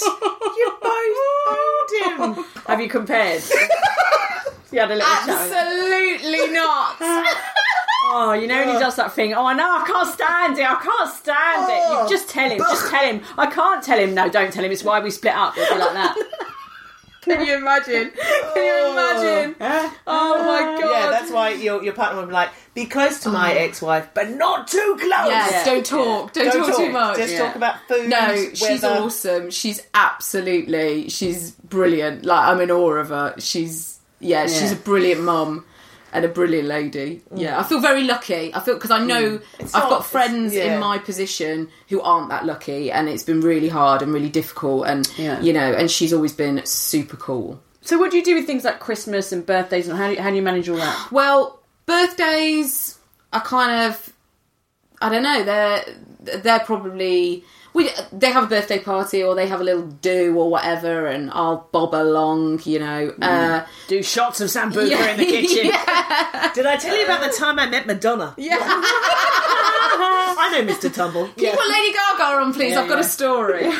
You 0.56 0.66
both 0.80 1.18
boned 1.46 2.36
him. 2.38 2.44
Have 2.66 2.80
you 2.80 2.88
compared? 2.88 3.42
you 4.72 4.80
had 4.80 4.90
a 4.90 4.94
little 4.94 5.10
absolutely 5.10 6.52
not. 6.52 6.96
Oh, 8.10 8.32
you 8.32 8.46
know 8.46 8.58
when 8.64 8.74
he 8.74 8.80
does 8.80 8.96
that 8.96 9.12
thing. 9.12 9.34
Oh, 9.34 9.44
I 9.44 9.52
know. 9.52 9.70
I 9.70 9.84
can't 9.86 10.08
stand 10.08 10.58
it. 10.58 10.64
I 10.64 10.80
can't 10.80 11.10
stand 11.14 11.62
it. 11.64 11.82
Oh. 11.86 12.02
You 12.04 12.08
just 12.08 12.28
tell 12.30 12.50
him. 12.50 12.58
Just 12.58 12.90
tell 12.90 13.04
him. 13.04 13.20
I 13.36 13.46
can't 13.46 13.84
tell 13.84 13.98
him. 13.98 14.14
No, 14.14 14.30
don't 14.30 14.52
tell 14.52 14.64
him. 14.64 14.72
It's 14.72 14.82
why 14.82 15.00
we 15.00 15.10
split 15.10 15.34
up. 15.34 15.56
It'll 15.58 15.74
be 15.76 15.80
like 15.80 15.92
that. 15.92 16.16
Can 17.20 17.44
you 17.44 17.56
imagine? 17.56 18.10
Can 18.10 18.56
you 18.56 18.72
oh. 18.74 18.92
imagine? 18.92 19.56
Oh 20.06 20.38
my 20.38 20.80
god! 20.80 20.90
Yeah, 20.90 21.10
that's 21.10 21.30
why 21.30 21.50
your, 21.50 21.82
your 21.84 21.92
partner 21.92 22.20
would 22.20 22.28
be 22.28 22.32
like, 22.32 22.50
be 22.74 22.86
close 22.86 23.20
to 23.24 23.28
my 23.28 23.52
oh. 23.52 23.58
ex-wife, 23.58 24.08
but 24.14 24.30
not 24.30 24.68
too 24.68 24.96
close. 24.98 25.26
Yes, 25.26 25.66
don't 25.66 25.84
talk. 25.84 26.32
Don't, 26.32 26.50
Don't 26.50 26.66
talk, 26.68 26.76
too 26.76 26.90
much. 26.90 27.16
Just 27.18 27.32
Yeah. 27.34 27.38
talk 27.46 27.56
about 27.56 27.76
food. 27.86 28.08
no, 28.08 28.34
she's 28.54 28.82
weather. 28.82 29.00
awesome. 29.00 29.50
She's 29.50 29.82
absolutely, 29.92 31.10
she's 31.10 31.50
brilliant. 31.50 32.24
Like 32.24 32.48
I'm 32.48 32.60
in 32.60 32.70
awe 32.70 32.92
of 32.92 33.08
her. 33.10 33.34
She's 33.38 33.98
yeah, 34.20 34.46
she's 34.46 34.72
a 34.72 34.76
brilliant 34.76 35.22
mum 35.22 35.66
and 36.12 36.24
a 36.24 36.28
brilliant 36.28 36.68
lady. 36.68 37.22
Yeah, 37.34 37.58
I 37.58 37.62
feel 37.62 37.80
very 37.80 38.04
lucky. 38.04 38.54
I 38.54 38.60
feel 38.60 38.74
because 38.74 38.90
I 38.90 39.04
know 39.04 39.38
mm. 39.38 39.42
It's 39.58 39.74
I've 39.74 39.84
not- 39.84 39.90
got 39.90 40.06
friends 40.06 40.54
yeah. 40.54 40.74
in 40.74 40.80
my 40.80 40.98
position 40.98 41.68
who 41.88 42.00
aren't 42.00 42.28
that 42.30 42.46
lucky, 42.46 42.90
and 42.90 43.08
it's 43.08 43.22
been 43.22 43.40
really 43.40 43.68
hard 43.68 44.02
and 44.02 44.12
really 44.12 44.28
difficult. 44.30 44.86
And 44.86 45.08
Yeah. 45.16 45.40
you 45.40 45.52
know, 45.52 45.72
and 45.72 45.90
she's 45.90 46.12
always 46.12 46.32
been 46.32 46.64
super 46.64 47.16
cool. 47.16 47.60
So, 47.80 47.98
what 47.98 48.10
do 48.10 48.16
you 48.18 48.24
do 48.24 48.34
with 48.34 48.46
things 48.46 48.64
like 48.64 48.80
Christmas 48.80 49.32
and 49.32 49.44
birthdays, 49.46 49.88
and 49.88 49.96
how 49.96 50.08
do 50.08 50.14
you, 50.14 50.20
how 50.22 50.30
do 50.30 50.36
you 50.36 50.42
manage 50.42 50.68
all 50.68 50.76
that? 50.76 51.10
Well, 51.12 51.60
birthdays 51.86 52.98
are 53.32 53.40
kind 53.40 53.90
of 53.90 54.12
I 55.00 55.08
don't 55.10 55.22
know, 55.22 55.44
they're 55.44 55.84
they're 56.40 56.60
probably 56.60 57.44
we 57.78 57.90
they 58.12 58.30
have 58.36 58.44
a 58.44 58.46
birthday 58.46 58.78
party 58.80 59.22
or 59.22 59.34
they 59.34 59.46
have 59.46 59.60
a 59.60 59.64
little 59.64 59.86
do 59.86 60.36
or 60.36 60.50
whatever 60.50 61.06
and 61.06 61.30
I'll 61.30 61.68
bob 61.72 61.94
along, 61.94 62.60
you 62.64 62.78
know. 62.80 63.14
Uh 63.22 63.64
Do 63.86 64.02
shots 64.02 64.40
of 64.40 64.48
sambuca 64.50 64.90
Yeah. 64.90 65.10
in 65.12 65.18
the 65.18 65.24
kitchen. 65.36 65.64
Did 66.56 66.66
I 66.66 66.76
tell 66.84 66.96
you 66.98 67.04
about 67.04 67.22
the 67.22 67.34
time 67.36 67.58
I 67.58 67.66
met 67.74 67.86
Madonna? 67.86 68.34
yeah. 68.36 68.58
I 70.40 70.48
know 70.52 70.62
Mr. 70.72 70.92
Tumble. 70.92 71.26
Can 71.36 71.44
you 71.44 71.50
put 71.52 71.68
Lady 71.68 71.92
Gaga 71.92 72.24
on, 72.42 72.52
please? 72.54 72.72
Yeah, 72.72 72.82
I've 72.82 72.88
got 72.88 72.94
yeah. 72.98 73.00
a 73.00 73.04
story. 73.04 73.64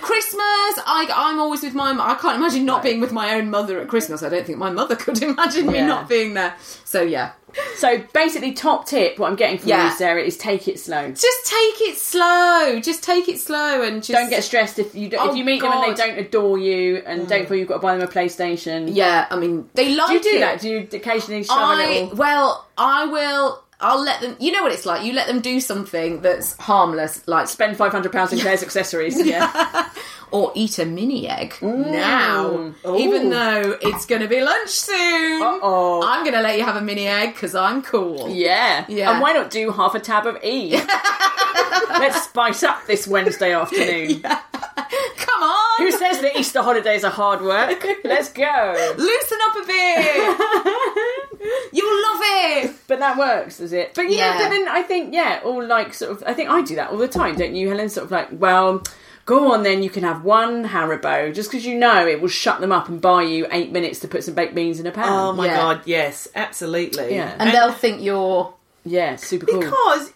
Christmas, 0.00 0.74
I, 0.86 1.08
I'm 1.14 1.40
always 1.40 1.62
with 1.62 1.74
my. 1.74 1.90
I 1.98 2.14
can't 2.20 2.36
imagine 2.36 2.64
not 2.66 2.82
being 2.82 3.00
with 3.00 3.10
my 3.12 3.34
own 3.34 3.48
mother 3.50 3.80
at 3.80 3.88
Christmas. 3.88 4.22
I 4.22 4.28
don't 4.28 4.46
think 4.46 4.58
my 4.58 4.70
mother 4.70 4.96
could 4.96 5.20
imagine 5.22 5.66
me 5.66 5.80
not 5.80 6.08
being 6.08 6.34
there. 6.34 6.54
So 6.84 7.00
yeah, 7.02 7.32
So, 7.76 8.02
basically, 8.12 8.52
top 8.52 8.86
tip 8.86 9.18
what 9.18 9.30
I'm 9.30 9.36
getting 9.36 9.58
from 9.58 9.68
Yeah. 9.68 9.90
you, 9.90 9.96
Sarah, 9.96 10.22
is 10.22 10.36
take 10.36 10.68
it 10.68 10.78
slow. 10.80 11.10
just 11.10 11.46
take 11.46 11.80
it 11.88 11.96
slow. 11.98 12.80
Just 12.82 13.02
take 13.02 13.28
it 13.28 13.38
slow 13.40 13.82
and 13.82 14.02
just 14.02 14.12
Don't 14.12 14.30
get 14.30 14.42
stressed 14.44 14.78
if 14.78 14.94
you 14.94 15.08
don't, 15.08 15.26
Oh, 15.28 15.30
if 15.30 15.36
you 15.36 15.44
meet 15.44 15.60
them 15.60 15.72
and 15.72 15.82
they 15.82 15.94
don't 16.06 16.18
adore 16.18 16.58
you 16.58 17.02
and 17.06 17.28
don't 17.28 17.48
feel 17.48 17.56
you've 17.58 17.68
got 17.68 17.74
to 17.76 17.80
buy 17.80 17.96
them 17.96 18.06
a 18.08 18.10
PlayStation. 18.10 18.90
Yeah, 18.94 19.26
I 19.30 19.36
mean 19.36 19.68
they 19.74 19.94
like 19.94 20.08
Do 20.08 20.14
you 20.14 20.22
do 20.22 20.36
it. 20.36 20.40
that? 20.40 20.60
Do 20.60 20.68
you 20.68 20.88
occasionally 20.92 21.44
shove 21.44 21.56
a 21.58 21.60
I 21.60 21.74
little? 21.76 22.16
well, 22.16 22.66
I 22.78 23.06
will. 23.06 23.60
I'll 23.80 24.02
let 24.02 24.20
them. 24.20 24.36
You 24.40 24.52
know 24.52 24.62
what 24.62 24.72
it's 24.72 24.86
like. 24.86 25.04
You 25.04 25.12
let 25.12 25.26
them 25.26 25.40
do 25.40 25.60
something 25.60 26.22
that's 26.22 26.56
harmless, 26.58 27.26
like 27.26 27.48
Spend 27.48 27.76
five 27.76 27.92
hundred 27.92 28.12
pounds 28.12 28.32
in 28.32 28.38
Claire's 28.38 28.62
accessories. 28.68 29.20
Yeah. 29.26 29.88
or 30.34 30.50
eat 30.56 30.80
a 30.80 30.84
mini 30.84 31.28
egg 31.28 31.52
mm. 31.60 31.92
now, 31.92 32.74
even 32.96 33.30
though 33.30 33.78
it's 33.80 34.04
going 34.04 34.20
to 34.20 34.26
be 34.26 34.40
lunch 34.40 34.68
soon. 34.68 35.40
Uh-oh. 35.40 36.02
I'm 36.04 36.24
going 36.24 36.34
to 36.34 36.42
let 36.42 36.58
you 36.58 36.64
have 36.64 36.74
a 36.74 36.80
mini 36.80 37.06
egg 37.06 37.34
because 37.34 37.54
I'm 37.54 37.82
cool. 37.82 38.28
Yeah. 38.28 38.84
Yeah. 38.88 39.12
And 39.12 39.22
why 39.22 39.32
not 39.32 39.48
do 39.48 39.70
half 39.70 39.94
a 39.94 40.00
tab 40.00 40.26
of 40.26 40.42
E? 40.42 40.72
Let's 41.88 42.24
spice 42.24 42.64
up 42.64 42.84
this 42.88 43.06
Wednesday 43.06 43.54
afternoon. 43.60 44.22
Come 44.22 45.42
on, 45.42 45.78
Who 45.78 45.92
says 45.92 46.20
that 46.20 46.36
Easter 46.36 46.62
holidays 46.62 47.04
are 47.04 47.12
hard 47.12 47.40
work? 47.40 47.86
Let's 48.04 48.32
go. 48.32 48.94
loosen 48.98 49.38
up 49.44 49.54
a 49.62 49.66
bit. 49.68 50.38
You'll 51.72 52.02
love 52.02 52.20
it. 52.22 52.74
But 52.88 52.98
that 52.98 53.16
works, 53.16 53.58
does 53.58 53.72
it? 53.72 53.92
But 53.94 54.10
yeah, 54.10 54.16
Yeah. 54.16 54.38
but 54.38 54.48
then 54.50 54.66
I 54.66 54.82
think, 54.82 55.14
yeah, 55.14 55.42
all 55.44 55.64
like 55.64 55.94
sort 55.94 56.10
of, 56.10 56.24
I 56.26 56.34
think 56.34 56.50
I 56.50 56.60
do 56.62 56.74
that 56.74 56.90
all 56.90 56.98
the 56.98 57.06
time, 57.06 57.36
don't 57.36 57.54
you, 57.54 57.68
Helen? 57.68 57.88
Sort 57.88 58.06
of 58.06 58.10
like, 58.10 58.28
well, 58.32 58.82
go 59.24 59.52
on 59.52 59.62
then, 59.62 59.82
you 59.82 59.90
can 59.90 60.02
have 60.04 60.24
one 60.24 60.68
Haribo, 60.68 61.34
just 61.34 61.50
because 61.50 61.64
you 61.66 61.74
know 61.78 62.06
it 62.06 62.20
will 62.20 62.28
shut 62.28 62.60
them 62.60 62.72
up 62.72 62.88
and 62.88 63.00
buy 63.00 63.22
you 63.22 63.46
eight 63.50 63.72
minutes 63.72 63.98
to 64.00 64.08
put 64.08 64.24
some 64.24 64.34
baked 64.34 64.54
beans 64.54 64.78
in 64.80 64.86
a 64.86 64.90
pan. 64.92 65.08
Oh 65.08 65.32
my 65.32 65.46
Yeah. 65.46 65.56
god, 65.56 65.80
yes, 65.86 66.28
absolutely. 66.34 67.14
Yeah. 67.14 67.34
And 67.38 67.50
they'll 67.52 67.72
think 67.72 68.02
you're. 68.02 68.54
yeah, 68.84 69.16
super 69.16 69.46
cool. 69.46 69.60
Because 69.60 70.12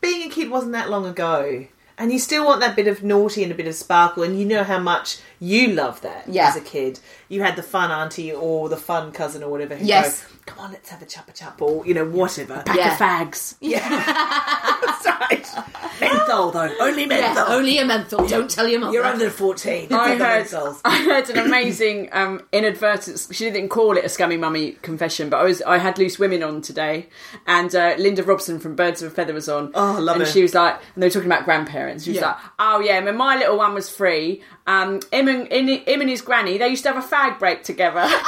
being 0.00 0.28
a 0.30 0.32
kid 0.32 0.50
wasn't 0.50 0.72
that 0.72 0.90
long 0.90 1.06
ago. 1.06 1.66
And 1.96 2.10
you 2.12 2.18
still 2.18 2.44
want 2.44 2.58
that 2.60 2.74
bit 2.74 2.88
of 2.88 3.04
naughty 3.04 3.44
and 3.44 3.52
a 3.52 3.54
bit 3.54 3.68
of 3.68 3.74
sparkle, 3.76 4.24
and 4.24 4.36
you 4.38 4.44
know 4.44 4.64
how 4.64 4.80
much 4.80 5.18
you 5.38 5.68
love 5.68 6.00
that 6.00 6.24
Yeah. 6.26 6.48
as 6.48 6.56
a 6.56 6.60
kid. 6.60 6.98
You 7.28 7.42
had 7.44 7.54
the 7.54 7.62
fun 7.62 7.92
auntie 7.92 8.32
or 8.32 8.68
the 8.68 8.76
fun 8.76 9.12
cousin 9.12 9.44
or 9.44 9.48
whatever 9.48 9.76
who 9.76 9.84
Yes. 9.86 10.24
Go, 10.46 10.52
come 10.52 10.64
on, 10.66 10.72
let's 10.72 10.88
have 10.90 11.00
a 11.02 11.04
Chupa 11.06 11.34
Chup 11.34 11.60
or, 11.62 11.86
you 11.86 11.94
know, 11.94 12.04
whatever. 12.04 12.62
Pack 12.64 12.76
Yeah. 12.76 12.92
of 12.92 12.98
fags. 12.98 13.54
That's 13.60 15.06
right. 15.06 16.00
menthol, 16.00 16.50
though. 16.50 16.70
Only 16.80 17.06
menthol. 17.06 17.44
Only 17.48 17.78
a 17.78 17.84
menthol. 17.84 18.26
Don't 18.26 18.50
tell 18.50 18.66
your 18.68 18.80
mum. 18.80 18.92
You're 18.92 19.04
under 19.04 19.30
14. 19.30 19.92
I 19.92 20.16
heard. 20.16 20.78
I 20.84 21.02
heard 21.04 21.30
an 21.30 21.38
amazing 21.38 22.08
um, 22.12 22.42
inadvertent. 22.52 23.28
She 23.32 23.50
didn't 23.50 23.68
call 23.68 23.96
it 23.96 24.04
a 24.04 24.08
scummy 24.08 24.36
mummy 24.36 24.72
confession, 24.82 25.30
but 25.30 25.38
I 25.38 25.44
was 25.44 25.62
I 25.62 25.78
had 25.78 25.98
loose 25.98 26.18
women 26.18 26.42
on 26.42 26.60
today, 26.62 27.08
and 27.46 27.74
uh, 27.74 27.94
Linda 27.98 28.22
Robson 28.22 28.58
from 28.58 28.74
Birds 28.74 29.02
of 29.02 29.12
a 29.12 29.14
Feather 29.14 29.32
was 29.34 29.48
on. 29.48 29.70
Oh, 29.74 29.96
I 29.96 29.98
love 30.00 30.16
and 30.16 30.24
her. 30.26 30.30
she 30.30 30.42
was 30.42 30.54
like, 30.54 30.74
and 30.94 31.02
they 31.02 31.06
were 31.06 31.10
talking 31.12 31.28
about 31.30 31.44
grandparents. 31.44 32.04
She 32.04 32.10
was 32.10 32.18
Yeah. 32.20 32.26
like, 32.28 32.36
"Oh 32.58 32.80
yeah, 32.80 33.00
when 33.02 33.16
my 33.16 33.36
little 33.36 33.56
one 33.56 33.74
was 33.74 33.88
free, 33.88 34.42
um, 34.66 35.00
him 35.12 35.28
and 35.28 35.46
in, 35.48 35.68
him 35.68 36.00
and 36.00 36.10
his 36.10 36.20
granny, 36.22 36.58
they 36.58 36.68
used 36.68 36.82
to 36.84 36.92
have 36.92 37.02
a 37.02 37.06
fag 37.06 37.38
break 37.38 37.62
together." 37.62 38.08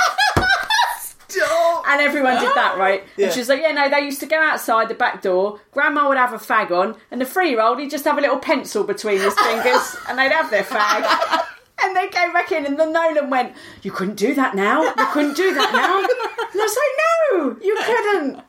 And 1.89 2.01
everyone 2.01 2.41
did 2.41 2.55
that, 2.55 2.77
right? 2.79 3.05
Yeah. 3.17 3.27
And 3.27 3.35
she 3.35 3.41
was 3.41 3.49
like, 3.49 3.61
yeah, 3.61 3.73
no, 3.73 3.89
they 3.89 4.01
used 4.01 4.21
to 4.21 4.27
go 4.27 4.41
outside 4.41 4.89
the 4.89 4.95
back 4.95 5.23
door. 5.23 5.61
Grandma 5.73 6.09
would 6.09 6.19
have 6.19 6.33
a 6.33 6.39
fag 6.39 6.71
on, 6.71 6.97
and 7.11 7.21
the 7.21 7.25
three-year-old, 7.25 7.79
he'd 7.79 7.91
just 7.91 8.05
have 8.05 8.19
a 8.19 8.21
little 8.21 8.39
pencil 8.39 8.85
between 8.85 9.19
his 9.21 9.35
fingers, 9.39 9.97
and 10.09 10.19
they'd 10.19 10.33
have 10.33 10.51
their 10.51 10.65
fag. 10.65 11.43
And 11.79 11.95
they 11.95 12.09
came 12.09 12.33
back 12.33 12.51
in, 12.53 12.65
and 12.65 12.79
then 12.81 12.91
Nolan 12.95 13.29
went, 13.29 13.53
"You 13.83 13.91
couldn't 13.93 14.15
do 14.15 14.35
that 14.35 14.55
now. 14.57 14.83
You 14.83 15.07
couldn't 15.13 15.37
do 15.37 15.53
that 15.55 15.73
now." 15.75 15.99
And 16.53 16.61
I 16.63 16.65
was 16.65 16.77
like, 16.83 16.95
"No, 17.05 17.57
you 17.63 17.77
couldn't. 17.77 18.43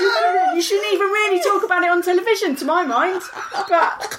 You 0.00 0.12
couldn't. 0.18 0.56
You 0.56 0.62
shouldn't 0.62 0.90
even 0.94 1.06
really 1.08 1.40
talk 1.42 1.62
about 1.62 1.82
it 1.82 1.90
on 1.90 2.00
television, 2.00 2.56
to 2.56 2.64
my 2.64 2.82
mind." 2.84 3.20
But 3.68 4.18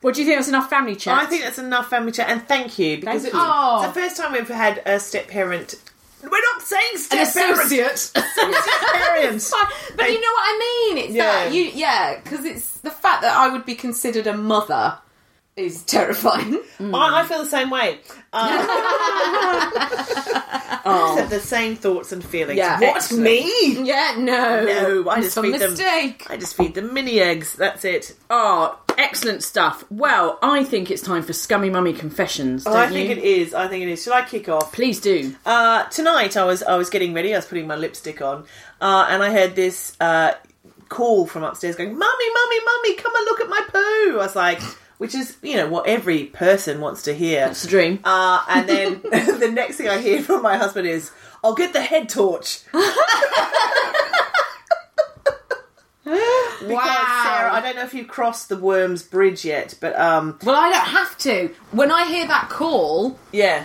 what 0.00 0.14
do 0.14 0.22
you 0.22 0.26
think? 0.26 0.38
That's 0.38 0.48
enough 0.48 0.68
family 0.68 0.96
chat. 0.96 1.18
I 1.22 1.26
think 1.26 1.44
that's 1.44 1.58
enough 1.60 1.88
family 1.88 2.10
chat, 2.10 2.28
and 2.28 2.42
thank 2.48 2.80
you 2.80 2.96
because 2.96 3.22
Thank 3.22 3.32
it- 3.34 3.38
you. 3.38 3.76
It's 3.76 3.86
the 3.94 4.00
first 4.00 4.16
time 4.16 4.32
we've 4.32 4.48
had 4.48 4.82
a 4.84 4.98
step 4.98 5.28
parent. 5.28 5.76
We're 6.22 6.30
not 6.54 6.62
saying 6.62 6.90
An 6.94 6.98
step 6.98 7.32
parent. 7.34 7.60
associate. 7.60 8.10
parents. 8.14 9.54
but 9.96 10.10
you 10.10 10.20
know 10.20 10.32
what 10.32 10.44
I 10.44 10.88
mean? 10.94 10.98
It's 11.04 11.14
Yeah. 11.14 11.44
that 11.44 11.54
you, 11.54 11.62
yeah, 11.64 12.20
because 12.22 12.44
it's 12.44 12.78
the 12.80 12.90
fact 12.90 13.22
that 13.22 13.36
I 13.36 13.48
would 13.48 13.64
be 13.64 13.74
considered 13.74 14.26
a 14.26 14.36
mother 14.36 14.98
is 15.56 15.82
terrifying. 15.82 16.60
I, 16.80 17.20
I 17.20 17.24
feel 17.26 17.38
the 17.40 17.46
same 17.46 17.70
way. 17.70 17.98
Uh, 18.32 18.58
have 21.16 21.30
the 21.30 21.40
same 21.40 21.76
thoughts 21.76 22.12
and 22.12 22.24
feelings. 22.24 22.56
Yeah, 22.58 22.80
what 22.80 22.96
excellent. 22.96 23.24
me? 23.24 23.82
Yeah, 23.86 24.14
no, 24.18 24.64
No, 25.04 25.10
I 25.10 25.20
just 25.20 25.36
a 25.36 25.42
feed 25.42 25.54
them. 25.60 25.70
mistake. 25.70 26.26
I 26.30 26.36
just 26.36 26.56
feed 26.56 26.74
them 26.74 26.94
mini 26.94 27.20
eggs. 27.20 27.54
That's 27.54 27.84
it. 27.84 28.14
Oh, 28.30 28.78
excellent 29.00 29.42
stuff. 29.42 29.84
Well, 29.90 30.38
I 30.42 30.62
think 30.62 30.90
it's 30.90 31.02
time 31.02 31.22
for 31.22 31.32
Scummy 31.32 31.70
Mummy 31.70 31.92
Confessions. 31.92 32.66
Oh, 32.66 32.76
I 32.76 32.88
think 32.88 33.08
you? 33.08 33.16
it 33.16 33.24
is. 33.24 33.54
I 33.54 33.66
think 33.66 33.82
it 33.82 33.88
is. 33.88 34.02
Should 34.02 34.12
I 34.12 34.24
kick 34.24 34.48
off? 34.48 34.72
Please 34.72 35.00
do. 35.00 35.34
Uh, 35.44 35.84
tonight 35.84 36.36
I 36.36 36.44
was 36.44 36.62
I 36.62 36.76
was 36.76 36.90
getting 36.90 37.14
ready. 37.14 37.34
I 37.34 37.38
was 37.38 37.46
putting 37.46 37.66
my 37.66 37.76
lipstick 37.76 38.20
on, 38.20 38.44
uh, 38.80 39.06
and 39.08 39.22
I 39.22 39.32
heard 39.32 39.56
this 39.56 39.96
uh, 40.00 40.34
call 40.88 41.26
from 41.26 41.42
upstairs 41.42 41.76
going, 41.76 41.96
"Mummy, 41.96 42.32
mummy, 42.34 42.60
mummy, 42.64 42.94
come 42.96 43.16
and 43.16 43.24
look 43.24 43.40
at 43.40 43.48
my 43.48 43.60
poo." 43.68 44.18
I 44.18 44.22
was 44.22 44.36
like, 44.36 44.60
which 44.98 45.14
is 45.14 45.36
you 45.42 45.56
know 45.56 45.68
what 45.68 45.86
every 45.86 46.24
person 46.24 46.80
wants 46.80 47.02
to 47.04 47.14
hear. 47.14 47.48
It's 47.50 47.64
a 47.64 47.68
dream. 47.68 48.00
Uh, 48.04 48.44
and 48.48 48.68
then 48.68 49.00
the 49.40 49.50
next 49.52 49.76
thing 49.76 49.88
I 49.88 49.98
hear 49.98 50.22
from 50.22 50.42
my 50.42 50.58
husband 50.58 50.86
is, 50.86 51.10
"I'll 51.42 51.54
get 51.54 51.72
the 51.72 51.80
head 51.80 52.08
torch." 52.08 52.60
Because 56.60 56.70
Wow. 56.86 57.22
Sarah, 57.24 57.52
I 57.52 57.60
don't 57.62 57.76
know 57.76 57.82
if 57.84 57.94
you 57.94 58.04
crossed 58.04 58.48
the 58.48 58.56
Worms 58.56 59.02
Bridge 59.02 59.44
yet, 59.44 59.74
but 59.80 59.98
um, 59.98 60.38
Well, 60.44 60.54
I 60.56 60.70
don't 60.70 60.86
have 60.88 61.16
to. 61.18 61.48
When 61.72 61.90
I 61.90 62.06
hear 62.06 62.26
that 62.28 62.48
call, 62.50 63.18
yeah, 63.32 63.64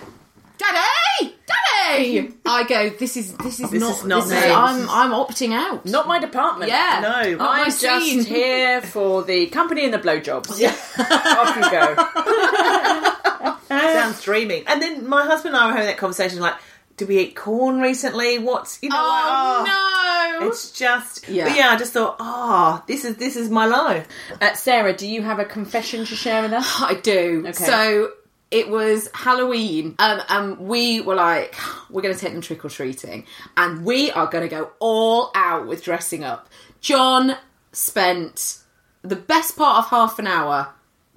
Daddy, 0.57 1.35
Daddy, 1.45 2.33
I 2.45 2.63
go. 2.63 2.89
This 2.89 3.17
is 3.17 3.33
this 3.37 3.59
is 3.59 3.69
This 3.71 3.81
not. 3.81 3.91
is 3.97 4.03
not 4.05 4.23
this 4.23 4.31
me. 4.31 4.37
is, 4.37 4.45
I'm 4.51 4.89
I'm 4.89 5.11
opting 5.11 5.51
out. 5.53 5.85
Not 5.85 6.07
my 6.07 6.17
department. 6.19 6.71
Yeah, 6.71 6.99
No. 7.01 7.31
not 7.35 7.39
my 7.39 7.63
I'm 7.65 7.71
scene. 7.71 8.17
just 8.19 8.29
here 8.35 8.81
for 8.81 9.23
the 9.23 9.47
company 9.47 9.83
and 9.83 9.93
the 9.93 9.99
blowjobs. 9.99 10.57
Yeah. 10.59 10.69
Off 10.97 11.55
you 11.57 11.69
go. 11.71 13.55
sounds 13.67 14.21
dreamy. 14.23 14.63
And 14.67 14.81
then 14.81 15.07
my 15.07 15.25
husband 15.25 15.55
and 15.55 15.63
I 15.63 15.67
were 15.67 15.73
having 15.73 15.87
that 15.87 15.97
conversation 15.97 16.39
like, 16.39 16.55
did 16.97 17.07
we 17.07 17.19
eat 17.19 17.35
corn 17.35 17.79
recently? 17.79 18.39
What's 18.39 18.81
you 18.81 18.89
know? 18.89 18.95
like, 18.95 19.03
Oh, 19.05 19.65
oh, 19.67 20.39
no! 20.39 20.47
It's 20.47 20.71
just 20.71 21.27
Yeah. 21.27 21.45
But 21.45 21.57
yeah, 21.57 21.69
I 21.69 21.77
just 21.77 21.93
thought, 21.93 22.17
oh, 22.19 22.83
this 22.87 23.05
is 23.05 23.17
this 23.17 23.35
is 23.35 23.49
my 23.49 23.65
life. 23.65 24.07
Uh, 24.41 24.53
Sarah, 24.53 24.95
do 24.95 25.07
you 25.07 25.21
have 25.21 25.39
a 25.39 25.45
confession 25.45 26.05
to 26.05 26.15
share 26.15 26.41
with 26.41 26.53
us? 26.53 26.81
I 26.81 26.95
do. 26.95 27.43
Okay. 27.47 27.51
So 27.51 28.11
it 28.51 28.69
was 28.69 29.09
Halloween, 29.13 29.95
um, 29.99 30.21
and 30.29 30.59
we 30.59 31.01
were 31.01 31.15
like, 31.15 31.55
we're 31.89 32.01
going 32.01 32.13
to 32.13 32.19
take 32.19 32.31
them 32.31 32.41
trick 32.41 32.63
or 32.63 32.69
treating, 32.69 33.25
and 33.57 33.83
we 33.83 34.11
are 34.11 34.27
going 34.27 34.43
to 34.43 34.49
go 34.49 34.71
all 34.79 35.31
out 35.35 35.67
with 35.67 35.83
dressing 35.83 36.23
up. 36.23 36.47
John 36.79 37.35
spent 37.71 38.59
the 39.01 39.15
best 39.15 39.57
part 39.57 39.79
of 39.79 39.89
half 39.89 40.19
an 40.19 40.27
hour 40.27 40.73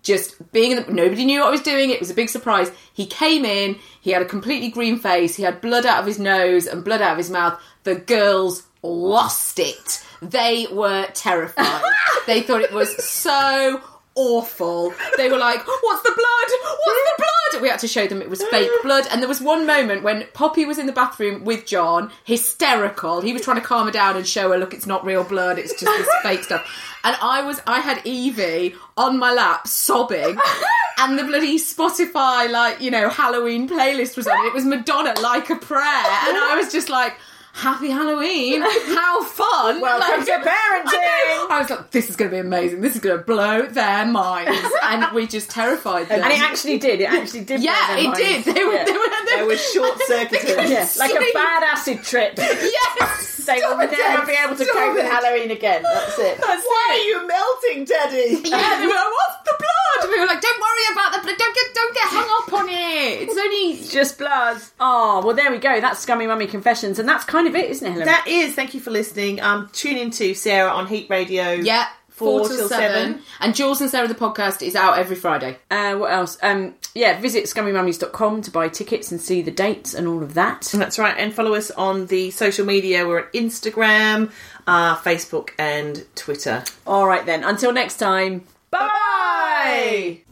just 0.08 0.50
being 0.52 0.72
in 0.72 0.82
the, 0.82 0.92
nobody 0.92 1.24
knew 1.24 1.40
what 1.40 1.48
I 1.48 1.50
was 1.50 1.62
doing. 1.62 1.90
It 1.90 2.00
was 2.00 2.10
a 2.10 2.14
big 2.14 2.30
surprise. 2.30 2.72
He 2.92 3.06
came 3.06 3.44
in, 3.44 3.78
he 4.00 4.10
had 4.10 4.22
a 4.22 4.24
completely 4.24 4.70
green 4.70 4.98
face, 4.98 5.36
he 5.36 5.44
had 5.44 5.60
blood 5.60 5.86
out 5.86 6.00
of 6.00 6.06
his 6.06 6.18
nose 6.18 6.66
and 6.66 6.84
blood 6.84 7.02
out 7.02 7.12
of 7.12 7.18
his 7.18 7.30
mouth. 7.30 7.60
The 7.84 7.94
girls 7.94 8.64
lost 8.82 9.58
it. 9.58 10.04
They 10.20 10.66
were 10.72 11.06
terrified. 11.14 11.82
they 12.26 12.42
thought 12.42 12.62
it 12.62 12.72
was 12.72 13.04
so 13.04 13.80
awful. 14.18 14.92
They 15.16 15.30
were 15.30 15.38
like, 15.38 15.64
"What's 15.66 16.02
the 16.02 16.10
blood? 16.10 16.60
What's 16.84 17.04
the 17.04 17.14
blood?" 17.16 17.62
We 17.62 17.68
had 17.68 17.78
to 17.80 17.88
show 17.88 18.06
them 18.06 18.20
it 18.20 18.28
was 18.28 18.42
fake 18.44 18.70
blood. 18.82 19.06
And 19.10 19.22
there 19.22 19.28
was 19.28 19.40
one 19.40 19.66
moment 19.66 20.02
when 20.02 20.26
Poppy 20.34 20.64
was 20.64 20.78
in 20.78 20.86
the 20.86 20.92
bathroom 20.92 21.44
with 21.44 21.64
John, 21.66 22.10
hysterical. 22.24 23.20
He 23.20 23.32
was 23.32 23.42
trying 23.42 23.60
to 23.60 23.66
calm 23.66 23.86
her 23.86 23.92
down 23.92 24.16
and 24.16 24.26
show 24.26 24.50
her, 24.50 24.58
"Look, 24.58 24.74
it's 24.74 24.86
not 24.86 25.04
real 25.04 25.24
blood. 25.24 25.58
It's 25.58 25.72
just 25.72 25.84
this 25.84 26.08
fake 26.22 26.42
stuff." 26.42 26.68
And 27.04 27.16
I 27.22 27.42
was, 27.42 27.62
I 27.66 27.78
had 27.80 28.02
Evie 28.04 28.74
on 28.96 29.18
my 29.18 29.32
lap 29.32 29.68
sobbing, 29.68 30.36
and 30.98 31.18
the 31.18 31.24
bloody 31.24 31.58
Spotify 31.58 32.50
like 32.50 32.80
you 32.80 32.90
know 32.90 33.08
Halloween 33.08 33.68
playlist 33.68 34.16
was 34.16 34.26
on. 34.26 34.46
It 34.46 34.52
was 34.52 34.64
Madonna 34.64 35.14
like 35.20 35.48
a 35.48 35.56
prayer, 35.56 35.80
and 35.82 36.36
I 36.36 36.56
was 36.60 36.72
just 36.72 36.88
like. 36.88 37.14
Happy 37.58 37.90
Halloween! 37.90 38.62
How 38.62 39.22
fun! 39.24 39.80
Welcome 39.80 40.18
Like- 40.18 40.26
to 40.26 40.32
parenting. 40.32 40.94
I. 40.94 41.46
I 41.50 41.58
was 41.60 41.70
like, 41.70 41.90
"This 41.90 42.08
is 42.08 42.14
going 42.14 42.30
to 42.30 42.36
be 42.36 42.40
amazing. 42.40 42.80
This 42.82 42.94
is 42.94 43.00
going 43.00 43.18
to 43.18 43.24
blow 43.24 43.66
their 43.66 44.06
minds," 44.06 44.60
and 44.84 45.04
we 45.12 45.26
just 45.26 45.50
terrified 45.50 46.08
them. 46.08 46.22
And 46.22 46.32
it 46.32 46.40
actually 46.40 46.78
did. 46.78 47.00
It 47.00 47.10
actually 47.10 47.40
did. 47.44 47.60
blow 47.60 47.64
yeah, 47.72 47.86
their 47.88 47.98
it 47.98 48.04
minds. 48.04 48.18
did. 48.20 48.44
They 48.54 48.64
were, 48.64 48.72
Yeah. 48.74 48.84
they 48.84 48.92
were, 48.92 48.98
they 49.26 49.40
It 49.42 49.46
was 49.48 49.72
short 49.72 49.98
circuited. 50.06 50.48
Yeah, 50.70 50.88
like 50.98 51.10
a 51.10 51.32
bad 51.34 51.62
acid 51.64 52.02
trip. 52.04 52.34
Yes, 52.38 53.37
They 53.48 53.60
will 53.64 53.80
it, 53.80 53.90
never 53.90 54.26
be 54.26 54.36
able 54.36 54.56
to 54.56 54.64
cope 54.64 54.94
with. 54.94 55.06
Halloween 55.08 55.50
again. 55.50 55.82
That's 55.82 56.18
it. 56.18 56.38
That's 56.46 56.64
Why 56.64 56.84
are 56.92 57.04
you 57.08 57.26
melting, 57.26 57.84
Daddy? 57.84 58.28
Yeah, 58.48 58.78
they 58.78 58.86
were 58.86 58.92
like, 58.94 59.12
"What's 59.18 59.38
the 59.48 59.56
blood?" 59.56 60.10
We 60.10 60.20
were 60.20 60.26
like, 60.26 60.40
"Don't 60.40 60.60
worry 60.60 60.86
about 60.92 61.12
the 61.12 61.20
blood. 61.24 61.38
Don't 61.38 61.54
get, 61.54 61.74
don't 61.74 61.94
get 61.94 62.04
hung 62.08 62.28
up 62.42 62.52
on 62.52 62.68
it. 62.68 63.28
It's 63.28 63.36
only." 63.36 63.88
Just 63.98 64.18
blood. 64.18 64.60
Oh, 64.78 65.22
well, 65.24 65.34
there 65.34 65.50
we 65.50 65.58
go. 65.58 65.80
That's 65.80 66.00
Scummy 66.00 66.26
Mummy 66.26 66.46
Confessions, 66.46 66.98
and 66.98 67.08
that's 67.08 67.24
kind 67.24 67.46
of 67.48 67.54
it, 67.54 67.70
isn't 67.70 67.86
it, 67.86 67.90
Helen? 67.90 68.06
That 68.06 68.26
is. 68.28 68.54
Thank 68.54 68.74
you 68.74 68.80
for 68.80 68.90
listening. 68.90 69.40
Um, 69.40 69.68
tune 69.72 69.96
in 69.96 70.10
to 70.12 70.34
Sarah 70.34 70.70
on 70.70 70.86
Heat 70.86 71.08
Radio. 71.10 71.52
Yeah, 71.52 71.86
four, 72.18 72.40
Four 72.40 72.48
till 72.48 72.56
till 72.58 72.68
seven. 72.68 73.12
seven. 73.14 73.22
And 73.40 73.54
Jules 73.54 73.80
and 73.80 73.88
Sarah 73.90 74.08
the 74.08 74.14
podcast 74.14 74.60
is 74.60 74.74
out 74.76 74.98
every 74.98 75.16
Friday. 75.16 75.58
Uh, 75.70 75.94
what 75.94 76.12
else? 76.12 76.36
Um, 76.42 76.74
yeah, 76.94 77.20
visit 77.20 77.44
scummymummies.com 77.44 78.42
to 78.42 78.50
buy 78.50 78.68
tickets 78.68 79.10
and 79.12 79.20
see 79.20 79.40
the 79.40 79.50
dates 79.50 79.94
and 79.94 80.06
all 80.08 80.22
of 80.22 80.34
that. 80.34 80.62
That's 80.74 80.98
right. 80.98 81.14
And 81.16 81.32
follow 81.32 81.54
us 81.54 81.70
on 81.70 82.06
the 82.06 82.30
social 82.32 82.66
media. 82.66 83.06
We're 83.06 83.20
at 83.20 83.32
Instagram, 83.32 84.32
uh, 84.66 84.96
Facebook, 84.96 85.50
and 85.58 86.04
Twitter. 86.16 86.64
All 86.86 87.06
right, 87.06 87.24
then. 87.24 87.44
Until 87.44 87.72
next 87.72 87.96
time. 87.98 88.44
Bye. 88.70 90.22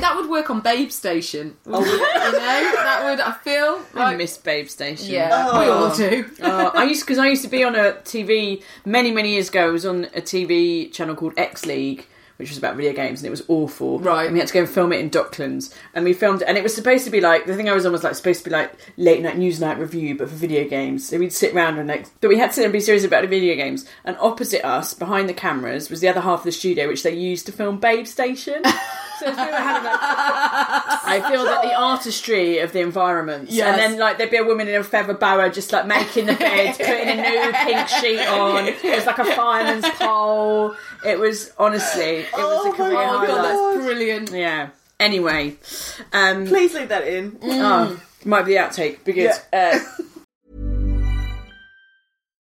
That 0.00 0.14
would 0.16 0.28
work 0.30 0.50
on 0.50 0.60
Babe 0.60 0.90
Station. 0.90 1.56
Oh, 1.66 1.84
you 1.84 1.98
know, 1.98 2.40
that 2.40 3.02
would. 3.04 3.20
I 3.20 3.32
feel 3.32 3.82
I 3.94 4.04
like 4.10 4.18
miss 4.18 4.36
Babe 4.38 4.68
Station. 4.68 5.12
yeah, 5.12 5.58
we 5.58 5.66
all 5.66 5.94
do. 5.94 6.30
Uh, 6.40 6.70
I 6.74 6.84
used 6.84 7.04
because 7.04 7.18
I 7.18 7.28
used 7.28 7.42
to 7.42 7.48
be 7.48 7.64
on 7.64 7.74
a 7.74 7.92
TV 8.04 8.62
many 8.84 9.10
many 9.10 9.32
years 9.32 9.48
ago. 9.48 9.68
I 9.68 9.70
was 9.70 9.84
on 9.86 10.04
a 10.14 10.20
TV 10.20 10.92
channel 10.92 11.14
called 11.16 11.34
X 11.36 11.66
League, 11.66 12.06
which 12.36 12.48
was 12.50 12.58
about 12.58 12.76
video 12.76 12.92
games, 12.92 13.20
and 13.20 13.26
it 13.26 13.30
was 13.30 13.42
awful. 13.48 13.98
Right. 13.98 14.24
and 14.26 14.32
we 14.32 14.38
had 14.38 14.48
to 14.48 14.54
go 14.54 14.60
and 14.60 14.68
film 14.68 14.92
it 14.92 15.00
in 15.00 15.10
Docklands, 15.10 15.74
and 15.94 16.04
we 16.04 16.12
filmed 16.12 16.42
it, 16.42 16.48
and 16.48 16.56
it 16.56 16.62
was 16.62 16.74
supposed 16.74 17.04
to 17.04 17.10
be 17.10 17.20
like 17.20 17.46
the 17.46 17.56
thing 17.56 17.68
I 17.68 17.72
was 17.72 17.84
on 17.86 17.92
was 17.92 18.04
like 18.04 18.14
supposed 18.14 18.44
to 18.44 18.50
be 18.50 18.54
like 18.54 18.72
late 18.96 19.22
night 19.22 19.38
news 19.38 19.60
night 19.60 19.78
review, 19.78 20.16
but 20.16 20.28
for 20.28 20.36
video 20.36 20.68
games. 20.68 21.08
So 21.08 21.18
we'd 21.18 21.32
sit 21.32 21.54
around 21.54 21.78
and 21.78 21.88
like, 21.88 22.06
but 22.20 22.28
we 22.28 22.38
had 22.38 22.48
to 22.48 22.52
sit 22.54 22.64
and 22.64 22.72
be 22.72 22.80
serious 22.80 23.04
about 23.04 23.22
the 23.22 23.28
video 23.28 23.56
games. 23.56 23.86
And 24.04 24.16
opposite 24.20 24.64
us, 24.64 24.94
behind 24.94 25.28
the 25.28 25.34
cameras, 25.34 25.90
was 25.90 26.00
the 26.00 26.08
other 26.08 26.20
half 26.20 26.40
of 26.40 26.44
the 26.44 26.52
studio, 26.52 26.86
which 26.88 27.02
they 27.02 27.14
used 27.14 27.46
to 27.46 27.52
film 27.52 27.78
Babe 27.78 28.06
Station. 28.06 28.62
So 29.18 29.26
if 29.28 29.36
we 29.36 29.42
were 29.44 29.50
having 29.52 29.90
I 31.08 31.22
feel 31.30 31.44
that 31.44 31.62
the 31.62 31.74
artistry 31.74 32.58
of 32.58 32.72
the 32.72 32.80
environment, 32.80 33.50
Yes. 33.50 33.66
and 33.68 33.78
then 33.78 33.98
like 33.98 34.18
there'd 34.18 34.30
be 34.30 34.36
a 34.36 34.44
woman 34.44 34.68
in 34.68 34.74
a 34.74 34.84
feather 34.84 35.14
boa 35.14 35.50
just 35.50 35.72
like 35.72 35.86
making 35.86 36.26
the 36.26 36.34
bed, 36.46 36.76
putting 36.76 37.08
a 37.08 37.16
new 37.16 37.52
pink 37.52 37.88
sheet 37.88 38.26
on. 38.28 38.66
It 38.68 38.82
was 38.84 39.06
like 39.06 39.18
a 39.18 39.24
fireman's 39.24 39.88
pole. 39.90 40.74
It 41.04 41.18
was 41.18 41.52
honestly, 41.58 42.20
it 42.20 42.32
was 42.32 42.66
a 42.66 42.76
career 42.76 42.96
Oh 42.98 43.18
my 43.20 43.26
god, 43.26 43.44
that's 43.44 43.84
brilliant. 43.84 44.30
Yeah. 44.32 44.68
Anyway, 44.98 45.56
um, 46.12 46.46
Please 46.46 46.74
leave 46.74 46.88
that 46.88 47.06
in. 47.06 47.38
oh, 47.42 48.00
might 48.24 48.42
be 48.46 48.54
the 48.54 48.58
outtake 48.60 49.04
because 49.04 49.38
uh, 49.52 49.78